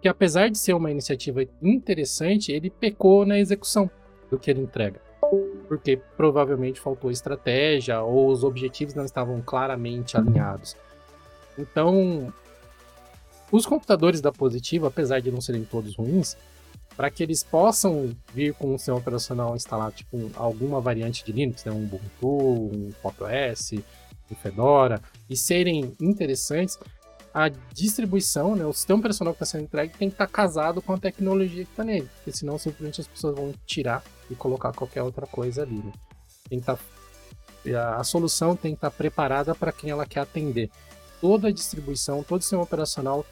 que 0.00 0.08
apesar 0.08 0.50
de 0.50 0.58
ser 0.58 0.74
uma 0.74 0.90
iniciativa 0.90 1.42
interessante, 1.62 2.52
ele 2.52 2.68
pecou 2.68 3.24
na 3.24 3.38
execução 3.38 3.90
do 4.30 4.38
que 4.38 4.50
ele 4.50 4.60
entrega. 4.60 5.00
Porque 5.68 5.96
provavelmente 6.16 6.80
faltou 6.80 7.10
estratégia 7.10 8.02
ou 8.02 8.28
os 8.28 8.44
objetivos 8.44 8.94
não 8.94 9.04
estavam 9.04 9.40
claramente 9.40 10.16
alinhados. 10.16 10.76
Então, 11.58 12.32
os 13.50 13.66
computadores 13.66 14.20
da 14.20 14.32
Positivo, 14.32 14.86
apesar 14.86 15.20
de 15.20 15.30
não 15.30 15.40
serem 15.40 15.64
todos 15.64 15.96
ruins, 15.96 16.36
para 16.96 17.10
que 17.10 17.22
eles 17.22 17.42
possam 17.42 18.14
vir 18.34 18.54
com 18.54 18.74
o 18.74 18.78
seu 18.78 18.96
operacional 18.96 19.56
instalado, 19.56 19.94
tipo, 19.94 20.30
alguma 20.34 20.80
variante 20.80 21.24
de 21.24 21.32
Linux, 21.32 21.64
né, 21.64 21.72
um 21.72 21.84
Ubuntu, 21.84 22.76
um 22.76 22.92
Pop 23.02 23.16
OS, 23.22 23.72
um 24.30 24.34
Fedora, 24.34 25.00
e 25.28 25.36
serem 25.36 25.94
interessantes, 26.00 26.78
a 27.34 27.48
distribuição, 27.72 28.54
né, 28.54 28.64
o 28.66 28.72
sistema 28.72 28.98
operacional 28.98 29.32
que 29.32 29.42
está 29.42 29.46
sendo 29.56 29.64
entregue 29.64 29.96
tem 29.96 30.08
que 30.08 30.14
estar 30.14 30.26
tá 30.26 30.32
casado 30.32 30.82
com 30.82 30.92
a 30.92 30.98
tecnologia 30.98 31.64
que 31.64 31.70
está 31.70 31.82
nele, 31.82 32.08
porque 32.16 32.36
senão 32.36 32.58
simplesmente 32.58 33.00
as 33.00 33.06
pessoas 33.06 33.34
vão 33.34 33.54
tirar 33.66 34.04
e 34.30 34.34
colocar 34.34 34.72
qualquer 34.72 35.02
outra 35.02 35.26
coisa 35.26 35.62
ali. 35.62 35.76
Né? 35.76 35.92
Tem 36.48 36.60
que 36.60 36.66
tá, 36.66 36.78
a, 37.96 38.04
solução 38.04 38.54
tem 38.54 38.72
que 38.72 38.78
estar 38.78 38.90
tá 38.90 38.96
preparada 38.96 39.54
para 39.54 39.72
quem 39.72 39.90
ela 39.90 40.04
quer 40.04 40.20
atender. 40.20 40.70
Toda 41.20 41.48
a 41.48 41.52
distribuição, 41.52 42.22
todo 42.22 42.40
o 42.40 42.42
sistema 42.42 42.62
operacional 42.62 43.24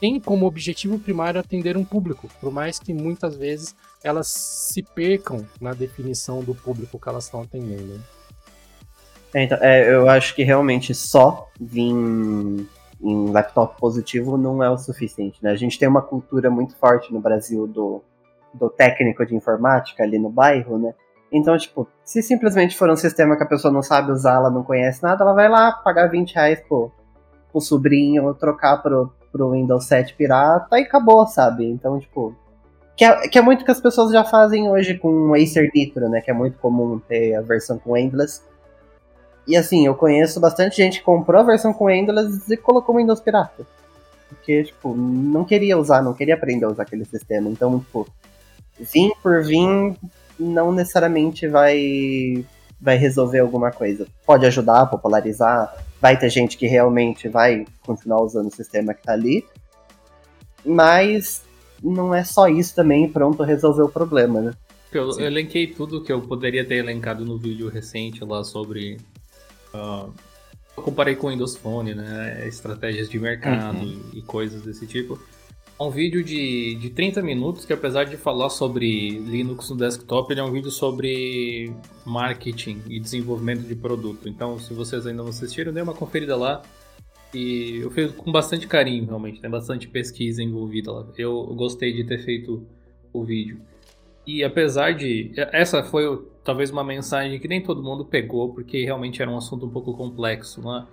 tem 0.00 0.18
como 0.18 0.46
objetivo 0.46 0.98
primário 0.98 1.38
atender 1.38 1.76
um 1.76 1.84
público, 1.84 2.28
por 2.40 2.50
mais 2.50 2.80
que 2.80 2.92
muitas 2.92 3.36
vezes 3.36 3.76
elas 4.02 4.26
se 4.26 4.82
percam 4.82 5.46
na 5.60 5.72
definição 5.74 6.42
do 6.42 6.56
público 6.56 6.98
que 6.98 7.08
elas 7.08 7.26
estão 7.26 7.42
atendendo. 7.42 7.84
Né? 7.84 8.00
É, 9.34 9.44
então, 9.44 9.58
é, 9.60 9.94
eu 9.94 10.08
acho 10.08 10.34
que 10.34 10.42
realmente 10.42 10.92
só 10.92 11.48
vir 11.60 11.94
em 13.02 13.30
laptop 13.30 13.78
positivo 13.78 14.36
não 14.36 14.62
é 14.62 14.70
o 14.70 14.78
suficiente. 14.78 15.42
Né? 15.42 15.50
A 15.50 15.56
gente 15.56 15.78
tem 15.78 15.88
uma 15.88 16.02
cultura 16.02 16.50
muito 16.50 16.76
forte 16.76 17.12
no 17.12 17.20
Brasil 17.20 17.66
do, 17.66 18.02
do 18.54 18.70
técnico 18.70 19.26
de 19.26 19.34
informática 19.34 20.02
ali 20.02 20.18
no 20.18 20.30
bairro, 20.30 20.78
né? 20.78 20.94
Então, 21.32 21.56
tipo, 21.56 21.88
se 22.04 22.22
simplesmente 22.22 22.76
for 22.76 22.90
um 22.90 22.96
sistema 22.96 23.36
que 23.36 23.42
a 23.42 23.46
pessoa 23.46 23.72
não 23.72 23.82
sabe 23.82 24.12
usar, 24.12 24.34
ela 24.34 24.50
não 24.50 24.62
conhece 24.62 25.02
nada, 25.02 25.24
ela 25.24 25.32
vai 25.32 25.48
lá 25.48 25.72
pagar 25.72 26.08
20 26.08 26.34
reais 26.34 26.60
pro, 26.60 26.92
pro 27.50 27.60
sobrinho, 27.60 28.34
trocar 28.34 28.82
pro, 28.82 29.10
pro 29.32 29.52
Windows 29.52 29.86
7 29.86 30.14
pirata 30.14 30.78
e 30.78 30.82
acabou, 30.82 31.26
sabe? 31.26 31.64
Então, 31.66 31.98
tipo. 31.98 32.36
Que 32.94 33.06
é, 33.06 33.28
que 33.28 33.38
é 33.38 33.42
muito 33.42 33.64
que 33.64 33.70
as 33.70 33.80
pessoas 33.80 34.12
já 34.12 34.22
fazem 34.22 34.70
hoje 34.70 34.98
com 34.98 35.32
Acer 35.32 35.70
Nitro, 35.74 36.10
né? 36.10 36.20
Que 36.20 36.30
é 36.30 36.34
muito 36.34 36.58
comum 36.58 36.98
ter 36.98 37.34
a 37.34 37.40
versão 37.40 37.78
com 37.78 37.96
Endless. 37.96 38.42
E 39.46 39.56
assim, 39.56 39.86
eu 39.86 39.94
conheço 39.94 40.38
bastante 40.38 40.76
gente 40.76 40.98
que 40.98 41.04
comprou 41.04 41.40
a 41.40 41.44
versão 41.44 41.72
com 41.72 41.90
Endless 41.90 42.52
e 42.52 42.56
colocou 42.56 42.94
o 42.94 42.98
Windows 42.98 43.20
pirata. 43.20 43.66
Porque, 44.28 44.64
tipo, 44.64 44.94
não 44.94 45.44
queria 45.44 45.76
usar, 45.76 46.02
não 46.02 46.14
queria 46.14 46.34
aprender 46.34 46.64
a 46.64 46.70
usar 46.70 46.84
aquele 46.84 47.04
sistema. 47.04 47.50
Então, 47.50 47.80
tipo, 47.80 48.06
vir 48.78 49.12
por 49.22 49.42
vir 49.42 49.94
não 50.38 50.72
necessariamente 50.72 51.46
vai 51.46 52.44
vai 52.80 52.96
resolver 52.96 53.38
alguma 53.38 53.70
coisa. 53.70 54.08
Pode 54.26 54.44
ajudar 54.44 54.80
a 54.82 54.86
popularizar, 54.86 55.72
vai 56.00 56.18
ter 56.18 56.28
gente 56.28 56.58
que 56.58 56.66
realmente 56.66 57.28
vai 57.28 57.64
continuar 57.86 58.20
usando 58.22 58.48
o 58.48 58.54
sistema 58.54 58.92
que 58.92 59.00
está 59.00 59.12
ali, 59.12 59.44
mas 60.64 61.44
não 61.82 62.12
é 62.12 62.24
só 62.24 62.48
isso 62.48 62.74
também 62.74 63.08
pronto 63.08 63.44
resolver 63.44 63.82
o 63.82 63.88
problema, 63.88 64.40
né? 64.40 64.52
Eu, 64.92 65.10
eu 65.10 65.26
elenquei 65.26 65.68
tudo 65.68 66.02
que 66.02 66.12
eu 66.12 66.20
poderia 66.20 66.64
ter 66.64 66.76
elencado 66.76 67.24
no 67.24 67.38
vídeo 67.38 67.68
recente 67.68 68.24
lá 68.24 68.44
sobre. 68.44 68.98
Uh, 69.74 70.12
eu 70.76 70.82
comparei 70.82 71.14
com 71.16 71.26
o 71.26 71.30
Windows 71.30 71.56
Phone, 71.56 71.94
né? 71.94 72.46
Estratégias 72.46 73.08
de 73.08 73.18
mercado 73.18 73.78
uhum. 73.78 74.00
e 74.12 74.22
coisas 74.22 74.62
desse 74.62 74.86
tipo 74.86 75.18
um 75.86 75.90
vídeo 75.90 76.22
de, 76.22 76.76
de 76.76 76.90
30 76.90 77.22
minutos 77.22 77.64
que 77.64 77.72
apesar 77.72 78.04
de 78.04 78.16
falar 78.16 78.50
sobre 78.50 79.10
Linux 79.18 79.70
no 79.70 79.76
desktop, 79.76 80.32
ele 80.32 80.40
é 80.40 80.44
um 80.44 80.52
vídeo 80.52 80.70
sobre 80.70 81.72
marketing 82.04 82.82
e 82.88 83.00
desenvolvimento 83.00 83.62
de 83.62 83.74
produto. 83.74 84.28
Então, 84.28 84.58
se 84.58 84.72
vocês 84.72 85.06
ainda 85.06 85.22
não 85.22 85.30
assistiram, 85.30 85.72
dê 85.72 85.82
uma 85.82 85.94
conferida 85.94 86.36
lá. 86.36 86.62
E 87.34 87.78
eu 87.78 87.90
fiz 87.90 88.12
com 88.12 88.30
bastante 88.30 88.66
carinho, 88.66 89.06
realmente. 89.06 89.40
Tem 89.40 89.50
bastante 89.50 89.88
pesquisa 89.88 90.42
envolvida 90.42 90.92
lá. 90.92 91.06
Eu 91.16 91.46
gostei 91.54 91.92
de 91.92 92.04
ter 92.04 92.18
feito 92.18 92.66
o 93.12 93.24
vídeo. 93.24 93.60
E 94.26 94.44
apesar 94.44 94.92
de. 94.92 95.32
Essa 95.34 95.82
foi 95.82 96.06
talvez 96.44 96.70
uma 96.70 96.84
mensagem 96.84 97.38
que 97.38 97.48
nem 97.48 97.62
todo 97.62 97.82
mundo 97.82 98.04
pegou, 98.04 98.52
porque 98.52 98.84
realmente 98.84 99.20
era 99.22 99.30
um 99.30 99.36
assunto 99.36 99.66
um 99.66 99.70
pouco 99.70 99.94
complexo, 99.94 100.60
né? 100.62 100.86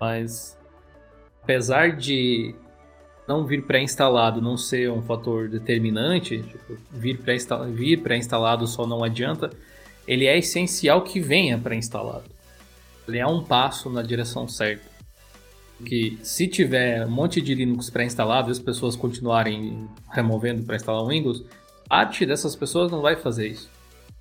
Mas. 0.00 0.58
Apesar 1.42 1.96
de 1.96 2.54
não 3.26 3.46
vir 3.46 3.64
pré-instalado 3.64 4.42
não 4.42 4.56
ser 4.56 4.90
um 4.90 5.00
fator 5.00 5.48
determinante, 5.48 6.42
tipo, 6.42 6.76
vir 6.92 8.02
pré-instalado 8.02 8.66
só 8.66 8.86
não 8.86 9.02
adianta, 9.02 9.50
ele 10.06 10.26
é 10.26 10.36
essencial 10.36 11.02
que 11.02 11.20
venha 11.20 11.56
pré-instalado. 11.56 12.24
Ele 13.06 13.18
é 13.18 13.26
um 13.26 13.42
passo 13.42 13.88
na 13.88 14.02
direção 14.02 14.46
certa. 14.46 14.84
Que 15.84 16.18
se 16.22 16.46
tiver 16.46 17.06
um 17.06 17.10
monte 17.10 17.40
de 17.40 17.54
Linux 17.54 17.88
pré-instalado 17.88 18.50
e 18.50 18.52
as 18.52 18.58
pessoas 18.58 18.94
continuarem 18.96 19.88
removendo 20.10 20.62
para 20.64 20.76
instalar 20.76 21.02
o 21.02 21.08
Windows, 21.08 21.42
parte 21.88 22.26
dessas 22.26 22.54
pessoas 22.54 22.90
não 22.90 23.00
vai 23.00 23.16
fazer 23.16 23.48
isso. 23.48 23.70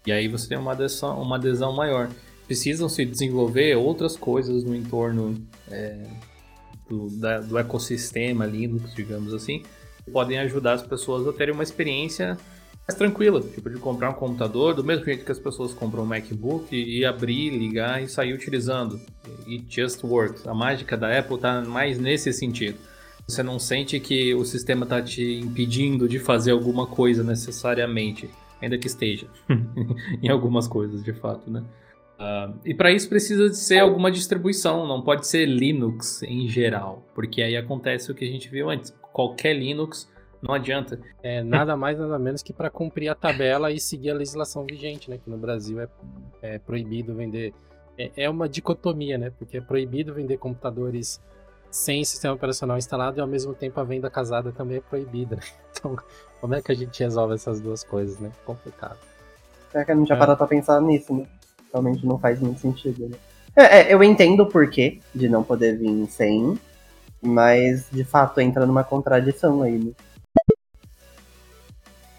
E 0.06 0.12
aí 0.12 0.28
você 0.28 0.50
tem 0.50 0.58
uma 0.58 0.72
adesão, 0.72 1.22
uma 1.22 1.36
adesão 1.36 1.74
maior. 1.74 2.10
Precisam 2.48 2.90
se 2.90 3.06
desenvolver 3.06 3.76
outras 3.76 4.16
coisas 4.18 4.64
no 4.64 4.76
entorno 4.76 5.36
é, 5.70 6.04
do, 6.90 7.10
da, 7.10 7.40
do 7.40 7.58
ecossistema 7.58 8.46
Linux, 8.46 8.94
digamos 8.96 9.34
assim, 9.34 9.64
podem 10.12 10.40
ajudar 10.40 10.74
as 10.74 10.82
pessoas 10.82 11.28
a 11.28 11.34
terem 11.34 11.54
uma 11.54 11.64
experiência 11.64 12.38
mais 12.88 12.98
tranquila, 12.98 13.40
tipo 13.40 13.70
de 13.70 13.78
comprar 13.78 14.10
um 14.10 14.14
computador 14.14 14.74
do 14.74 14.84
mesmo 14.84 15.06
jeito 15.06 15.24
que 15.24 15.32
as 15.32 15.38
pessoas 15.38 15.74
compram 15.74 16.02
um 16.02 16.08
MacBook 16.08 16.76
e, 16.76 17.06
abrir, 17.06 17.52
ligar 17.52 18.02
e 18.02 18.08
sair 18.10 18.34
utilizando. 18.34 19.00
E 19.46 19.64
just 19.70 20.04
works. 20.04 20.48
A 20.48 20.56
mágica 20.56 20.98
da 20.98 21.18
Apple 21.18 21.36
está 21.36 21.62
mais 21.62 22.00
nesse 22.00 22.34
sentido. 22.34 22.80
Você 23.28 23.44
não 23.44 23.60
sente 23.60 24.00
que 24.00 24.34
o 24.34 24.44
sistema 24.44 24.86
está 24.86 25.00
te 25.04 25.40
impedindo 25.40 26.10
de 26.10 26.18
fazer 26.18 26.50
alguma 26.50 26.88
coisa 26.88 27.24
necessariamente, 27.24 28.28
ainda 28.62 28.78
que 28.78 28.88
esteja 28.88 29.28
em 30.22 30.30
algumas 30.30 30.68
coisas, 30.68 31.04
de 31.04 31.14
fato, 31.14 31.50
né? 31.50 31.64
Uh, 32.20 32.60
e 32.66 32.74
para 32.74 32.92
isso 32.92 33.08
precisa 33.08 33.50
de 33.50 33.56
ser 33.56 33.80
alguma 33.80 34.12
distribuição, 34.12 34.86
não 34.86 35.02
pode 35.02 35.26
ser 35.26 35.46
Linux 35.46 36.22
em 36.24 36.50
geral, 36.50 37.06
porque 37.16 37.42
aí 37.42 37.56
acontece 37.56 38.12
o 38.12 38.16
que 38.16 38.26
a 38.26 38.28
gente 38.28 38.50
viu 38.50 38.70
antes. 38.70 38.94
Qualquer 39.14 39.54
Linux 39.54 40.10
não 40.42 40.54
adianta. 40.54 41.00
É 41.22 41.44
nada 41.44 41.76
mais 41.76 42.00
nada 42.00 42.18
menos 42.18 42.42
que 42.42 42.54
para 42.54 42.70
cumprir 42.70 43.10
a 43.10 43.16
tabela 43.16 43.72
e 43.72 43.80
seguir 43.80 44.12
a 44.12 44.16
legislação 44.16 44.66
vigente, 44.66 45.10
né? 45.10 45.18
Que 45.18 45.30
no 45.30 45.38
Brasil 45.38 45.80
é, 45.80 45.88
é 46.42 46.60
proibido 46.60 47.14
vender. 47.14 47.54
É, 47.98 48.12
é, 48.16 48.30
uma 48.30 48.48
dicotomia, 48.48 49.18
né? 49.18 49.32
Porque 49.38 49.58
é 49.58 49.62
proibido 49.62 50.14
vender 50.14 50.38
computadores 50.38 51.22
sem 51.72 52.04
sistema 52.04 52.34
operacional 52.34 52.78
instalado 52.78 53.20
e 53.20 53.22
ao 53.22 53.28
mesmo 53.28 53.54
tempo 53.54 53.80
a 53.80 53.84
venda 53.84 54.10
casada 54.10 54.52
também 54.52 54.78
é 54.78 54.82
proibida. 54.82 55.36
Né? 55.36 55.42
Então, 55.80 55.96
como 56.42 56.54
é 56.56 56.62
que 56.62 56.74
a 56.74 56.76
gente 56.76 57.02
resolve 57.02 57.36
essas 57.36 57.62
duas 57.62 57.86
coisas, 57.86 58.20
né? 58.20 58.34
Complicado. 58.44 58.98
É 59.74 59.86
que 59.86 59.92
a 59.94 59.96
gente 59.96 60.10
já 60.10 60.16
é. 60.16 60.18
parou 60.18 60.36
pra 60.36 60.46
pensar 60.46 60.82
nisso, 60.82 61.14
né? 61.14 61.26
realmente 61.72 62.06
não 62.06 62.20
faz 62.20 62.40
muito 62.40 62.60
sentido, 62.60 63.08
né? 63.08 63.18
É, 63.56 63.80
é, 63.80 63.94
eu 63.94 64.04
entendo 64.04 64.44
o 64.44 64.46
porquê 64.46 65.00
de 65.14 65.30
não 65.30 65.44
poder 65.44 65.78
vir 65.78 66.08
sem, 66.08 66.60
mas 67.22 67.88
de 67.92 68.04
fato 68.04 68.40
entra 68.40 68.66
numa 68.66 68.84
contradição 68.84 69.62
aí, 69.62 69.78
né? 69.78 69.92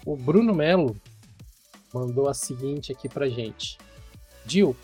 O 0.05 0.15
Bruno 0.15 0.53
Melo 0.53 0.95
mandou 1.93 2.27
a 2.27 2.33
seguinte 2.33 2.91
aqui 2.91 3.07
pra 3.07 3.29
gente. 3.29 3.77
Dil, 4.45 4.75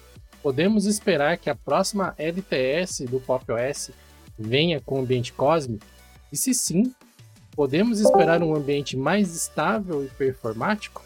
podemos 0.43 0.85
esperar 0.85 1.37
que 1.37 1.49
a 1.49 1.55
próxima 1.55 2.13
LTS 2.17 3.05
do 3.05 3.19
Pop 3.19 3.43
OS 3.51 3.91
venha 4.37 4.79
com 4.79 4.99
ambiente 4.99 5.33
Cosmic? 5.33 5.85
E 6.31 6.37
se 6.37 6.53
sim, 6.53 6.93
podemos 7.55 7.99
esperar 7.99 8.43
um 8.43 8.55
ambiente 8.55 8.95
mais 8.95 9.35
estável 9.35 10.03
e 10.03 10.09
performático? 10.09 11.03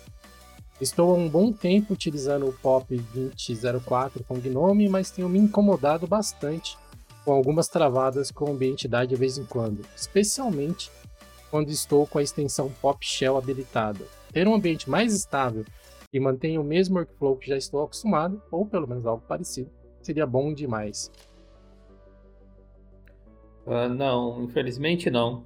Estou 0.80 1.12
há 1.12 1.14
um 1.14 1.30
bom 1.30 1.52
tempo 1.52 1.94
utilizando 1.94 2.48
o 2.48 2.54
POP 2.54 2.98
2004 3.14 4.24
com 4.24 4.40
Gnome, 4.40 4.90
mas 4.90 5.12
tenho 5.12 5.30
me 5.30 5.38
incomodado 5.38 6.08
bastante 6.08 6.76
com 7.24 7.32
algumas 7.32 7.68
travadas 7.68 8.32
com 8.32 8.52
ambientidade 8.52 9.12
de 9.12 9.16
vez 9.16 9.38
em 9.38 9.46
quando, 9.46 9.86
especialmente 9.96 10.92
quando 11.52 11.70
estou 11.70 12.08
com 12.08 12.18
a 12.18 12.24
extensão 12.24 12.72
Pop 12.82 13.06
Shell 13.06 13.38
habilitada. 13.38 14.04
Ter 14.32 14.48
um 14.48 14.56
ambiente 14.56 14.90
mais 14.90 15.14
estável 15.14 15.66
e 16.12 16.20
mantenha 16.20 16.60
o 16.60 16.64
mesmo 16.64 16.98
workflow 16.98 17.38
que 17.38 17.50
já 17.50 17.58
estou 17.58 17.84
acostumado, 17.84 18.42
ou 18.50 18.66
pelo 18.66 18.88
menos 18.88 19.06
algo 19.06 19.24
parecido, 19.28 19.70
seria 20.02 20.26
bom 20.26 20.54
demais. 20.54 21.12
Uh, 23.72 23.88
não, 23.88 24.44
infelizmente 24.44 25.10
não. 25.10 25.46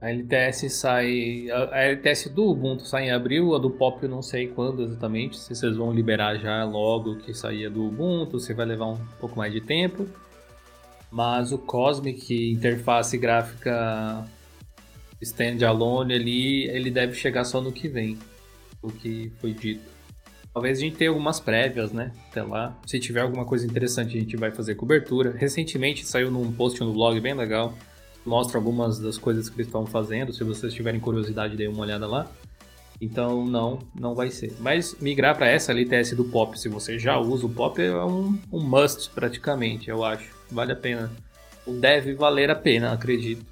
A 0.00 0.08
LTS 0.08 0.70
sai. 0.70 1.50
A 1.50 1.82
LTS 1.82 2.28
do 2.28 2.50
Ubuntu 2.50 2.84
sai 2.84 3.08
em 3.08 3.10
abril, 3.10 3.52
a 3.52 3.58
do 3.58 3.68
Pop 3.68 4.00
eu 4.00 4.08
não 4.08 4.22
sei 4.22 4.46
quando 4.46 4.82
exatamente. 4.82 5.36
Se 5.36 5.56
vocês 5.56 5.76
vão 5.76 5.92
liberar 5.92 6.36
já 6.36 6.62
logo 6.62 7.16
que 7.16 7.34
saía 7.34 7.68
do 7.68 7.84
Ubuntu, 7.84 8.38
se 8.38 8.54
vai 8.54 8.64
levar 8.64 8.86
um 8.86 8.98
pouco 9.18 9.36
mais 9.36 9.52
de 9.52 9.60
tempo. 9.60 10.06
Mas 11.10 11.50
o 11.50 11.58
Cosmic, 11.58 12.52
interface 12.52 13.18
gráfica 13.18 14.24
standalone 15.20 16.14
ali, 16.14 16.68
ele 16.68 16.90
deve 16.90 17.14
chegar 17.14 17.44
só 17.44 17.60
no 17.60 17.72
que 17.72 17.88
vem, 17.88 18.18
o 18.82 18.92
que 18.92 19.32
foi 19.40 19.52
dito. 19.52 19.93
Talvez 20.54 20.78
a 20.78 20.80
gente 20.82 20.94
tenha 20.94 21.10
algumas 21.10 21.40
prévias, 21.40 21.90
né? 21.90 22.12
Até 22.30 22.40
lá. 22.40 22.78
Se 22.86 23.00
tiver 23.00 23.22
alguma 23.22 23.44
coisa 23.44 23.66
interessante, 23.66 24.16
a 24.16 24.20
gente 24.20 24.36
vai 24.36 24.52
fazer 24.52 24.76
cobertura. 24.76 25.34
Recentemente 25.36 26.06
saiu 26.06 26.30
num 26.30 26.52
post 26.52 26.80
no 26.80 26.92
blog 26.92 27.20
bem 27.20 27.34
legal. 27.34 27.74
Mostra 28.24 28.56
algumas 28.56 29.00
das 29.00 29.18
coisas 29.18 29.48
que 29.48 29.56
eles 29.56 29.66
estão 29.66 29.84
fazendo. 29.84 30.32
Se 30.32 30.44
vocês 30.44 30.72
tiverem 30.72 31.00
curiosidade, 31.00 31.56
dê 31.56 31.66
uma 31.66 31.82
olhada 31.82 32.06
lá. 32.06 32.30
Então, 33.00 33.44
não, 33.44 33.80
não 33.98 34.14
vai 34.14 34.30
ser. 34.30 34.54
Mas 34.60 34.96
migrar 35.00 35.36
para 35.36 35.48
essa 35.48 35.72
LTS 35.72 36.14
do 36.14 36.24
Pop, 36.24 36.56
se 36.56 36.68
você 36.68 37.00
já 37.00 37.18
usa 37.18 37.46
o 37.46 37.50
Pop, 37.50 37.82
é 37.82 38.04
um, 38.04 38.38
um 38.52 38.60
must 38.60 39.10
praticamente, 39.10 39.90
eu 39.90 40.04
acho. 40.04 40.30
Vale 40.52 40.70
a 40.70 40.76
pena. 40.76 41.10
Deve 41.66 42.14
valer 42.14 42.48
a 42.48 42.54
pena, 42.54 42.92
acredito. 42.92 43.44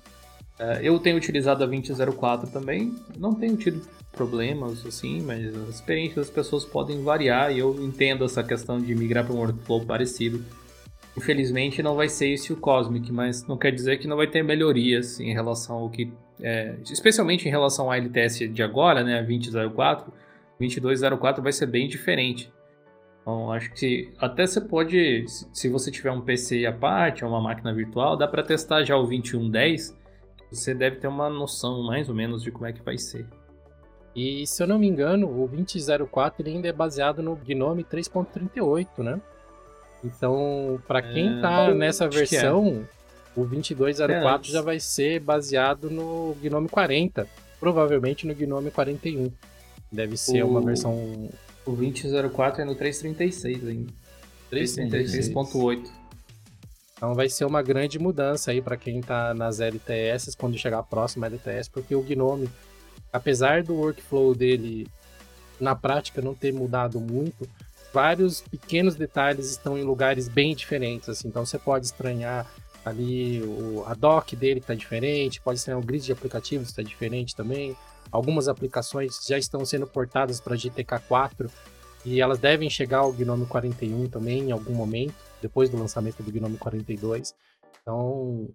É, 0.63 0.79
eu 0.81 0.97
tenho 1.01 1.17
utilizado 1.17 1.65
a 1.65 1.67
2004 1.67 2.49
também. 2.51 2.95
Não 3.19 3.35
tenho 3.35 3.57
tido 3.57 3.83
problemas, 4.13 4.87
assim, 4.87 5.21
mas 5.21 5.45
as 5.57 5.69
experiências 5.75 6.27
das 6.27 6.31
pessoas 6.31 6.65
podem 6.65 7.03
variar 7.03 7.51
e 7.51 7.59
eu 7.59 7.75
entendo 7.83 8.25
essa 8.25 8.45
questão 8.45 8.81
de 8.81 8.95
migrar 8.95 9.25
para 9.25 9.35
um 9.35 9.39
workflow 9.39 9.85
parecido. 9.85 10.45
Infelizmente 11.17 11.83
não 11.83 11.97
vai 11.97 12.09
ser 12.09 12.29
esse 12.29 12.53
o 12.53 12.57
Cosmic, 12.57 13.11
mas 13.11 13.45
não 13.47 13.57
quer 13.59 13.73
dizer 13.73 13.99
que 13.99 14.07
não 14.07 14.17
vai 14.17 14.29
ter 14.29 14.45
melhorias 14.45 15.19
em 15.19 15.33
relação 15.33 15.77
ao 15.77 15.91
que. 15.91 16.13
É, 16.41 16.77
especialmente 16.91 17.47
em 17.47 17.51
relação 17.51 17.91
à 17.91 17.97
LTS 17.97 18.49
de 18.49 18.63
agora, 18.63 19.03
né, 19.03 19.19
a 19.19 19.23
2004, 19.23 20.13
2204 20.59 21.43
vai 21.43 21.53
ser 21.53 21.67
bem 21.67 21.89
diferente. 21.89 22.53
Então, 23.21 23.53
acho 23.53 23.73
que 23.73 24.13
até 24.19 24.47
você 24.47 24.61
pode, 24.61 25.25
se 25.53 25.69
você 25.69 25.91
tiver 25.91 26.11
um 26.11 26.21
PC 26.21 26.67
à 26.67 26.73
parte, 26.73 27.25
ou 27.25 27.31
uma 27.31 27.41
máquina 27.41 27.73
virtual, 27.73 28.17
dá 28.17 28.27
para 28.27 28.43
testar 28.43 28.83
já 28.85 28.97
o 28.97 29.05
2110. 29.07 30.02
Você 30.53 30.75
deve 30.75 30.97
ter 30.97 31.09
uma 31.09 31.31
noção 31.31 31.83
mais 31.83 32.09
ou 32.09 32.15
menos 32.15 32.43
de 32.43 32.51
como 32.51 32.67
é 32.67 32.73
que 32.73 32.83
vai 32.83 32.99
ser. 32.99 33.27
E 34.15 34.47
se 34.47 34.63
eu 34.63 34.67
não 34.67 34.79
me 34.79 34.87
engano, 34.87 35.27
o 35.27 35.49
2004 35.49 36.43
ele 36.43 36.57
ainda 36.57 36.69
é 36.69 36.73
baseado 36.73 37.23
no 37.23 37.35
Gnome 37.35 37.83
3.38, 37.83 38.99
né? 38.99 39.21
Então, 40.05 40.81
para 40.87 41.01
quem 41.01 41.39
é, 41.39 41.41
tá 41.41 41.73
nessa 41.73 42.05
é. 42.05 42.09
versão, 42.09 42.85
é. 43.37 43.41
o 43.41 43.47
2204 43.47 44.51
é, 44.51 44.53
já 44.53 44.61
vai 44.61 44.79
ser 44.79 45.21
baseado 45.21 45.89
no 45.89 46.37
Gnome 46.43 46.69
40, 46.69 47.27
provavelmente 47.59 48.27
no 48.27 48.35
Gnome 48.35 48.71
41. 48.71 49.33
Deve 49.91 50.17
ser 50.17 50.43
o, 50.43 50.49
uma 50.49 50.61
versão 50.61 51.31
o 51.65 51.73
2004 51.77 52.63
é 52.63 52.65
no 52.65 52.75
336 52.75 53.67
ainda. 53.67 53.93
336.8. 54.51 56.02
Então 57.03 57.15
vai 57.15 57.29
ser 57.29 57.45
uma 57.45 57.61
grande 57.63 57.99
mudança 57.99 58.53
aí 58.53 58.63
para 58.63 58.77
quem 58.77 59.01
tá 59.01 59.35
nas 59.35 59.59
LTS 59.59 60.37
quando 60.39 60.57
chegar 60.57 60.79
a 60.79 60.83
próxima 60.85 61.27
LTS, 61.27 61.69
porque 61.69 61.97
o 61.97 62.01
Gnome 62.01 62.49
apesar 63.13 63.65
do 63.65 63.75
workflow 63.75 64.37
dele 64.37 64.87
na 65.61 65.75
prática 65.75 66.23
não 66.23 66.33
ter 66.33 66.53
mudado 66.53 67.01
muito, 67.01 67.49
vários 67.93 68.41
pequenos 68.41 68.95
detalhes 68.95 69.51
estão 69.51 69.77
em 69.77 69.83
lugares 69.83 70.29
bem 70.29 70.55
diferentes, 70.55 71.09
assim. 71.09 71.27
Então 71.27 71.45
você 71.45 71.59
pode 71.59 71.87
estranhar 71.87 72.47
ali 72.85 73.43
o, 73.43 73.85
a 73.85 73.95
dock 73.95 74.37
dele 74.37 74.61
está 74.61 74.73
diferente, 74.73 75.41
pode 75.41 75.59
estranhar 75.59 75.81
o 75.81 75.85
grid 75.85 76.05
de 76.05 76.13
aplicativos 76.13 76.69
está 76.69 76.85
diferente 76.85 77.35
também. 77.35 77.77
Algumas 78.13 78.47
aplicações 78.47 79.19
já 79.27 79.37
estão 79.37 79.65
sendo 79.65 79.89
portadas 79.89 80.41
para 80.41 80.55
GTK4 80.55 81.51
e 82.05 82.21
elas 82.21 82.39
devem 82.39 82.71
chegar 82.71 82.99
ao 82.99 83.13
Gnome 83.13 83.47
41 83.47 84.09
também 84.09 84.45
em 84.45 84.53
algum 84.53 84.73
momento, 84.73 85.32
depois 85.43 85.69
do 85.69 85.77
lançamento 85.77 86.23
do 86.23 86.33
Gnome 86.33 86.57
42. 86.57 87.35
Então, 87.83 88.49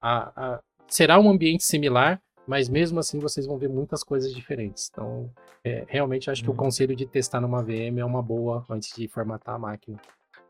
a, 0.00 0.54
a, 0.54 0.60
será 0.88 1.18
um 1.18 1.28
ambiente 1.28 1.64
similar, 1.64 2.22
mas 2.46 2.68
mesmo 2.68 2.98
assim 2.98 3.18
vocês 3.18 3.46
vão 3.46 3.58
ver 3.58 3.68
muitas 3.68 4.02
coisas 4.02 4.32
diferentes. 4.32 4.88
Então, 4.90 5.30
é, 5.64 5.84
realmente 5.88 6.30
acho 6.30 6.42
que 6.42 6.48
o 6.48 6.52
uhum. 6.52 6.56
conselho 6.56 6.96
de 6.96 7.04
testar 7.04 7.40
numa 7.40 7.62
VM 7.62 7.98
é 7.98 8.04
uma 8.04 8.22
boa 8.22 8.64
antes 8.70 8.94
de 8.96 9.08
formatar 9.08 9.56
a 9.56 9.58
máquina. 9.58 10.00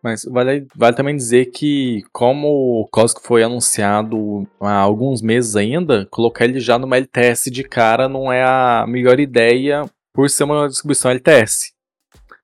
Mas 0.03 0.24
vale, 0.24 0.66
vale 0.74 0.97
também 0.97 1.14
dizer 1.14 1.47
que, 1.47 2.03
como 2.11 2.81
o 2.81 2.89
Cosco 2.89 3.20
foi 3.22 3.43
anunciado 3.43 4.47
há 4.59 4.78
alguns 4.78 5.20
meses 5.20 5.57
ainda, 5.57 6.07
colocar 6.07 6.47
ele 6.47 6.59
já 6.59 6.78
numa 6.78 6.97
LTS 6.97 7.51
de 7.51 7.62
cara 7.64 8.09
não 8.09 8.33
é 8.33 8.43
a 8.43 8.87
melhor 8.89 9.20
ideia 9.20 9.85
por 10.14 10.31
ser 10.31 10.45
uma 10.45 10.68
distribuição 10.68 11.11
LTS. 11.11 11.72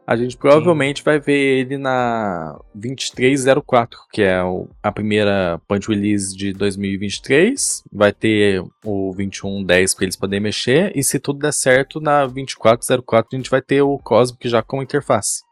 A 0.07 0.15
gente 0.15 0.37
provavelmente 0.37 1.01
Sim. 1.01 1.05
vai 1.05 1.19
ver 1.19 1.59
ele 1.59 1.77
na 1.77 2.57
2304, 2.73 3.99
que 4.13 4.23
é 4.23 4.41
a 4.81 4.93
primeira 4.93 5.61
punch 5.67 5.89
release 5.89 6.37
de 6.37 6.53
2023. 6.53 7.83
Vai 7.93 8.13
ter 8.13 8.63
o 8.85 9.13
2110 9.17 9.95
para 9.95 10.05
eles 10.05 10.15
poderem 10.15 10.45
mexer. 10.45 10.97
E 10.97 11.03
se 11.03 11.19
tudo 11.19 11.41
der 11.41 11.53
certo, 11.53 12.01
na 12.01 12.25
2404 12.25 13.31
a 13.33 13.37
gente 13.37 13.51
vai 13.51 13.61
ter 13.61 13.83
o 13.83 13.99
Cosmic 13.99 14.49
já 14.49 14.63
com 14.63 14.81
interface. 14.81 15.43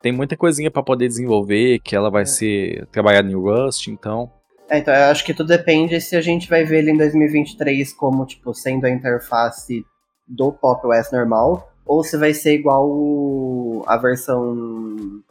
Tem 0.00 0.12
muita 0.12 0.34
coisinha 0.34 0.70
para 0.70 0.82
poder 0.82 1.06
desenvolver, 1.06 1.80
que 1.80 1.94
ela 1.94 2.10
vai 2.10 2.22
é. 2.22 2.26
ser 2.26 2.86
trabalhada 2.86 3.30
em 3.30 3.34
Rust, 3.34 3.88
então. 3.88 4.30
É, 4.70 4.78
então 4.78 4.94
eu 4.94 5.10
acho 5.10 5.22
que 5.22 5.34
tudo 5.34 5.48
depende 5.48 6.00
se 6.00 6.16
a 6.16 6.22
gente 6.22 6.48
vai 6.48 6.64
ver 6.64 6.78
ele 6.78 6.92
em 6.92 6.96
2023 6.96 7.92
como, 7.92 8.24
tipo, 8.24 8.54
sendo 8.54 8.86
a 8.86 8.90
interface 8.90 9.84
do 10.26 10.52
Pop 10.52 10.86
OS 10.86 11.12
normal 11.12 11.75
ou 11.86 12.02
se 12.02 12.16
vai 12.16 12.34
ser 12.34 12.54
igual 12.54 13.82
a 13.86 13.96
versão 13.96 15.22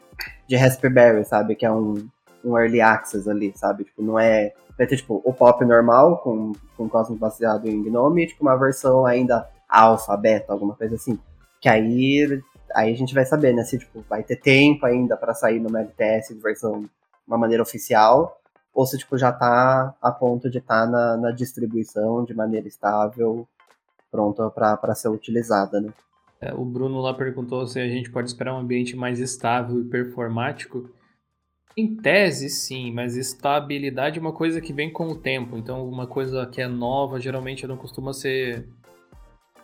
de 0.47 0.55
Raspberry, 0.55 1.25
sabe? 1.25 1.55
Que 1.55 1.65
é 1.65 1.71
um, 1.71 2.07
um 2.43 2.57
early 2.57 2.81
access 2.81 3.29
ali, 3.29 3.53
sabe? 3.55 3.83
Tipo, 3.83 4.01
não 4.01 4.17
é. 4.17 4.53
Vai 4.77 4.87
ter, 4.87 4.97
tipo, 4.97 5.21
o 5.23 5.33
pop 5.33 5.63
normal, 5.63 6.17
com, 6.19 6.53
com 6.75 6.89
Cosmos 6.89 7.17
baseado 7.17 7.67
em 7.67 7.81
Gnome, 7.83 8.23
e, 8.23 8.27
tipo, 8.27 8.43
uma 8.43 8.57
versão 8.57 9.05
ainda 9.05 9.49
alfa, 9.69 10.15
beta, 10.17 10.51
alguma 10.51 10.75
coisa 10.75 10.95
assim. 10.95 11.19
Que 11.61 11.69
aí, 11.69 12.41
aí 12.73 12.91
a 12.91 12.95
gente 12.95 13.13
vai 13.13 13.25
saber, 13.25 13.53
né? 13.53 13.63
Se, 13.63 13.77
tipo, 13.77 14.03
vai 14.09 14.23
ter 14.23 14.37
tempo 14.37 14.85
ainda 14.85 15.15
para 15.17 15.33
sair 15.33 15.59
no 15.59 15.75
LTS 15.77 16.33
de 16.33 16.41
versão 16.41 16.81
de 16.81 16.89
uma 17.27 17.37
maneira 17.37 17.63
oficial, 17.63 18.39
ou 18.73 18.85
se, 18.85 18.97
tipo, 18.97 19.17
já 19.17 19.31
tá 19.31 19.93
a 20.01 20.11
ponto 20.11 20.49
de 20.49 20.57
estar 20.57 20.85
tá 20.85 20.91
na, 20.91 21.17
na 21.17 21.31
distribuição 21.31 22.25
de 22.25 22.33
maneira 22.33 22.67
estável, 22.67 23.47
pronta 24.11 24.49
para 24.49 24.95
ser 24.95 25.09
utilizada, 25.09 25.79
né? 25.79 25.89
É, 26.41 26.53
o 26.53 26.65
Bruno 26.65 26.99
lá 26.99 27.13
perguntou 27.13 27.65
se 27.65 27.79
a 27.79 27.87
gente 27.87 28.11
pode 28.11 28.29
esperar 28.29 28.53
um 28.53 28.59
ambiente 28.59 28.95
mais 28.95 29.19
estável 29.19 29.79
e 29.79 29.85
performático. 29.85 30.89
Em 31.77 31.95
tese, 31.95 32.49
sim, 32.49 32.93
mas 32.93 33.17
estabilidade 33.17 34.17
é 34.17 34.21
uma 34.21 34.31
coisa 34.31 34.61
que 34.61 34.71
vem 34.71 34.91
com 34.91 35.07
o 35.07 35.15
tempo. 35.15 35.57
Então, 35.57 35.87
uma 35.87 36.07
coisa 36.07 36.45
que 36.45 36.61
é 36.61 36.67
nova 36.67 37.19
geralmente 37.19 37.67
não 37.67 37.77
costuma 37.77 38.13
ser 38.13 38.67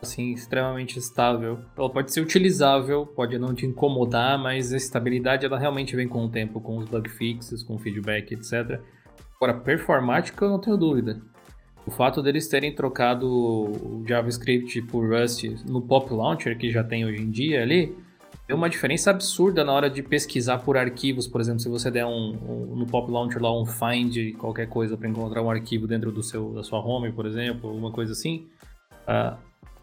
assim 0.01 0.33
extremamente 0.33 0.97
estável. 0.97 1.59
Ela 1.77 1.89
pode 1.89 2.11
ser 2.11 2.21
utilizável, 2.21 3.05
pode 3.05 3.37
não 3.37 3.53
te 3.53 3.65
incomodar, 3.65 4.37
mas 4.37 4.73
a 4.73 4.77
estabilidade 4.77 5.45
ela 5.45 5.59
realmente 5.59 5.95
vem 5.95 6.07
com 6.07 6.25
o 6.25 6.29
tempo, 6.29 6.59
com 6.59 6.77
os 6.77 6.89
bug 6.89 7.09
fixes, 7.09 7.63
com 7.63 7.77
feedback, 7.77 8.33
etc. 8.33 8.81
Agora, 9.35 9.53
performática, 9.59 10.45
eu 10.45 10.49
não 10.49 10.59
tenho 10.59 10.77
dúvida. 10.77 11.21
O 11.85 11.91
fato 11.91 12.21
deles 12.21 12.47
terem 12.47 12.73
trocado 12.73 13.27
o 13.27 14.03
JavaScript 14.07 14.81
por 14.83 15.09
Rust 15.09 15.43
no 15.65 15.81
Pop 15.81 16.13
Launcher, 16.13 16.57
que 16.57 16.69
já 16.69 16.83
tem 16.83 17.05
hoje 17.05 17.21
em 17.21 17.31
dia 17.31 17.61
ali, 17.63 17.95
deu 18.47 18.55
uma 18.55 18.69
diferença 18.69 19.09
absurda 19.09 19.63
na 19.63 19.71
hora 19.71 19.89
de 19.89 20.03
pesquisar 20.03 20.59
por 20.59 20.77
arquivos. 20.77 21.27
Por 21.27 21.41
exemplo, 21.41 21.59
se 21.59 21.69
você 21.69 21.89
der 21.89 22.05
um, 22.05 22.37
um 22.47 22.75
no 22.75 22.85
Pop 22.85 23.11
Launcher 23.11 23.41
lá 23.41 23.51
um 23.51 23.65
find 23.65 24.35
qualquer 24.37 24.67
coisa 24.67 24.95
para 24.95 25.09
encontrar 25.09 25.41
um 25.41 25.49
arquivo 25.49 25.87
dentro 25.87 26.11
do 26.11 26.21
seu, 26.21 26.53
da 26.53 26.63
sua 26.63 26.79
home, 26.79 27.11
por 27.11 27.25
exemplo, 27.25 27.69
alguma 27.69 27.91
coisa 27.91 28.11
assim, 28.11 28.47
uh, 29.07 29.35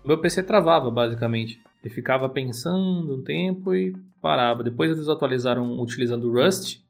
meu 0.04 0.18
PC 0.18 0.44
travava 0.44 0.90
basicamente. 0.90 1.60
Ele 1.82 1.92
ficava 1.92 2.28
pensando 2.28 3.16
um 3.16 3.22
tempo 3.22 3.74
e 3.74 3.94
parava. 4.20 4.62
Depois 4.62 4.90
eles 4.90 5.08
atualizaram 5.08 5.80
utilizando 5.80 6.32
Rust, 6.32 6.80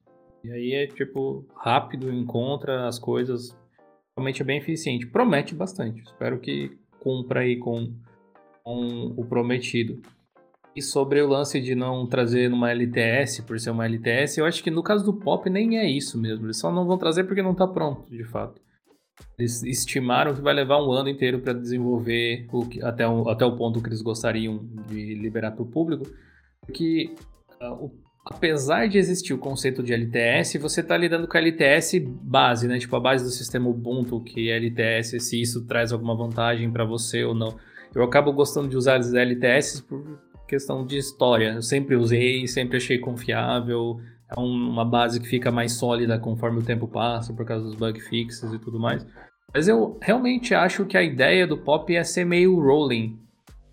e 0.44 0.50
aí 0.50 0.72
é 0.72 0.86
tipo 0.86 1.46
rápido, 1.56 2.12
encontra 2.12 2.86
as 2.86 2.98
coisas 2.98 3.56
realmente 4.18 4.42
é 4.42 4.44
bem 4.44 4.58
eficiente. 4.58 5.06
Promete 5.06 5.54
bastante. 5.54 6.02
Espero 6.02 6.38
que 6.38 6.76
cumpra 6.98 7.40
aí 7.40 7.56
com, 7.56 7.94
com 8.64 9.14
o 9.16 9.24
prometido. 9.24 10.02
E 10.74 10.82
sobre 10.82 11.20
o 11.22 11.28
lance 11.28 11.60
de 11.60 11.74
não 11.74 12.06
trazer 12.06 12.50
numa 12.50 12.70
LTS, 12.70 13.42
por 13.42 13.58
ser 13.58 13.70
uma 13.70 13.86
LTS, 13.86 14.38
eu 14.38 14.44
acho 14.44 14.62
que 14.62 14.70
no 14.70 14.82
caso 14.82 15.04
do 15.04 15.12
Pop 15.12 15.48
nem 15.48 15.78
é 15.78 15.88
isso 15.88 16.18
mesmo. 16.18 16.46
Eles 16.46 16.58
só 16.58 16.70
não 16.70 16.86
vão 16.86 16.98
trazer 16.98 17.24
porque 17.24 17.42
não 17.42 17.52
está 17.52 17.66
pronto, 17.66 18.08
de 18.10 18.24
fato. 18.24 18.60
Eles 19.36 19.62
estimaram 19.62 20.34
que 20.34 20.40
vai 20.40 20.54
levar 20.54 20.80
um 20.80 20.92
ano 20.92 21.08
inteiro 21.08 21.40
para 21.40 21.52
desenvolver 21.52 22.46
o 22.52 22.66
que, 22.66 22.82
até, 22.84 23.08
o, 23.08 23.28
até 23.28 23.44
o 23.44 23.56
ponto 23.56 23.80
que 23.82 23.88
eles 23.88 24.02
gostariam 24.02 24.64
de 24.86 25.14
liberar 25.14 25.52
para 25.52 25.62
o 25.62 25.70
público. 25.70 26.06
Porque 26.64 27.12
uh, 27.60 27.86
o 27.86 27.90
apesar 28.24 28.88
de 28.88 28.98
existir 28.98 29.32
o 29.32 29.38
conceito 29.38 29.82
de 29.82 29.92
LTS, 29.92 30.58
você 30.58 30.80
está 30.80 30.96
lidando 30.96 31.26
com 31.26 31.36
a 31.36 31.40
LTS 31.40 31.98
base, 31.98 32.68
né? 32.68 32.78
Tipo, 32.78 32.96
a 32.96 33.00
base 33.00 33.24
do 33.24 33.30
sistema 33.30 33.68
Ubuntu, 33.68 34.20
que 34.20 34.50
é 34.50 34.56
LTS, 34.56 35.18
se 35.20 35.40
isso 35.40 35.66
traz 35.66 35.92
alguma 35.92 36.16
vantagem 36.16 36.70
para 36.70 36.84
você 36.84 37.24
ou 37.24 37.34
não. 37.34 37.56
Eu 37.94 38.02
acabo 38.02 38.32
gostando 38.32 38.68
de 38.68 38.76
usar 38.76 38.96
as 38.96 39.12
LTS 39.12 39.82
por 39.82 40.20
questão 40.46 40.84
de 40.84 40.96
história. 40.98 41.54
Eu 41.54 41.62
sempre 41.62 41.96
usei, 41.96 42.46
sempre 42.46 42.76
achei 42.76 42.98
confiável. 42.98 44.00
É 44.30 44.38
uma 44.38 44.84
base 44.84 45.20
que 45.20 45.26
fica 45.26 45.50
mais 45.50 45.72
sólida 45.72 46.18
conforme 46.18 46.58
o 46.58 46.62
tempo 46.62 46.86
passa, 46.86 47.32
por 47.32 47.46
causa 47.46 47.64
dos 47.64 47.74
bug 47.74 47.98
fixes 48.00 48.52
e 48.52 48.58
tudo 48.58 48.78
mais. 48.78 49.06
Mas 49.54 49.68
eu 49.68 49.98
realmente 50.02 50.54
acho 50.54 50.84
que 50.84 50.96
a 50.96 51.02
ideia 51.02 51.46
do 51.46 51.56
pop 51.56 51.94
é 51.94 52.04
ser 52.04 52.24
meio 52.24 52.60
rolling. 52.60 53.18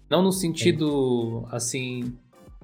Não 0.09 0.21
no 0.21 0.31
sentido, 0.31 1.45
assim, 1.51 2.15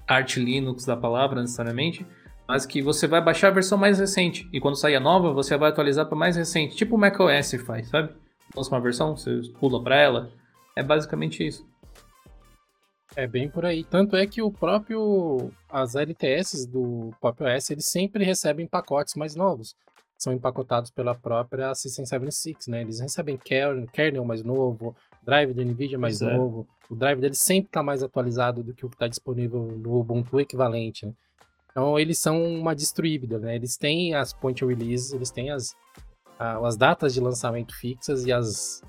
arte 0.08 0.40
Linux 0.40 0.86
da 0.86 0.98
palavra, 0.98 1.42
necessariamente, 1.42 2.06
mas 2.48 2.66
que 2.66 2.82
você 2.82 3.08
vai 3.08 3.22
baixar 3.22 3.48
a 3.48 3.52
versão 3.52 3.78
mais 3.78 4.00
recente. 4.00 4.48
E 4.52 4.60
quando 4.60 4.76
sair 4.76 4.96
a 4.96 5.00
nova, 5.00 5.32
você 5.34 5.58
vai 5.58 5.70
atualizar 5.70 6.06
para 6.06 6.18
mais 6.18 6.36
recente. 6.36 6.76
Tipo 6.76 6.96
o 6.96 7.00
macOS 7.00 7.54
faz, 7.66 7.88
sabe? 7.88 8.14
Lança 8.56 8.70
uma 8.70 8.82
versão, 8.82 9.16
você 9.16 9.42
pula 9.60 9.82
para 9.82 9.96
ela. 9.96 10.32
É 10.76 10.84
basicamente 10.84 11.46
isso. 11.46 11.66
É 13.16 13.28
bem 13.28 13.50
por 13.50 13.66
aí. 13.66 13.84
Tanto 13.84 14.16
é 14.16 14.26
que 14.26 14.42
o 14.42 14.52
próprio. 14.52 15.52
As 15.70 15.96
LTS 15.96 16.66
do 16.66 17.12
Pop 17.20 17.44
OS, 17.44 17.70
eles 17.70 17.86
sempre 17.86 18.24
recebem 18.24 18.68
pacotes 18.68 19.16
mais 19.16 19.36
novos. 19.36 19.76
São 20.22 20.32
empacotados 20.32 20.92
pela 20.92 21.16
própria 21.16 21.72
System76, 21.72 22.68
né? 22.68 22.82
Eles 22.82 23.00
recebem 23.00 23.38
kernel, 23.38 23.88
kernel 23.88 24.24
mais 24.24 24.44
novo, 24.44 24.96
drive 25.24 25.52
da 25.52 25.64
NVIDIA 25.64 25.98
mais 25.98 26.20
pois 26.20 26.32
é. 26.32 26.38
novo. 26.38 26.68
É. 26.70 26.94
O 26.94 26.96
drive 26.96 27.20
deles 27.20 27.40
sempre 27.40 27.70
está 27.70 27.82
mais 27.82 28.04
atualizado 28.04 28.62
do 28.62 28.72
que 28.72 28.86
o 28.86 28.90
que 28.90 28.96
está 28.96 29.08
disponível 29.08 29.64
no 29.64 30.00
Ubuntu 30.00 30.40
equivalente. 30.40 31.08
Né? 31.08 31.14
Então, 31.72 31.98
eles 31.98 32.20
são 32.20 32.40
uma 32.44 32.76
distribuída, 32.76 33.40
né? 33.40 33.56
Eles 33.56 33.78
têm 33.78 34.14
as 34.14 34.32
point 34.32 34.64
releases, 34.64 35.12
eles 35.12 35.32
têm 35.32 35.50
as, 35.50 35.76
as 36.38 36.78
datas 36.78 37.16
de 37.16 37.20
lançamento 37.20 37.74
fixas 37.76 38.24
e 38.24 38.32
as 38.32 38.84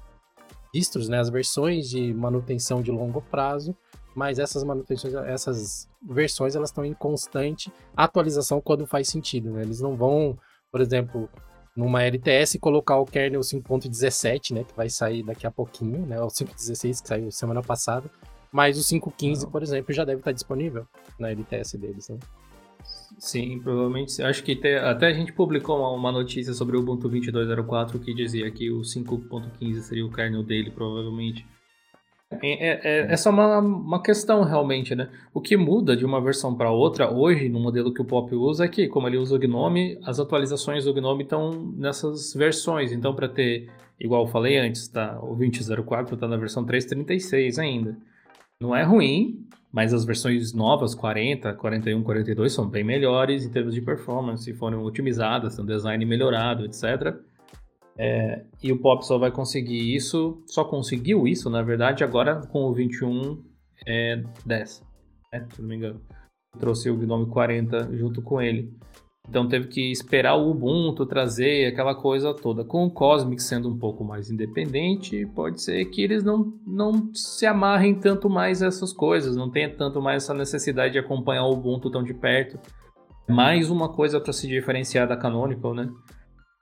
distros, 0.75 1.09
né? 1.09 1.19
As 1.19 1.31
versões 1.31 1.89
de 1.89 2.13
manutenção 2.13 2.83
de 2.83 2.91
longo 2.91 3.23
prazo 3.23 3.75
mas 4.15 4.39
essas 4.39 4.63
manutenções, 4.63 5.15
essas 5.15 5.89
versões, 6.03 6.55
elas 6.55 6.69
estão 6.69 6.85
em 6.85 6.93
constante 6.93 7.73
atualização 7.97 8.61
quando 8.61 8.87
faz 8.87 9.09
sentido, 9.09 9.51
né? 9.51 9.63
Eles 9.63 9.81
não 9.81 9.97
vão, 9.97 10.39
por 10.73 10.81
exemplo, 10.81 11.29
numa 11.77 12.03
LTS 12.03 12.59
colocar 12.59 12.97
o 12.97 13.05
kernel 13.05 13.41
5.17, 13.41 14.55
né, 14.55 14.65
que 14.65 14.75
vai 14.75 14.89
sair 14.89 15.23
daqui 15.23 15.47
a 15.47 15.51
pouquinho, 15.51 16.07
né, 16.07 16.21
o 16.21 16.29
5.16 16.29 17.03
que 17.03 17.09
saiu 17.09 17.31
semana 17.31 17.63
passada, 17.63 18.11
mas 18.51 18.79
o 18.79 18.81
5.15, 18.81 19.51
por 19.51 19.63
exemplo, 19.63 19.95
já 19.95 20.05
deve 20.05 20.21
estar 20.21 20.33
disponível 20.33 20.87
na 21.19 21.31
LTS 21.31 21.77
deles, 21.79 22.09
né? 22.09 22.19
Sim, 23.19 23.61
provavelmente. 23.61 24.21
Acho 24.23 24.43
que 24.43 24.57
te, 24.57 24.75
até 24.75 25.07
a 25.07 25.13
gente 25.13 25.33
publicou 25.33 25.79
uma, 25.79 25.91
uma, 25.91 26.13
notícia 26.13 26.53
sobre 26.53 26.77
o 26.77 26.81
Ubuntu 26.81 27.09
22.04 27.09 28.01
que 28.01 28.13
dizia 28.13 28.51
que 28.51 28.71
o 28.71 28.81
5.15 28.81 29.81
seria 29.81 30.05
o 30.05 30.11
kernel 30.11 30.43
dele, 30.43 30.71
provavelmente. 30.71 31.47
É, 32.43 33.07
é, 33.07 33.13
é 33.13 33.17
só 33.17 33.31
uma, 33.31 33.59
uma 33.59 34.03
questão 34.03 34.43
realmente, 34.43 34.95
né? 34.95 35.09
O 35.35 35.41
que 35.41 35.57
muda 35.57 35.97
de 35.97 36.05
uma 36.05 36.21
versão 36.21 36.55
para 36.55 36.71
outra 36.71 37.11
hoje, 37.11 37.49
no 37.49 37.61
modelo 37.61 37.93
que 37.93 38.01
o 38.01 38.05
Pop 38.05 38.35
usa, 38.35 38.65
é 38.65 38.69
que, 38.69 38.89
como 38.89 39.09
ele 39.09 39.17
usa 39.17 39.35
o 39.35 39.39
Gnome, 39.39 39.99
as 40.05 40.21
atualizações 40.21 40.85
do 40.85 40.95
Gnome 40.95 41.25
estão 41.25 41.73
nessas 41.77 42.33
versões. 42.35 42.93
Então, 42.93 43.15
para 43.15 43.29
ter, 43.29 43.69
igual 43.99 44.25
eu 44.25 44.29
falei 44.29 44.59
antes, 44.59 44.89
tá, 44.89 45.19
o 45.23 45.35
2004 45.35 46.15
está 46.15 46.29
na 46.29 46.37
versão 46.37 46.65
3.36 46.65 47.59
ainda. 47.59 47.97
Não 48.61 48.75
é 48.75 48.83
ruim, 48.83 49.47
mas 49.73 49.95
as 49.95 50.05
versões 50.05 50.53
novas, 50.53 50.95
40, 50.95 51.55
41, 51.55 52.03
42, 52.03 52.53
são 52.53 52.69
bem 52.69 52.85
melhores 52.85 53.45
em 53.45 53.51
termos 53.51 53.75
de 53.75 53.81
performance, 53.81 54.53
foram 54.53 54.85
otimizadas, 54.85 55.57
tem 55.57 55.65
um 55.65 55.67
design 55.67 56.05
melhorado, 56.05 56.65
etc. 56.65 57.17
É, 57.99 58.45
e 58.63 58.73
o 58.73 58.79
Pop 58.79 59.05
só 59.07 59.19
vai 59.19 59.31
conseguir 59.31 59.95
isso, 59.95 60.43
só 60.47 60.65
conseguiu 60.65 61.27
isso, 61.27 61.51
na 61.51 61.63
verdade, 61.63 62.03
agora 62.03 62.41
com 62.47 62.65
o 62.65 62.73
21 62.73 63.43
é, 63.87 64.23
10, 64.47 64.83
né, 65.33 65.47
se 65.53 65.61
não 65.61 65.69
me 65.69 65.77
engano. 65.77 66.01
Trouxe 66.59 66.91
o 66.91 66.97
Gnome 66.97 67.27
40 67.27 67.97
junto 67.97 68.23
com 68.23 68.41
ele. 68.41 68.73
Então 69.29 69.49
teve 69.49 69.69
que 69.69 69.93
esperar 69.93 70.35
o 70.35 70.51
Ubuntu 70.51 71.07
trazer 71.07 71.67
aquela 71.67 71.95
coisa 71.95 72.35
toda. 72.35 72.65
Com 72.65 72.87
o 72.87 72.91
Cosmic 72.91 73.43
sendo 73.43 73.69
um 73.69 73.79
pouco 73.79 74.05
mais 74.05 74.31
independente, 74.31 75.25
pode 75.27 75.63
ser 75.63 75.85
que 75.87 76.03
eles 76.03 76.25
não, 76.25 76.53
não 76.67 77.15
se 77.15 77.47
amarrem 77.47 77.95
tanto 77.95 78.29
mais 78.29 78.63
a 78.63 78.67
essas 78.67 78.93
coisas, 78.93 79.37
não 79.37 79.49
tenha 79.49 79.75
tanto 79.75 80.03
mais 80.03 80.25
essa 80.25 80.35
necessidade 80.35 80.95
de 80.95 80.99
acompanhar 80.99 81.45
o 81.45 81.53
Ubuntu 81.53 81.91
tão 81.91 82.03
de 82.03 82.13
perto. 82.13 82.59
Mais 83.29 83.71
uma 83.71 83.89
coisa 83.89 84.21
para 84.21 84.33
se 84.33 84.49
diferenciar 84.49 85.07
da 85.07 85.17
Canonical, 85.17 85.73
né? 85.73 85.89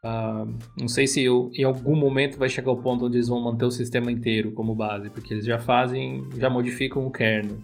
Uh, 0.04 0.56
não 0.78 0.88
sei 0.88 1.06
se 1.06 1.22
eu, 1.22 1.50
em 1.54 1.62
algum 1.62 1.94
momento 1.94 2.38
vai 2.38 2.48
chegar 2.48 2.70
o 2.72 2.80
ponto 2.80 3.04
onde 3.04 3.18
eles 3.18 3.28
vão 3.28 3.40
manter 3.40 3.66
o 3.66 3.70
sistema 3.70 4.10
inteiro 4.10 4.52
como 4.52 4.74
base, 4.74 5.10
porque 5.10 5.34
eles 5.34 5.44
já 5.44 5.58
fazem, 5.58 6.26
já 6.38 6.48
modificam 6.48 7.06
o 7.06 7.10
kernel, 7.10 7.58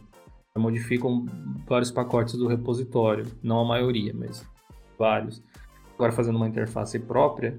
já 0.55 0.61
modificam 0.61 1.25
vários 1.67 1.91
pacotes 1.91 2.35
do 2.35 2.47
repositório, 2.47 3.25
não 3.43 3.61
a 3.61 3.65
maioria, 3.65 4.13
mas 4.15 4.47
vários. 4.99 5.43
Agora 5.95 6.13
fazendo 6.13 6.37
uma 6.37 6.47
interface 6.47 6.99
própria, 6.99 7.59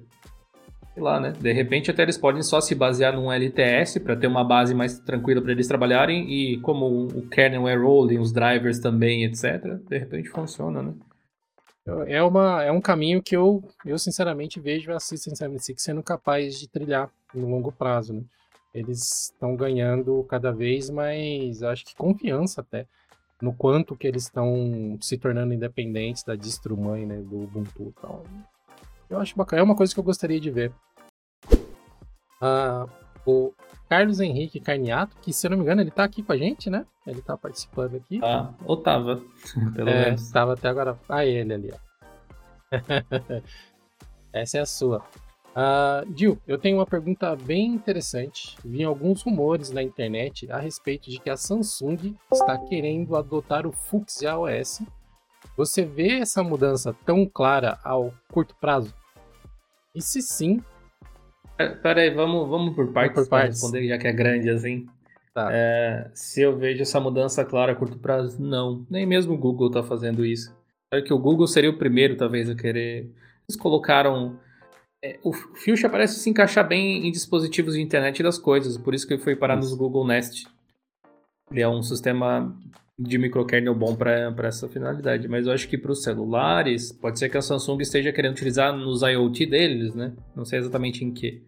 sei 0.94 1.02
lá, 1.02 1.20
né? 1.20 1.32
De 1.32 1.52
repente 1.52 1.90
até 1.90 2.04
eles 2.04 2.18
podem 2.18 2.44
só 2.44 2.62
se 2.62 2.76
basear 2.76 3.16
num 3.16 3.32
LTS 3.32 4.00
para 4.00 4.16
ter 4.16 4.28
uma 4.28 4.44
base 4.44 4.76
mais 4.76 5.00
tranquila 5.00 5.42
para 5.42 5.54
eles 5.54 5.68
trabalharem 5.68 6.32
e 6.32 6.60
como 6.62 7.08
o 7.08 7.28
kernel 7.28 7.68
é 7.68 7.76
rolling, 7.76 8.20
os 8.20 8.32
drivers 8.32 8.78
também, 8.78 9.24
etc. 9.24 9.80
De 9.90 9.98
repente 9.98 10.30
funciona, 10.30 10.84
né? 10.84 10.94
É, 12.08 12.22
uma, 12.22 12.64
é 12.64 12.72
um 12.72 12.82
caminho 12.82 13.22
que 13.22 13.36
eu, 13.36 13.64
eu 13.86 13.98
sinceramente 13.98 14.60
vejo 14.60 14.92
a 14.92 15.00
System 15.00 15.36
76 15.36 15.82
sendo 15.82 16.04
capaz 16.04 16.60
de 16.60 16.68
trilhar 16.68 17.10
no 17.34 17.50
longo 17.50 17.72
prazo. 17.72 18.14
Né? 18.14 18.24
Eles 18.74 19.32
estão 19.32 19.56
ganhando 19.56 20.24
cada 20.30 20.52
vez 20.52 20.90
mais, 20.90 21.64
acho 21.64 21.86
que 21.86 21.96
confiança 21.96 22.62
até, 22.62 22.86
no 23.42 23.54
quanto 23.54 23.96
que 23.96 24.08
eles 24.08 24.24
estão 24.24 24.98
se 25.02 25.18
tornando 25.18 25.54
independentes 25.54 26.24
da 26.24 26.36
distro 26.36 26.76
mãe, 26.76 27.06
né, 27.06 27.18
do 27.18 27.44
Ubuntu. 27.44 27.94
Então, 27.98 28.24
eu 29.10 29.20
acho 29.20 29.36
bacana, 29.36 29.62
é 29.62 29.64
uma 29.64 29.76
coisa 29.76 29.94
que 29.94 30.00
eu 30.00 30.04
gostaria 30.04 30.40
de 30.40 30.52
ver. 30.52 30.72
Ah, 32.42 32.88
o 33.32 33.54
Carlos 33.90 34.20
Henrique 34.20 34.60
Carniato, 34.60 35.16
que 35.22 35.32
se 35.32 35.46
eu 35.46 35.52
não 35.52 35.58
me 35.58 35.64
engano, 35.64 35.82
ele 35.82 35.92
tá 35.92 36.04
aqui 36.04 36.24
com 36.24 36.32
a 36.32 36.38
gente, 36.38 36.70
né? 36.70 36.86
Ele 37.06 37.22
tá 37.22 37.38
participando 37.38 37.96
aqui. 37.96 38.20
Ah, 38.24 38.54
ou 38.66 38.78
tava, 38.78 39.22
pelo 39.76 39.90
é, 39.90 40.06
menos. 40.06 40.32
Tava 40.32 40.54
até 40.54 40.68
agora. 40.68 40.98
Ah, 41.08 41.26
ele 41.26 41.54
ali, 41.54 41.74
ó. 41.74 41.78
Essa 44.34 44.58
é 44.58 44.62
a 44.62 44.66
sua. 44.66 45.04
Uh, 45.58 46.16
Gil, 46.16 46.38
eu 46.46 46.60
tenho 46.60 46.78
uma 46.78 46.86
pergunta 46.86 47.36
bem 47.36 47.74
interessante. 47.74 48.58
Vi 48.64 48.84
alguns 48.84 49.24
rumores 49.24 49.72
na 49.72 49.82
internet 49.82 50.52
a 50.52 50.60
respeito 50.60 51.10
de 51.10 51.20
que 51.20 51.30
a 51.30 51.38
Samsung 51.38 52.16
está 52.32 52.58
querendo 52.58 53.16
adotar 53.16 53.66
o 53.66 53.72
Fuchsia 53.72 54.38
OS. 54.38 54.82
Você 55.56 55.84
vê 55.84 56.20
essa 56.20 56.44
mudança 56.44 56.96
tão 57.06 57.26
clara 57.26 57.80
ao 57.84 58.14
curto 58.32 58.56
prazo? 58.62 58.94
E 59.96 60.02
se 60.02 60.22
sim, 60.22 60.62
é, 60.62 60.77
Pera 61.58 62.02
aí, 62.02 62.10
vamos, 62.12 62.48
vamos 62.48 62.76
por 62.76 62.92
partes, 62.94 63.16
vamos 63.16 63.30
por 63.30 63.38
partes. 63.38 63.62
responder, 63.62 63.88
já 63.88 63.98
que 63.98 64.08
é 64.08 64.14
grande 64.14 64.50
assim. 64.50 64.88
Tá. 65.34 65.50
É, 65.52 66.10
se 66.14 66.42
eu 66.42 66.58
vejo 66.58 66.82
essa 66.82 67.00
mudança 67.00 67.46
clara 67.46 67.72
a 67.72 67.76
curto 67.76 67.98
prazo, 67.98 68.42
não. 68.42 68.86
Nem 68.90 69.06
mesmo 69.06 69.34
o 69.34 69.38
Google 69.38 69.68
está 69.68 69.84
fazendo 69.84 70.26
isso. 70.26 70.56
É 70.92 71.02
que 71.02 71.14
o 71.14 71.20
Google 71.20 71.48
seria 71.48 71.70
o 71.70 71.78
primeiro, 71.78 72.16
talvez, 72.16 72.50
a 72.50 72.56
querer. 72.56 73.12
Eles 73.48 73.60
colocaram. 73.60 74.40
É, 75.04 75.20
o 75.24 75.32
Fuchsia 75.32 75.90
parece 75.90 76.20
se 76.20 76.30
encaixar 76.30 76.68
bem 76.68 77.08
em 77.08 77.12
dispositivos 77.12 77.76
de 77.76 77.82
internet 77.82 78.24
das 78.24 78.40
coisas, 78.40 78.78
por 78.78 78.96
isso 78.96 79.08
que 79.08 79.14
ele 79.14 79.22
foi 79.22 79.36
parar 79.36 79.56
nos 79.56 79.74
Google 79.74 80.08
Nest. 80.08 80.48
Ele 81.52 81.62
é 81.62 81.70
um 81.70 81.84
sistema 81.84 82.56
de 83.00 83.18
microkernel 83.18 83.76
bom 83.76 83.96
para 83.96 84.34
essa 84.48 84.68
finalidade, 84.68 85.28
mas 85.28 85.46
eu 85.46 85.54
acho 85.54 85.68
que 85.68 85.78
para 85.78 85.92
os 85.92 86.02
celulares, 86.02 86.92
pode 86.92 87.20
ser 87.20 87.30
que 87.30 87.38
a 87.38 87.42
Samsung 87.42 87.80
esteja 87.82 88.12
querendo 88.12 88.32
utilizar 88.32 88.76
nos 88.76 89.04
IoT 89.04 89.46
deles, 89.46 89.94
né? 89.94 90.16
Não 90.36 90.44
sei 90.44 90.60
exatamente 90.60 91.06
em 91.06 91.14
que. 91.14 91.46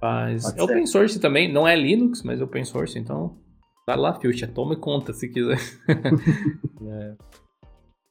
Mas 0.00 0.42
pode 0.42 0.54
é 0.54 0.58
ser. 0.58 0.62
open 0.62 0.86
source 0.86 1.20
também, 1.20 1.52
não 1.52 1.66
é 1.66 1.76
Linux, 1.76 2.22
mas 2.22 2.40
é 2.40 2.44
open 2.44 2.64
source, 2.64 2.98
então 2.98 3.38
vai 3.86 3.96
lá, 3.96 4.12
Fuchsia, 4.14 4.48
tome 4.48 4.74
conta 4.74 5.12
se 5.12 5.28
quiser. 5.28 5.58
é. 6.88 7.14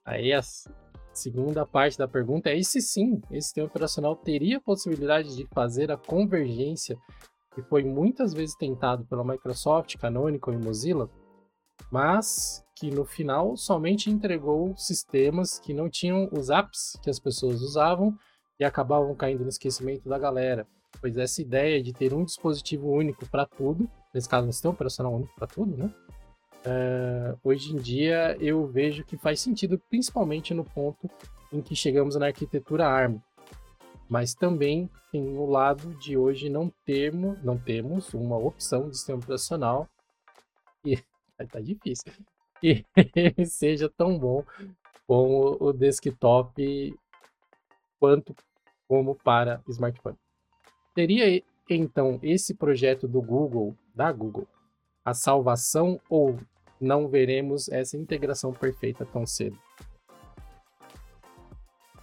Aí 0.05 0.32
a 0.32 0.39
segunda 1.13 1.65
parte 1.65 1.97
da 1.97 2.07
pergunta 2.07 2.49
é: 2.49 2.57
e 2.57 2.63
se 2.63 2.79
sim, 2.79 3.21
esse 3.29 3.47
sistema 3.47 3.67
operacional 3.67 4.15
teria 4.15 4.57
a 4.57 4.61
possibilidade 4.61 5.36
de 5.36 5.45
fazer 5.53 5.91
a 5.91 5.97
convergência 5.97 6.97
que 7.53 7.61
foi 7.63 7.84
muitas 7.84 8.34
vezes 8.34 8.55
tentado 8.55 9.05
pela 9.05 9.25
Microsoft, 9.25 9.97
Canonical 9.97 10.53
e 10.53 10.57
Mozilla, 10.57 11.09
mas 11.91 12.65
que 12.75 12.89
no 12.89 13.05
final 13.05 13.55
somente 13.57 14.09
entregou 14.09 14.75
sistemas 14.77 15.59
que 15.59 15.73
não 15.73 15.89
tinham 15.89 16.29
os 16.31 16.49
apps 16.49 16.97
que 17.03 17.09
as 17.09 17.19
pessoas 17.19 17.61
usavam 17.61 18.17
e 18.59 18.63
acabavam 18.63 19.13
caindo 19.13 19.43
no 19.43 19.49
esquecimento 19.49 20.07
da 20.07 20.17
galera. 20.17 20.65
Pois 20.99 21.17
essa 21.17 21.41
ideia 21.41 21.81
de 21.81 21.93
ter 21.93 22.13
um 22.13 22.23
dispositivo 22.23 22.89
único 22.89 23.27
para 23.29 23.45
tudo, 23.45 23.89
nesse 24.13 24.29
caso 24.29 24.47
um 24.47 24.51
sistema 24.51 24.73
operacional 24.73 25.13
único 25.13 25.35
para 25.35 25.47
tudo, 25.47 25.75
né? 25.75 25.93
Uh, 26.63 27.39
hoje 27.43 27.73
em 27.73 27.77
dia 27.77 28.37
eu 28.39 28.67
vejo 28.67 29.03
que 29.03 29.17
faz 29.17 29.39
sentido, 29.41 29.81
principalmente 29.89 30.53
no 30.53 30.63
ponto 30.63 31.09
em 31.51 31.61
que 31.61 31.75
chegamos 31.75 32.15
na 32.15 32.27
arquitetura 32.27 32.87
ARM. 32.87 33.19
Mas 34.07 34.33
também 34.33 34.89
tem 35.11 35.37
o 35.37 35.45
lado 35.45 35.93
de 35.95 36.17
hoje 36.17 36.49
não 36.49 36.71
termos, 36.85 37.41
não 37.43 37.57
temos 37.57 38.13
uma 38.13 38.37
opção 38.37 38.89
de 38.89 38.97
sistema 38.97 39.19
operacional 39.19 39.87
e 40.85 40.97
tá 41.47 41.59
difícil 41.59 42.11
que 42.59 42.85
ele 42.95 43.45
seja 43.45 43.89
tão 43.89 44.17
bom 44.17 44.43
como 45.07 45.57
o 45.59 45.73
desktop 45.73 46.95
quanto 47.99 48.35
como 48.87 49.15
para 49.15 49.61
smartphone. 49.67 50.17
Teria 50.93 51.41
então 51.69 52.19
esse 52.21 52.53
projeto 52.53 53.07
do 53.07 53.21
Google, 53.21 53.75
da 53.95 54.11
Google, 54.11 54.47
a 55.03 55.13
salvação 55.13 55.99
ou 56.09 56.37
não 56.79 57.07
veremos 57.07 57.69
essa 57.69 57.95
integração 57.95 58.51
perfeita 58.51 59.05
tão 59.05 59.25
cedo? 59.25 59.57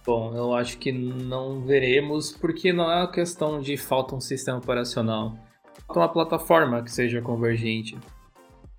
Bom, 0.05 0.33
eu 0.35 0.55
acho 0.55 0.77
que 0.77 0.91
não 0.91 1.61
veremos, 1.61 2.31
porque 2.31 2.73
não 2.73 2.89
é 2.89 2.95
uma 3.01 3.11
questão 3.11 3.61
de 3.61 3.77
falta 3.77 4.15
um 4.15 4.21
sistema 4.21 4.57
operacional. 4.57 5.37
Falta 5.85 5.99
uma 5.99 6.09
plataforma 6.09 6.81
que 6.81 6.91
seja 6.91 7.21
convergente. 7.21 7.97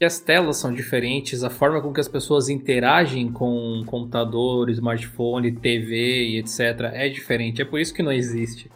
E 0.01 0.05
as 0.05 0.19
telas 0.19 0.57
são 0.57 0.73
diferentes, 0.73 1.45
a 1.45 1.51
forma 1.51 1.83
com 1.83 1.93
que 1.93 2.01
as 2.01 2.09
pessoas 2.09 2.49
interagem 2.49 3.31
com 3.31 3.85
computador, 3.85 4.71
smartphone, 4.71 5.53
TV 5.53 6.25
e 6.25 6.39
etc. 6.39 6.91
é 6.95 7.07
diferente. 7.11 7.61
É 7.61 7.67
por 7.67 7.79
isso 7.79 7.93
que 7.93 8.03
não 8.03 8.11
existe. 8.11 8.71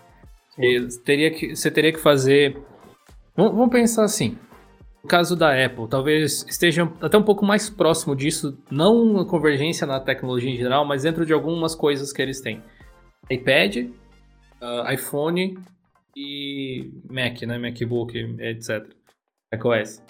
teria 1.03 1.31
que, 1.31 1.57
você 1.57 1.71
teria 1.71 1.93
que 1.93 1.99
fazer. 1.99 2.59
Vamos 3.35 3.71
pensar 3.71 4.05
assim. 4.05 4.37
No 5.03 5.09
caso 5.09 5.35
da 5.35 5.65
Apple, 5.65 5.89
talvez 5.89 6.45
esteja 6.47 6.91
até 7.01 7.17
um 7.17 7.23
pouco 7.23 7.45
mais 7.45 7.71
próximo 7.71 8.15
disso, 8.15 8.59
não 8.71 9.19
a 9.19 9.27
convergência 9.27 9.87
na 9.87 10.01
tecnologia 10.01 10.51
em 10.51 10.57
geral, 10.57 10.85
mas 10.85 11.05
dentro 11.05 11.25
de 11.25 11.33
algumas 11.33 11.75
coisas 11.75 12.13
que 12.13 12.21
eles 12.21 12.43
têm. 12.43 12.63
iPad, 13.31 13.77
uh, 14.61 14.93
iPhone 14.93 15.59
e 16.15 16.91
Mac, 17.11 17.41
né? 17.43 17.59
MacBook, 17.59 18.15
etc. 18.41 18.87
macOS. 19.51 20.03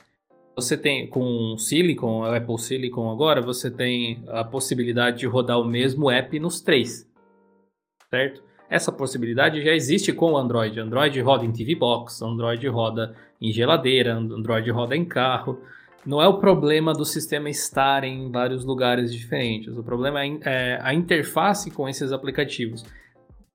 Você 0.57 0.77
tem 0.77 1.09
com 1.09 1.57
Silicon, 1.59 2.23
a 2.23 2.37
Apple 2.37 2.59
Silicon 2.59 3.11
agora, 3.11 3.43
você 3.43 3.71
tem 3.71 4.23
a 4.29 4.45
possibilidade 4.45 5.19
de 5.19 5.27
rodar 5.27 5.59
o 5.59 5.65
mesmo 5.65 6.09
app 6.09 6.39
nos 6.39 6.61
três. 6.61 7.11
Certo? 8.09 8.43
Essa 8.71 8.93
possibilidade 8.93 9.63
já 9.63 9.73
existe 9.73 10.13
com 10.13 10.33
o 10.33 10.37
Android. 10.37 10.79
Android 10.79 11.21
roda 11.21 11.45
em 11.45 11.53
TV 11.53 11.75
Box, 11.75 12.23
Android 12.23 12.67
roda 12.69 13.17
em 13.41 13.53
geladeira, 13.53 14.15
Android 14.15 14.71
roda 14.71 14.97
em 14.97 15.05
carro. 15.05 15.61
Não 16.07 16.23
é 16.23 16.29
o 16.29 16.39
problema 16.39 16.93
do 16.93 17.05
sistema 17.05 17.51
estar 17.51 18.05
em 18.05 18.31
vários 18.31 18.65
lugares 18.65 19.13
diferentes. 19.13 19.77
O 19.77 19.83
problema 19.83 20.25
é, 20.25 20.39
é 20.45 20.79
a 20.83 20.95
interface 20.95 21.71
com 21.71 21.89
esses 21.89 22.13
aplicativos. 22.13 22.85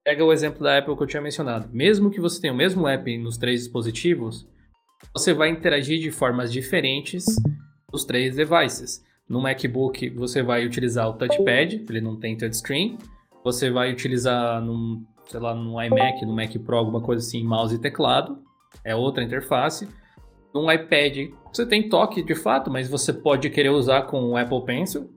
Pega 0.03 0.25
o 0.25 0.33
exemplo 0.33 0.63
da 0.63 0.77
Apple 0.77 0.97
que 0.97 1.03
eu 1.03 1.07
tinha 1.07 1.21
mencionado. 1.21 1.69
Mesmo 1.71 2.09
que 2.09 2.19
você 2.19 2.41
tenha 2.41 2.53
o 2.53 2.57
mesmo 2.57 2.87
app 2.87 3.17
nos 3.17 3.37
três 3.37 3.61
dispositivos, 3.61 4.47
você 5.13 5.33
vai 5.33 5.49
interagir 5.49 5.99
de 5.99 6.11
formas 6.11 6.51
diferentes 6.51 7.25
nos 7.91 8.05
três 8.05 8.35
devices. 8.35 9.03
No 9.27 9.41
MacBook, 9.41 10.09
você 10.09 10.41
vai 10.41 10.65
utilizar 10.65 11.07
o 11.09 11.13
touchpad, 11.13 11.85
ele 11.89 12.01
não 12.01 12.19
tem 12.19 12.35
touchscreen. 12.35 12.97
Você 13.43 13.69
vai 13.69 13.91
utilizar 13.91 14.61
num, 14.61 15.05
sei 15.27 15.39
lá, 15.39 15.53
no 15.53 15.81
iMac, 15.81 16.25
no 16.25 16.35
Mac 16.35 16.51
Pro, 16.65 16.77
alguma 16.77 17.01
coisa 17.01 17.25
assim, 17.25 17.43
mouse 17.43 17.75
e 17.75 17.79
teclado. 17.79 18.39
É 18.83 18.95
outra 18.95 19.23
interface. 19.23 19.87
No 20.53 20.71
iPad, 20.71 21.29
você 21.53 21.65
tem 21.65 21.87
toque 21.87 22.23
de 22.23 22.35
fato, 22.35 22.71
mas 22.71 22.89
você 22.89 23.13
pode 23.13 23.49
querer 23.49 23.69
usar 23.69 24.03
com 24.03 24.31
o 24.31 24.37
Apple 24.37 24.65
Pencil, 24.65 25.09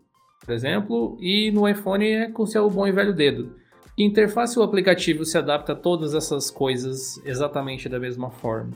por 0.45 0.53
exemplo. 0.53 1.16
E 1.20 1.51
no 1.51 1.68
iPhone 1.68 2.07
é 2.07 2.30
com 2.30 2.45
seu 2.45 2.68
bom 2.68 2.87
e 2.87 2.93
velho 2.93 3.14
dedo. 3.14 3.57
Que 3.97 4.05
interface 4.05 4.59
o 4.59 4.62
aplicativo 4.62 5.24
se 5.24 5.37
adapta 5.37 5.72
a 5.72 5.76
todas 5.76 6.14
essas 6.14 6.51
coisas 6.51 7.18
exatamente 7.24 7.89
da 7.89 7.99
mesma 7.99 8.30
forma? 8.30 8.72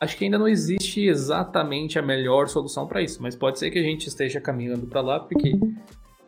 Acho 0.00 0.16
que 0.16 0.24
ainda 0.24 0.38
não 0.38 0.48
existe 0.48 1.06
exatamente 1.06 1.98
a 1.98 2.02
melhor 2.02 2.48
solução 2.48 2.86
para 2.86 3.02
isso, 3.02 3.22
mas 3.22 3.36
pode 3.36 3.58
ser 3.58 3.70
que 3.70 3.78
a 3.78 3.82
gente 3.82 4.08
esteja 4.08 4.40
caminhando 4.40 4.86
para 4.86 5.00
lá, 5.00 5.20
porque 5.20 5.52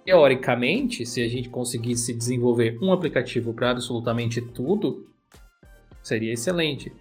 teoricamente, 0.05 1.05
se 1.05 1.23
a 1.23 1.29
gente 1.29 1.49
conseguisse 1.49 2.15
desenvolver 2.15 2.79
um 2.81 2.93
aplicativo 2.93 3.53
para 3.53 3.73
absolutamente 3.73 4.41
tudo, 4.41 5.07
seria 6.03 6.33
excelente. 6.33 6.93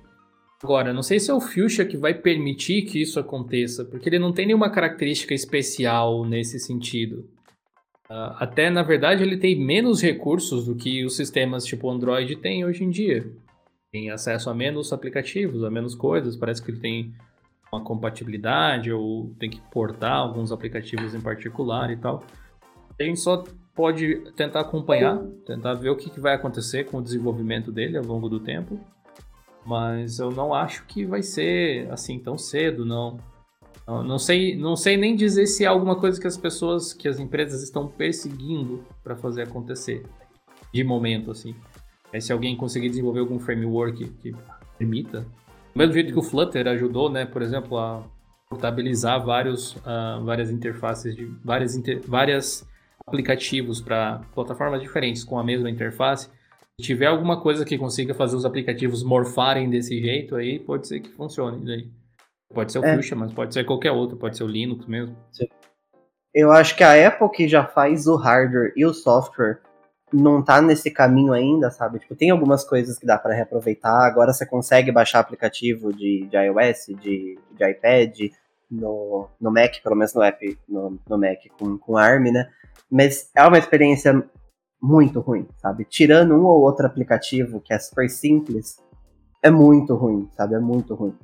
Agora, 0.63 0.91
não 0.91 1.03
sei 1.03 1.20
se 1.20 1.30
é 1.30 1.34
o 1.34 1.39
Fuchsia 1.39 1.86
que 1.86 1.97
vai 1.97 2.13
permitir 2.13 2.82
que 2.84 2.99
isso 2.99 3.20
aconteça, 3.20 3.86
porque 3.86 4.09
ele 4.09 4.18
não 4.18 4.34
tem 4.34 4.47
nenhuma 4.47 4.72
característica 4.72 5.34
especial 5.34 6.26
nesse 6.26 6.59
sentido. 6.59 7.30
Uh, 8.09 8.34
até, 8.38 8.70
na 8.70 8.82
verdade, 8.82 9.22
ele 9.22 9.38
tem 9.38 9.55
menos 9.55 10.01
recursos 10.01 10.66
do 10.66 10.76
que 10.76 11.05
os 11.05 11.16
sistemas 11.16 11.66
tipo 11.66 11.89
Android 11.89 12.36
têm 12.38 12.66
hoje 12.66 12.84
em 12.84 12.89
dia 12.89 13.32
tem 13.96 14.12
acesso 14.12 14.50
a 14.50 14.54
menos 14.54 14.91
aplicativos, 14.91 15.64
a 15.64 15.72
menos 15.72 15.96
coisas. 15.96 16.36
Parece 16.36 16.62
que 16.62 16.70
ele 16.70 16.82
tem 16.82 17.14
uma 17.72 17.82
compatibilidade 17.82 18.91
ou 18.91 19.34
tem 19.39 19.50
que 19.50 19.62
portar 19.72 20.18
alguns 20.18 20.52
aplicativos 20.52 21.16
em 21.16 21.22
particular 21.22 21.89
e 21.89 21.96
tal. 21.96 22.22
A 23.00 23.04
gente 23.04 23.22
só 23.22 23.46
pode 23.74 24.18
tentar 24.36 24.60
acompanhar, 24.60 25.18
tentar 25.46 25.76
ver 25.76 25.91
o 25.91 25.96
que, 25.96 26.20
vai 26.20 26.34
acontecer 26.34 26.84
com 26.84 26.98
o 26.98 27.02
desenvolvimento 27.02 27.72
dele 27.72 27.98
ao 27.98 28.04
longo 28.04 28.28
do 28.28 28.38
tempo. 28.38 28.78
Mas 29.66 30.20
eu 30.20 30.30
não 30.30 30.54
acho 30.54 30.86
que 30.88 31.06
vai 31.06 31.22
ser 31.22 31.89
assim 31.89 32.20
tão 32.20 32.38
cedo, 32.38 32.86
não. 32.86 33.18
Não, 33.88 34.20
sei, 34.20 34.58
não 34.58 34.76
sei 34.76 34.98
nem 34.98 35.16
dizer 35.16 35.46
se 35.46 35.64
é 35.64 35.68
alguma 35.68 35.96
coisa 35.96 36.20
que 36.20 36.28
as 36.28 36.36
pessoas, 36.36 36.91
que 36.91 37.08
as 37.08 37.18
empresas 37.18 37.64
estão 37.64 37.88
perseguindo 37.88 38.84
para 39.02 39.16
fazer 39.16 39.43
acontecer 39.43 40.04
de 40.74 40.84
momento 40.84 41.32
assim. 41.32 41.56
É 42.16 42.20
se 42.22 42.32
alguém 42.32 42.55
conseguir 42.55 42.88
desenvolver 42.88 43.20
algum 43.20 43.38
framework 43.38 44.07
que 44.22 44.34
permita. 44.78 45.20
Do 45.20 45.78
mesmo 45.78 45.93
jeito 45.93 46.13
que 46.13 46.20
o 46.20 46.24
Flutter 46.24 46.66
ajudou, 46.66 47.09
né, 47.09 47.26
por 47.26 47.41
exemplo, 47.41 47.78
a 47.78 48.03
portabilizar 48.49 49.22
vários, 49.22 49.76
uh, 49.76 50.24
várias 50.24 50.49
interfaces 50.49 51.13
de 51.13 51.26
várias, 51.43 51.76
inter, 51.76 51.99
várias 52.07 52.66
aplicativos 53.05 53.82
para 53.82 54.22
plataformas 54.34 54.82
diferentes 54.82 55.26
com 55.26 55.38
a 55.38 55.43
mesma 55.43 55.70
interface. 55.70 56.30
Se 56.80 56.86
tiver 56.86 57.07
alguma 57.07 57.41
coisa 57.41 57.66
que 57.66 57.78
consiga 57.78 58.13
fazer 58.13 58.38
os 58.38 58.45
aplicativos 58.45 59.03
morfarem 59.03 59.70
desse 59.70 59.99
jeito, 59.99 60.38
aí 60.38 60.57
pode 60.57 60.88
ser 60.88 61.01
que 61.01 61.09
funcione. 61.09 61.66
Daí. 61.66 61.91
Pode 62.53 62.72
ser 62.72 62.80
o 62.80 62.86
é. 62.86 62.95
Fuchsia, 62.95 63.18
mas 63.18 63.34
pode 63.34 63.53
ser 63.53 63.66
qualquer 63.66 63.91
outro, 63.91 64.16
pode 64.16 64.38
ser 64.38 64.45
o 64.45 64.47
Linux 64.47 64.86
mesmo. 64.86 65.18
Eu 66.34 66.49
acho 66.53 66.78
que 66.78 66.84
a 66.84 67.07
Apple 67.09 67.30
que 67.30 67.45
já 67.45 67.66
faz 67.66 68.07
o 68.07 68.16
hardware 68.16 68.72
e 68.78 68.86
o 68.86 68.93
software 68.93 69.59
não 70.14 70.43
tá 70.43 70.62
nesse 70.62 70.91
caminho 70.91 71.34
ainda, 71.34 71.70
sabe? 71.72 71.99
Tipo, 71.99 72.16
tem 72.16 72.30
algumas 72.30 72.64
coisas 72.64 72.97
que 72.97 73.06
dá 73.06 73.18
para 73.18 73.34
reaproveitar. 73.34 74.06
Agora 74.06 74.34
você 74.34 74.45
consegue 74.45 74.91
baixar 74.91 75.20
aplicativo 75.20 75.91
de, 75.91 76.28
de 76.30 76.38
iOS, 76.38 76.99
de, 77.01 77.38
de 77.51 77.70
iPad, 77.72 78.32
no, 78.70 79.28
no 79.39 79.51
Mac, 79.51 79.82
pelo 79.84 79.95
menos 79.95 80.14
no 80.14 80.22
app, 80.22 80.58
no, 80.68 80.99
no 81.08 81.18
Mac 81.18 81.39
com, 81.58 81.78
com 81.78 81.97
ARM, 81.97 82.32
né? 82.32 82.49
Mas 82.91 83.30
é 83.36 83.45
uma 83.45 83.58
experiência 83.58 84.24
muito 84.82 85.20
ruim, 85.20 85.47
sabe? 85.58 85.86
Tirando 85.86 86.36
um 86.36 86.45
ou 86.45 86.62
outro 86.62 86.86
aplicativo 86.86 87.62
que 87.62 87.74
é 87.74 87.80
super 87.80 88.10
simples, 88.10 88.78
é 89.41 89.49
muito 89.49 89.95
ruim, 89.95 90.30
sabe? 90.36 90.56
É 90.56 90.60
muito 90.60 90.93
ruim. 90.93 91.16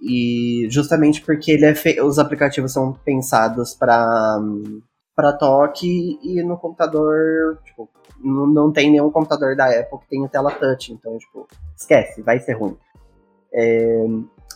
E 0.00 0.66
justamente 0.68 1.22
porque 1.22 1.52
ele 1.52 1.64
é 1.64 1.74
fe... 1.74 2.00
os 2.00 2.18
aplicativos 2.18 2.72
são 2.72 2.92
pensados 2.92 3.74
para 3.74 4.40
para 5.14 5.32
toque 5.32 6.18
e 6.22 6.42
no 6.42 6.56
computador, 6.56 7.58
tipo, 7.64 7.88
não, 8.18 8.46
não 8.46 8.72
tem 8.72 8.90
nenhum 8.90 9.10
computador 9.10 9.56
da 9.56 9.66
Apple 9.66 9.98
que 10.00 10.08
tenha 10.08 10.28
tela 10.28 10.50
touch, 10.50 10.92
então, 10.92 11.18
tipo, 11.18 11.46
esquece, 11.76 12.22
vai 12.22 12.38
ser 12.38 12.54
ruim. 12.54 12.76
É, 13.52 14.06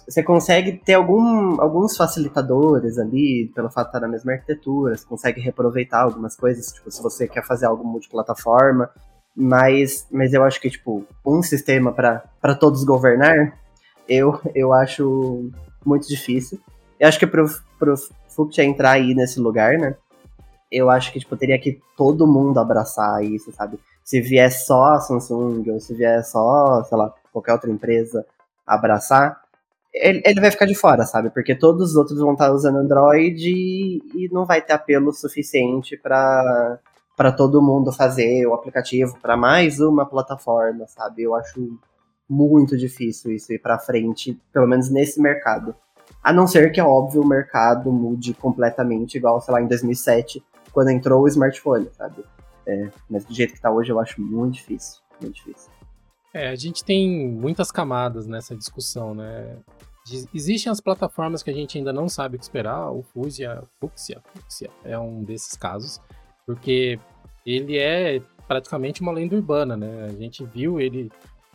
você 0.08 0.22
consegue 0.22 0.72
ter 0.72 0.94
algum, 0.94 1.60
alguns 1.60 1.96
facilitadores 1.96 2.98
ali, 2.98 3.50
pelo 3.54 3.68
fato 3.68 3.86
de 3.86 3.90
estar 3.90 4.00
na 4.00 4.08
mesma 4.08 4.32
arquitetura, 4.32 4.96
você 4.96 5.04
consegue 5.04 5.40
reaproveitar 5.40 6.02
algumas 6.02 6.36
coisas, 6.36 6.72
tipo, 6.72 6.90
se 6.90 7.02
você 7.02 7.26
quer 7.26 7.44
fazer 7.44 7.66
algo 7.66 7.84
multiplataforma, 7.84 8.90
mas, 9.34 10.06
mas 10.10 10.32
eu 10.32 10.42
acho 10.44 10.60
que, 10.60 10.70
tipo, 10.70 11.04
um 11.24 11.42
sistema 11.42 11.92
para 11.92 12.54
todos 12.54 12.84
governar, 12.84 13.58
eu, 14.08 14.40
eu 14.54 14.72
acho 14.72 15.50
muito 15.84 16.08
difícil. 16.08 16.58
Eu 16.98 17.08
acho 17.08 17.18
que 17.18 17.26
pro, 17.26 17.46
pro 17.78 17.94
Fuchsia 18.28 18.64
entrar 18.64 18.92
aí 18.92 19.14
nesse 19.14 19.38
lugar, 19.40 19.76
né, 19.76 19.96
eu 20.70 20.90
acho 20.90 21.12
que 21.12 21.20
tipo, 21.20 21.36
teria 21.36 21.58
que 21.58 21.80
todo 21.96 22.26
mundo 22.26 22.58
abraçar 22.58 23.22
isso, 23.24 23.52
sabe? 23.52 23.78
Se 24.04 24.20
vier 24.20 24.50
só 24.50 24.94
a 24.94 25.00
Samsung, 25.00 25.70
ou 25.70 25.80
se 25.80 25.94
vier 25.94 26.24
só, 26.24 26.84
sei 26.84 26.96
lá, 26.96 27.12
qualquer 27.32 27.52
outra 27.52 27.70
empresa 27.70 28.24
abraçar, 28.66 29.40
ele, 29.92 30.22
ele 30.24 30.40
vai 30.40 30.50
ficar 30.50 30.66
de 30.66 30.74
fora, 30.74 31.06
sabe? 31.06 31.30
Porque 31.30 31.54
todos 31.54 31.90
os 31.90 31.96
outros 31.96 32.18
vão 32.18 32.32
estar 32.32 32.52
usando 32.52 32.76
Android 32.76 33.48
e, 33.48 34.02
e 34.14 34.28
não 34.32 34.44
vai 34.44 34.60
ter 34.60 34.74
apelo 34.74 35.12
suficiente 35.12 35.96
para 35.96 36.78
para 37.16 37.32
todo 37.32 37.62
mundo 37.62 37.90
fazer 37.90 38.46
o 38.46 38.52
aplicativo 38.52 39.18
para 39.22 39.38
mais 39.38 39.80
uma 39.80 40.04
plataforma, 40.04 40.86
sabe? 40.86 41.22
Eu 41.22 41.34
acho 41.34 41.78
muito 42.28 42.76
difícil 42.76 43.32
isso 43.32 43.54
ir 43.54 43.58
para 43.58 43.78
frente, 43.78 44.38
pelo 44.52 44.66
menos 44.66 44.90
nesse 44.90 45.18
mercado. 45.18 45.74
A 46.22 46.30
não 46.30 46.46
ser 46.46 46.70
que, 46.72 46.78
é 46.78 46.84
óbvio, 46.84 47.22
o 47.22 47.26
mercado 47.26 47.90
mude 47.90 48.34
completamente, 48.34 49.16
igual, 49.16 49.40
sei 49.40 49.54
lá, 49.54 49.62
em 49.62 49.66
2007, 49.66 50.44
quando 50.76 50.90
entrou 50.90 51.22
o 51.22 51.26
smartphone, 51.26 51.88
sabe? 51.90 52.22
É, 52.66 52.90
mas 53.08 53.24
do 53.24 53.32
jeito 53.32 53.54
que 53.54 53.60
tá 53.62 53.70
hoje 53.70 53.90
eu 53.90 53.98
acho 53.98 54.20
muito 54.20 54.56
difícil, 54.56 55.00
muito 55.22 55.36
difícil. 55.36 55.70
É, 56.34 56.50
a 56.50 56.54
gente 56.54 56.84
tem 56.84 57.30
muitas 57.30 57.70
camadas 57.70 58.26
nessa 58.26 58.54
discussão, 58.54 59.14
né? 59.14 59.56
Existem 60.34 60.70
as 60.70 60.78
plataformas 60.78 61.42
que 61.42 61.48
a 61.48 61.54
gente 61.54 61.78
ainda 61.78 61.94
não 61.94 62.10
sabe 62.10 62.36
o 62.36 62.38
que 62.38 62.44
esperar, 62.44 62.90
o 62.90 63.02
Fusia, 63.02 63.62
Fuxia, 63.80 64.20
Fuxia 64.34 64.68
é 64.84 64.98
um 64.98 65.24
desses 65.24 65.56
casos, 65.56 65.98
porque 66.44 67.00
ele 67.46 67.78
é 67.78 68.20
praticamente 68.46 69.00
uma 69.00 69.12
lenda 69.12 69.34
urbana, 69.34 69.78
né? 69.78 70.04
A 70.04 70.12
gente 70.12 70.44
viu 70.44 70.78
ele 70.78 71.10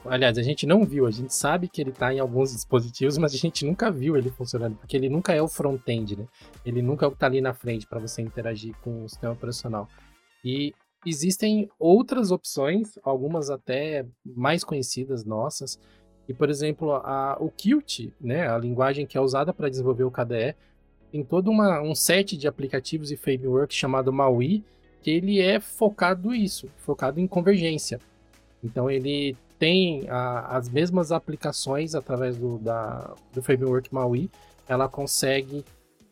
Aliás, 0.06 0.38
a 0.38 0.42
gente 0.42 0.66
não 0.66 0.84
viu, 0.84 1.06
a 1.06 1.12
gente 1.12 1.34
sabe 1.34 1.68
que 1.68 1.80
ele 1.80 1.92
está 1.92 2.14
em 2.14 2.20
alguns 2.20 2.52
dispositivos, 2.52 3.18
mas 3.18 3.34
a 3.34 3.38
gente 3.38 3.66
nunca 3.66 3.92
viu 3.92 4.18
ele 4.18 4.32
funcionando, 4.32 4.76
porque 4.76 4.98
ele 4.98 5.10
nunca 5.10 5.34
é 5.34 5.42
o 5.42 5.48
front-end, 5.48 6.18
né? 6.18 6.28
Ele 6.66 6.82
nunca 6.82 7.06
é 7.06 7.08
o 7.08 7.12
que 7.12 7.18
está 7.18 7.28
ali 7.28 7.40
na 7.40 7.54
frente 7.54 7.86
para 7.86 8.00
você 8.00 8.22
interagir 8.22 8.76
com 8.82 9.06
o 9.06 9.10
sistema 9.10 9.34
operacional. 9.34 9.88
E 10.44 10.74
existem 11.06 11.70
outras 11.78 12.32
opções, 12.32 12.98
algumas 13.04 13.50
até 13.50 14.06
mais 14.26 14.64
conhecidas 14.64 15.24
nossas, 15.24 15.80
e 16.28 16.34
por 16.34 16.50
exemplo, 16.50 16.94
a, 16.94 17.38
o 17.40 17.50
Qt, 17.50 18.12
né, 18.20 18.48
a 18.48 18.58
linguagem 18.58 19.06
que 19.06 19.18
é 19.18 19.22
usada 19.22 19.54
para 19.54 19.70
desenvolver 19.70 20.04
o 20.04 20.12
KDE, 20.12 20.56
tem 21.12 21.24
todo 21.24 21.52
uma, 21.52 21.82
um 21.82 21.94
set 21.94 22.38
de 22.38 22.48
aplicativos 22.48 23.12
e 23.12 23.18
framework 23.18 23.74
chamado 23.74 24.14
MAUI, 24.14 24.64
que 25.02 25.12
ele 25.12 25.42
é 25.42 25.60
focado 25.60 26.34
isso, 26.34 26.70
focado 26.78 27.20
em 27.20 27.28
convergência. 27.28 28.00
Então 28.64 28.90
ele 28.90 29.36
tem 29.62 30.10
a, 30.10 30.58
as 30.58 30.68
mesmas 30.68 31.12
aplicações 31.12 31.94
através 31.94 32.36
do, 32.36 32.58
da, 32.58 33.14
do 33.32 33.44
framework 33.44 33.94
MAUI, 33.94 34.28
ela 34.68 34.90
consegue, 34.90 35.64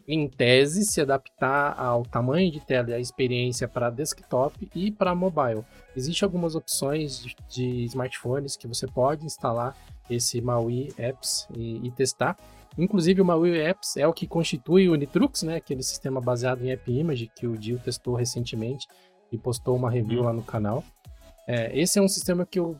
em 0.07 0.29
tese, 0.29 0.85
se 0.85 1.01
adaptar 1.01 1.73
ao 1.75 2.03
tamanho 2.03 2.51
de 2.51 2.59
tela 2.59 2.91
e 2.91 2.93
à 2.93 2.99
experiência 2.99 3.67
para 3.67 3.89
desktop 3.89 4.69
e 4.75 4.91
para 4.91 5.15
mobile. 5.15 5.65
Existem 5.95 6.27
algumas 6.27 6.53
opções 6.53 7.23
de, 7.23 7.35
de, 7.49 7.85
smartphones 7.85 8.55
que 8.55 8.67
você 8.67 8.85
pode 8.85 9.25
instalar 9.25 9.75
esse 10.07 10.39
MAUI 10.39 10.93
Apps 10.95 11.47
e, 11.55 11.87
e 11.87 11.89
testar. 11.89 12.37
Inclusive, 12.77 13.19
o 13.19 13.25
MAUI 13.25 13.61
Apps 13.61 13.97
é 13.97 14.07
o 14.07 14.13
que 14.13 14.27
constitui 14.27 14.89
o 14.89 14.95
Nitrux, 14.95 15.41
né, 15.41 15.55
aquele 15.55 15.81
sistema 15.81 16.21
baseado 16.21 16.63
em 16.63 16.69
App 16.69 16.91
Image 16.91 17.31
que 17.35 17.47
o 17.47 17.57
Dio 17.57 17.79
testou 17.79 18.13
recentemente 18.13 18.87
e 19.31 19.39
postou 19.39 19.75
uma 19.75 19.89
review 19.89 20.21
lá 20.21 20.33
no 20.33 20.43
canal. 20.43 20.83
É, 21.47 21.75
esse 21.75 21.97
é 21.97 22.01
um 22.01 22.07
sistema 22.07 22.45
que 22.45 22.59
eu 22.59 22.79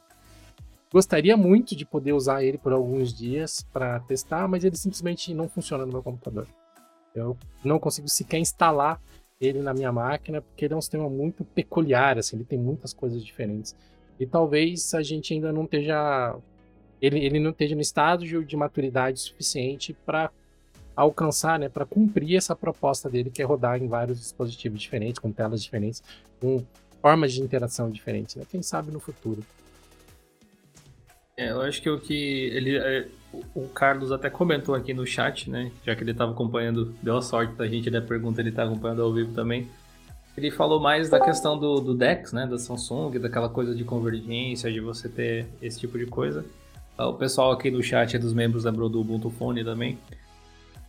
Gostaria 0.92 1.38
muito 1.38 1.76
de 1.76 1.86
poder 1.86 2.14
usar 2.14 2.44
ele 2.44 2.58
por 2.58 2.74
alguns 2.74 3.14
dias 3.14 3.64
para 3.72 4.00
testar, 4.02 4.48
mas 4.48 4.64
ele 4.64 4.76
simplesmente 4.76 5.34
não 5.34 5.48
funciona 5.48 5.86
no 5.86 5.92
meu 5.92 6.02
computador. 6.02 6.48
Eu 7.14 7.38
não 7.64 7.78
consigo 7.78 8.08
sequer 8.08 8.40
instalar 8.40 9.00
ele 9.40 9.60
na 9.60 9.74
minha 9.74 9.92
máquina, 9.92 10.42
porque 10.42 10.66
ele 10.66 10.74
é 10.74 10.78
um 10.78 10.82
sistema 10.82 11.10
muito 11.10 11.46
peculiar, 11.46 12.18
assim, 12.18 12.36
ele 12.36 12.44
tem 12.44 12.60
muitas 12.60 12.94
coisas 12.94 13.24
diferentes. 13.24 13.76
E 14.20 14.26
talvez 14.26 14.94
a 14.94 15.02
gente 15.02 15.34
ainda 15.34 15.54
não 15.54 15.64
esteja. 15.64 16.36
Ele, 17.02 17.20
ele 17.24 17.40
não 17.40 17.52
esteja 17.52 17.76
no 17.76 17.82
estágio 17.82 18.44
de 18.44 18.58
maturidade 18.58 19.20
suficiente 19.20 19.94
para 20.06 20.30
alcançar, 20.94 21.58
né, 21.58 21.70
para 21.70 21.86
cumprir 21.86 22.36
essa 22.36 22.54
proposta 22.54 23.10
dele, 23.10 23.30
que 23.30 23.42
é 23.42 23.46
rodar 23.46 23.82
em 23.82 23.88
vários 23.88 24.20
dispositivos 24.20 24.82
diferentes, 24.82 25.20
com 25.20 25.32
telas 25.32 25.64
diferentes, 25.64 26.04
com 26.42 26.66
formas 27.02 27.32
de 27.32 27.42
interação 27.42 27.90
diferentes. 27.90 28.36
Né? 28.36 28.44
Quem 28.50 28.62
sabe 28.62 28.92
no 28.92 29.00
futuro. 29.00 29.42
É, 31.40 31.52
eu 31.52 31.62
acho 31.62 31.82
que 31.82 31.90
o 31.90 31.98
que 31.98 32.52
ele, 32.54 32.76
é, 32.76 33.08
o 33.56 33.66
Carlos 33.70 34.12
até 34.12 34.30
comentou 34.30 34.76
aqui 34.76 34.94
no 34.94 35.08
chat, 35.08 35.50
né? 35.50 35.72
Já 35.86 35.96
que 35.96 36.04
ele 36.04 36.12
estava 36.12 36.34
acompanhando, 36.34 36.94
deu 37.02 37.16
a 37.16 37.22
sorte 37.22 37.54
da 37.54 37.66
gente 37.66 37.90
da 37.90 38.02
pergunta, 38.02 38.42
ele 38.42 38.50
está 38.50 38.66
acompanhando 38.66 39.02
ao 39.02 39.14
vivo 39.14 39.34
também. 39.34 39.66
Ele 40.36 40.52
falou 40.52 40.82
mais 40.82 41.10
da 41.10 41.18
questão 41.18 41.58
do, 41.58 41.80
do 41.80 41.94
DeX, 41.94 42.34
né? 42.34 42.46
Da 42.46 42.58
Samsung, 42.58 43.18
daquela 43.20 43.48
coisa 43.48 43.74
de 43.74 43.86
convergência, 43.86 44.70
de 44.70 44.82
você 44.82 45.08
ter 45.08 45.46
esse 45.62 45.80
tipo 45.80 45.98
de 45.98 46.08
coisa. 46.08 46.44
Ah, 46.98 47.08
o 47.08 47.14
pessoal 47.14 47.54
aqui 47.54 47.72
no 47.72 47.82
chat 47.82 48.18
é 48.18 48.20
dos 48.20 48.34
membros 48.34 48.66
lembrou 48.66 48.90
do 48.90 49.00
Ubuntu 49.00 49.30
Phone 49.30 49.64
também. 49.64 49.98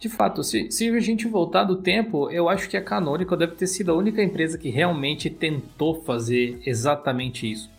De 0.01 0.09
fato, 0.09 0.42
se, 0.42 0.68
se 0.72 0.88
a 0.88 0.98
gente 0.98 1.28
voltar 1.28 1.62
do 1.62 1.76
tempo, 1.76 2.28
eu 2.28 2.48
acho 2.48 2.68
que 2.68 2.76
a 2.76 2.82
Canonical 2.82 3.38
deve 3.38 3.55
ter 3.55 3.68
sido 3.68 3.92
a 3.92 3.94
única 3.94 4.20
empresa 4.20 4.59
que 4.59 4.68
realmente 4.68 5.30
tentou 5.30 6.03
fazer 6.03 6.61
exatamente 6.66 7.48
isso 7.48 7.70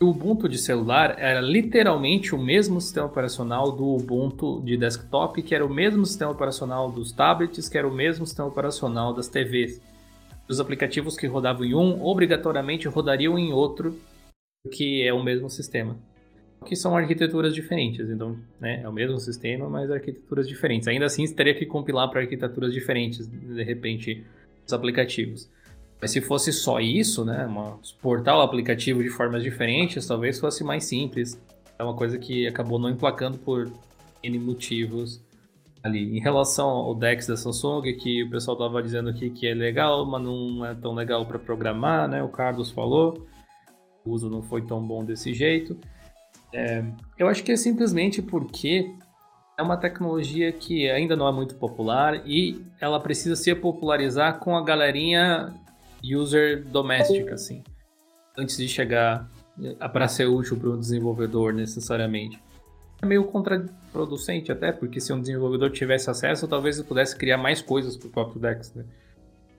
o 0.00 0.10
Ubuntu 0.10 0.48
de 0.48 0.58
celular 0.58 1.16
era 1.18 1.40
literalmente 1.40 2.34
o 2.34 2.38
mesmo 2.38 2.80
sistema 2.80 3.06
operacional 3.06 3.72
do 3.72 3.84
Ubuntu 3.84 4.62
de 4.62 4.76
desktop, 4.76 5.42
que 5.42 5.54
era 5.54 5.66
o 5.66 5.72
mesmo 5.72 6.06
sistema 6.06 6.30
operacional 6.30 6.90
dos 6.90 7.10
tablets, 7.10 7.68
que 7.68 7.76
era 7.76 7.88
o 7.88 7.92
mesmo 7.92 8.24
sistema 8.24 8.48
operacional 8.48 9.12
das 9.12 9.28
TVs. 9.28 9.80
Os 10.48 10.60
aplicativos 10.60 11.16
que 11.16 11.26
rodavam 11.26 11.64
em 11.64 11.74
um 11.74 12.04
obrigatoriamente 12.04 12.86
rodariam 12.86 13.36
em 13.38 13.52
outro, 13.52 13.98
que 14.72 15.02
é 15.02 15.12
o 15.12 15.22
mesmo 15.22 15.50
sistema. 15.50 15.98
Que 16.64 16.76
são 16.76 16.96
arquiteturas 16.96 17.52
diferentes, 17.54 18.08
então 18.08 18.38
né, 18.60 18.82
é 18.82 18.88
o 18.88 18.92
mesmo 18.92 19.18
sistema, 19.18 19.68
mas 19.68 19.90
arquiteturas 19.90 20.48
diferentes. 20.48 20.86
Ainda 20.86 21.06
assim, 21.06 21.26
teria 21.34 21.54
que 21.54 21.66
compilar 21.66 22.08
para 22.08 22.20
arquiteturas 22.20 22.72
diferentes, 22.72 23.26
de 23.26 23.62
repente, 23.62 24.24
os 24.64 24.72
aplicativos. 24.72 25.50
Mas 26.00 26.12
se 26.12 26.20
fosse 26.20 26.52
só 26.52 26.80
isso, 26.80 27.24
né, 27.24 27.46
uma, 27.46 27.78
exportar 27.82 28.36
o 28.36 28.40
aplicativo 28.40 29.02
de 29.02 29.08
formas 29.08 29.42
diferentes, 29.42 30.06
talvez 30.06 30.38
fosse 30.38 30.62
mais 30.62 30.84
simples. 30.84 31.40
É 31.78 31.82
uma 31.82 31.94
coisa 31.94 32.18
que 32.18 32.46
acabou 32.46 32.78
não 32.78 32.88
emplacando 32.88 33.38
por 33.38 33.70
N 34.22 34.38
motivos 34.38 35.20
ali. 35.82 36.16
Em 36.16 36.20
relação 36.20 36.68
ao 36.68 36.94
DeX 36.94 37.26
da 37.26 37.36
Samsung, 37.36 37.82
que 37.94 38.22
o 38.24 38.30
pessoal 38.30 38.56
estava 38.56 38.82
dizendo 38.82 39.10
aqui 39.10 39.30
que 39.30 39.46
é 39.46 39.54
legal, 39.54 40.04
mas 40.06 40.22
não 40.22 40.64
é 40.64 40.74
tão 40.74 40.94
legal 40.94 41.26
para 41.26 41.38
programar, 41.38 42.08
né? 42.08 42.22
O 42.22 42.28
Carlos 42.28 42.70
falou, 42.70 43.26
o 44.04 44.10
uso 44.10 44.30
não 44.30 44.42
foi 44.42 44.62
tão 44.62 44.80
bom 44.80 45.04
desse 45.04 45.34
jeito. 45.34 45.76
É, 46.52 46.84
eu 47.18 47.28
acho 47.28 47.42
que 47.42 47.52
é 47.52 47.56
simplesmente 47.56 48.22
porque 48.22 48.90
é 49.58 49.62
uma 49.62 49.76
tecnologia 49.76 50.52
que 50.52 50.88
ainda 50.88 51.16
não 51.16 51.28
é 51.28 51.32
muito 51.32 51.56
popular 51.56 52.26
e 52.26 52.64
ela 52.80 53.00
precisa 53.00 53.36
se 53.36 53.52
popularizar 53.54 54.38
com 54.38 54.56
a 54.56 54.64
galerinha 54.64 55.52
user 56.04 56.64
doméstica, 56.64 57.34
assim, 57.34 57.62
antes 58.36 58.56
de 58.56 58.68
chegar 58.68 59.28
para 59.92 60.08
ser 60.08 60.26
útil 60.26 60.56
para 60.56 60.70
um 60.70 60.78
desenvolvedor 60.78 61.52
necessariamente. 61.52 62.40
É 63.00 63.06
meio 63.06 63.24
contraproducente 63.24 64.50
até, 64.50 64.72
porque 64.72 65.00
se 65.00 65.12
um 65.12 65.20
desenvolvedor 65.20 65.70
tivesse 65.70 66.10
acesso, 66.10 66.48
talvez 66.48 66.78
ele 66.78 66.86
pudesse 66.86 67.16
criar 67.16 67.38
mais 67.38 67.62
coisas 67.62 67.96
para 67.96 68.08
o 68.08 68.10
próprio 68.10 68.40
Dex, 68.40 68.74
né? 68.74 68.84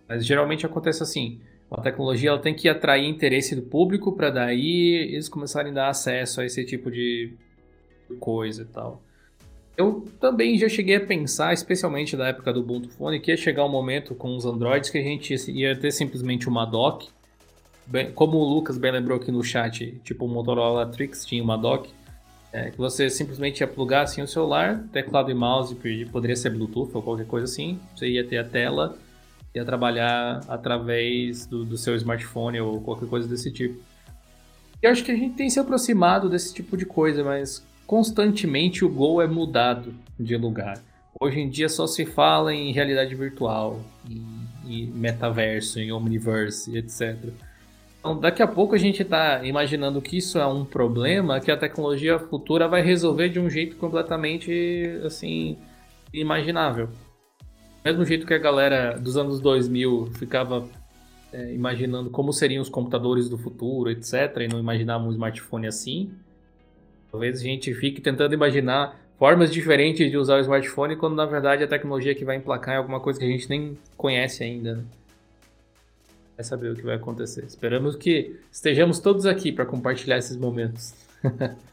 Mas 0.07 0.25
geralmente 0.25 0.65
acontece 0.65 1.03
assim, 1.03 1.39
a 1.71 1.81
tecnologia 1.81 2.31
ela 2.31 2.39
tem 2.39 2.53
que 2.53 2.67
atrair 2.67 3.07
interesse 3.07 3.55
do 3.55 3.61
público 3.61 4.11
para 4.13 4.29
daí 4.29 5.11
eles 5.13 5.29
começarem 5.29 5.71
a 5.71 5.75
dar 5.75 5.89
acesso 5.89 6.41
a 6.41 6.45
esse 6.45 6.65
tipo 6.65 6.89
de 6.89 7.37
coisa 8.19 8.63
e 8.63 8.65
tal. 8.65 9.03
Eu 9.79 10.05
também 10.19 10.57
já 10.57 10.67
cheguei 10.67 10.97
a 10.97 10.99
pensar, 10.99 11.53
especialmente 11.53 12.17
na 12.17 12.27
época 12.27 12.51
do 12.51 12.59
Ubuntu 12.59 12.89
Phone, 12.89 13.17
que 13.17 13.31
ia 13.31 13.37
chegar 13.37 13.63
um 13.63 13.69
momento 13.69 14.13
com 14.13 14.35
os 14.35 14.45
Androids 14.45 14.89
que 14.89 14.97
a 14.97 15.01
gente 15.01 15.33
ia 15.49 15.73
ter 15.73 15.89
simplesmente 15.91 16.49
uma 16.49 16.65
dock. 16.65 17.07
Como 18.13 18.35
o 18.39 18.43
Lucas 18.43 18.77
bem 18.77 18.91
lembrou 18.91 19.17
aqui 19.17 19.31
no 19.31 19.41
chat, 19.41 19.97
tipo 20.03 20.25
o 20.25 20.27
Motorola 20.27 20.85
Trix 20.85 21.25
tinha 21.25 21.41
uma 21.41 21.57
dock, 21.57 21.89
é, 22.51 22.71
que 22.71 22.77
você 22.77 23.09
simplesmente 23.09 23.61
ia 23.61 23.67
plugar 23.67 24.01
assim 24.01 24.21
o 24.21 24.27
celular, 24.27 24.83
teclado 24.91 25.31
e 25.31 25.33
mouse, 25.33 25.73
poderia 26.11 26.35
ser 26.35 26.49
Bluetooth 26.49 26.91
ou 26.93 27.01
qualquer 27.01 27.25
coisa 27.25 27.45
assim. 27.45 27.79
Você 27.95 28.09
ia 28.09 28.27
ter 28.27 28.39
a 28.39 28.43
tela, 28.43 28.97
ia 29.55 29.63
trabalhar 29.63 30.41
através 30.49 31.45
do, 31.45 31.63
do 31.63 31.77
seu 31.77 31.95
smartphone 31.95 32.59
ou 32.59 32.81
qualquer 32.81 33.07
coisa 33.07 33.29
desse 33.29 33.49
tipo. 33.49 33.79
Eu 34.81 34.91
acho 34.91 35.05
que 35.05 35.11
a 35.13 35.15
gente 35.15 35.35
tem 35.35 35.49
se 35.49 35.57
aproximado 35.57 36.27
desse 36.27 36.53
tipo 36.53 36.75
de 36.75 36.85
coisa, 36.85 37.23
mas 37.23 37.65
constantemente 37.89 38.85
o 38.85 38.89
Gol 38.89 39.19
é 39.19 39.25
mudado 39.25 39.95
de 40.19 40.37
lugar. 40.37 40.79
Hoje 41.19 41.39
em 41.39 41.49
dia 41.49 41.67
só 41.67 41.87
se 41.87 42.05
fala 42.05 42.53
em 42.53 42.71
realidade 42.71 43.15
virtual, 43.15 43.79
em, 44.07 44.23
em 44.67 44.85
metaverso, 44.85 45.79
em 45.79 45.91
omniverse, 45.91 46.77
etc. 46.77 47.17
Então, 47.99 48.19
daqui 48.19 48.43
a 48.43 48.47
pouco 48.47 48.75
a 48.75 48.77
gente 48.77 49.01
está 49.01 49.43
imaginando 49.43 49.99
que 50.03 50.17
isso 50.17 50.37
é 50.37 50.45
um 50.45 50.63
problema 50.63 51.39
que 51.39 51.49
a 51.49 51.57
tecnologia 51.57 52.19
futura 52.19 52.67
vai 52.67 52.83
resolver 52.83 53.27
de 53.29 53.39
um 53.39 53.49
jeito 53.49 53.75
completamente 53.77 55.01
assim 55.03 55.57
imaginável. 56.13 56.89
Mesmo 57.83 58.05
jeito 58.05 58.27
que 58.27 58.35
a 58.35 58.37
galera 58.37 58.99
dos 58.99 59.17
anos 59.17 59.39
2000 59.39 60.11
ficava 60.13 60.69
é, 61.33 61.55
imaginando 61.55 62.11
como 62.11 62.31
seriam 62.33 62.61
os 62.61 62.69
computadores 62.69 63.27
do 63.27 63.37
futuro, 63.39 63.89
etc., 63.89 64.41
e 64.41 64.47
não 64.47 64.59
imaginava 64.59 65.03
um 65.05 65.11
smartphone 65.11 65.65
assim. 65.65 66.11
Talvez 67.11 67.39
a 67.39 67.43
gente 67.43 67.73
fique 67.73 68.01
tentando 68.01 68.33
imaginar 68.33 68.99
formas 69.17 69.51
diferentes 69.51 70.09
de 70.09 70.17
usar 70.17 70.37
o 70.37 70.41
smartphone, 70.41 70.95
quando 70.95 71.15
na 71.15 71.25
verdade 71.25 71.63
a 71.63 71.67
tecnologia 71.67 72.15
que 72.15 72.23
vai 72.23 72.37
emplacar 72.37 72.75
é 72.75 72.77
alguma 72.77 72.99
coisa 72.99 73.19
que 73.19 73.25
a 73.25 73.29
gente 73.29 73.49
nem 73.49 73.77
conhece 73.97 74.43
ainda. 74.43 74.75
Né? 74.75 74.83
Vai 76.37 76.45
saber 76.45 76.71
o 76.71 76.75
que 76.75 76.83
vai 76.83 76.95
acontecer. 76.95 77.43
Esperamos 77.43 77.95
que 77.95 78.39
estejamos 78.49 78.99
todos 78.99 79.25
aqui 79.25 79.51
para 79.51 79.65
compartilhar 79.65 80.17
esses 80.17 80.37
momentos. 80.37 80.93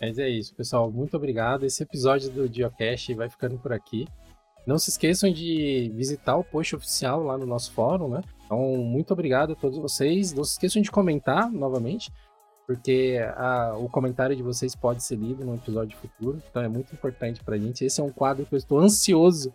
Mas 0.00 0.18
é 0.18 0.28
isso, 0.28 0.54
pessoal. 0.54 0.90
Muito 0.90 1.16
obrigado. 1.16 1.64
Esse 1.64 1.82
episódio 1.82 2.30
do 2.30 2.52
Geocache 2.52 3.14
vai 3.14 3.28
ficando 3.28 3.58
por 3.58 3.72
aqui. 3.72 4.08
Não 4.66 4.78
se 4.78 4.90
esqueçam 4.90 5.30
de 5.30 5.92
visitar 5.94 6.36
o 6.36 6.44
post 6.44 6.74
oficial 6.74 7.22
lá 7.22 7.38
no 7.38 7.46
nosso 7.46 7.70
fórum, 7.72 8.08
né? 8.08 8.22
Então, 8.44 8.58
muito 8.78 9.12
obrigado 9.12 9.52
a 9.52 9.56
todos 9.56 9.78
vocês. 9.78 10.32
Não 10.32 10.42
se 10.42 10.52
esqueçam 10.52 10.82
de 10.82 10.90
comentar 10.90 11.50
novamente 11.52 12.10
porque 12.70 13.18
a, 13.36 13.76
o 13.76 13.88
comentário 13.88 14.36
de 14.36 14.44
vocês 14.44 14.76
pode 14.76 15.02
ser 15.02 15.16
lido 15.16 15.44
no 15.44 15.56
episódio 15.56 15.98
futuro, 15.98 16.40
então 16.48 16.62
é 16.62 16.68
muito 16.68 16.92
importante 16.92 17.42
pra 17.42 17.58
gente. 17.58 17.84
Esse 17.84 18.00
é 18.00 18.04
um 18.04 18.12
quadro 18.12 18.46
que 18.46 18.54
eu 18.54 18.56
estou 18.56 18.78
ansioso 18.78 19.52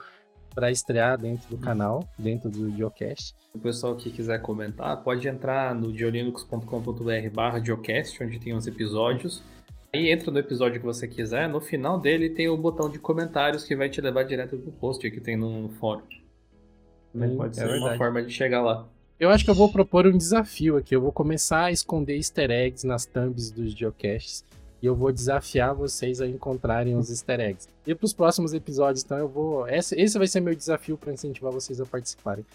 para 0.53 0.69
estrear 0.69 1.17
dentro 1.17 1.49
do 1.49 1.57
canal, 1.57 2.03
dentro 2.19 2.49
do 2.49 2.69
Geocast. 2.75 3.33
O 3.53 3.59
pessoal 3.59 3.95
que 3.95 4.11
quiser 4.11 4.41
comentar, 4.41 5.01
pode 5.01 5.25
entrar 5.29 5.73
no 5.73 5.93
geolinux.com.br 5.97 7.29
barra 7.33 7.63
Geocast, 7.63 8.21
onde 8.21 8.37
tem 8.37 8.53
os 8.53 8.67
episódios. 8.67 9.41
Aí 9.93 10.11
entra 10.11 10.29
no 10.29 10.37
episódio 10.39 10.81
que 10.81 10.85
você 10.85 11.07
quiser, 11.07 11.47
no 11.47 11.61
final 11.61 11.97
dele 11.97 12.29
tem 12.29 12.49
o 12.49 12.57
botão 12.57 12.89
de 12.89 12.99
comentários 12.99 13.63
que 13.63 13.77
vai 13.77 13.87
te 13.87 14.01
levar 14.01 14.23
direto 14.23 14.57
pro 14.57 14.73
post 14.73 15.09
que 15.09 15.21
tem 15.21 15.37
no 15.37 15.69
fórum. 15.79 16.03
Também 17.13 17.29
Hum, 17.29 17.37
pode 17.37 17.57
é 17.57 17.61
ser 17.61 17.67
uma 17.67 17.71
verdade. 17.75 17.97
forma 17.97 18.21
de 18.23 18.33
chegar 18.33 18.61
lá. 18.61 18.85
Eu 19.17 19.29
acho 19.29 19.45
que 19.45 19.49
eu 19.49 19.55
vou 19.55 19.71
propor 19.71 20.05
um 20.05 20.17
desafio 20.17 20.75
aqui. 20.75 20.93
Eu 20.93 20.99
vou 20.99 21.11
começar 21.11 21.65
a 21.65 21.71
esconder 21.71 22.17
easter 22.17 22.51
eggs 22.51 22.85
nas 22.85 23.05
thumbs 23.05 23.49
dos 23.49 23.71
geocaches. 23.71 24.43
E 24.81 24.85
eu 24.85 24.93
vou 24.93 25.09
desafiar 25.09 25.73
vocês 25.73 26.19
a 26.19 26.27
encontrarem 26.27 26.97
os 26.97 27.09
easter 27.09 27.39
eggs. 27.39 27.69
E 27.87 27.95
pros 27.95 28.11
próximos 28.11 28.53
episódios, 28.53 29.05
então, 29.05 29.17
eu 29.17 29.29
vou. 29.29 29.67
Esse, 29.69 29.95
esse 29.99 30.17
vai 30.17 30.27
ser 30.27 30.41
meu 30.41 30.53
desafio 30.53 30.97
para 30.97 31.13
incentivar 31.13 31.51
vocês 31.51 31.79
a 31.79 31.85
participarem. 31.85 32.45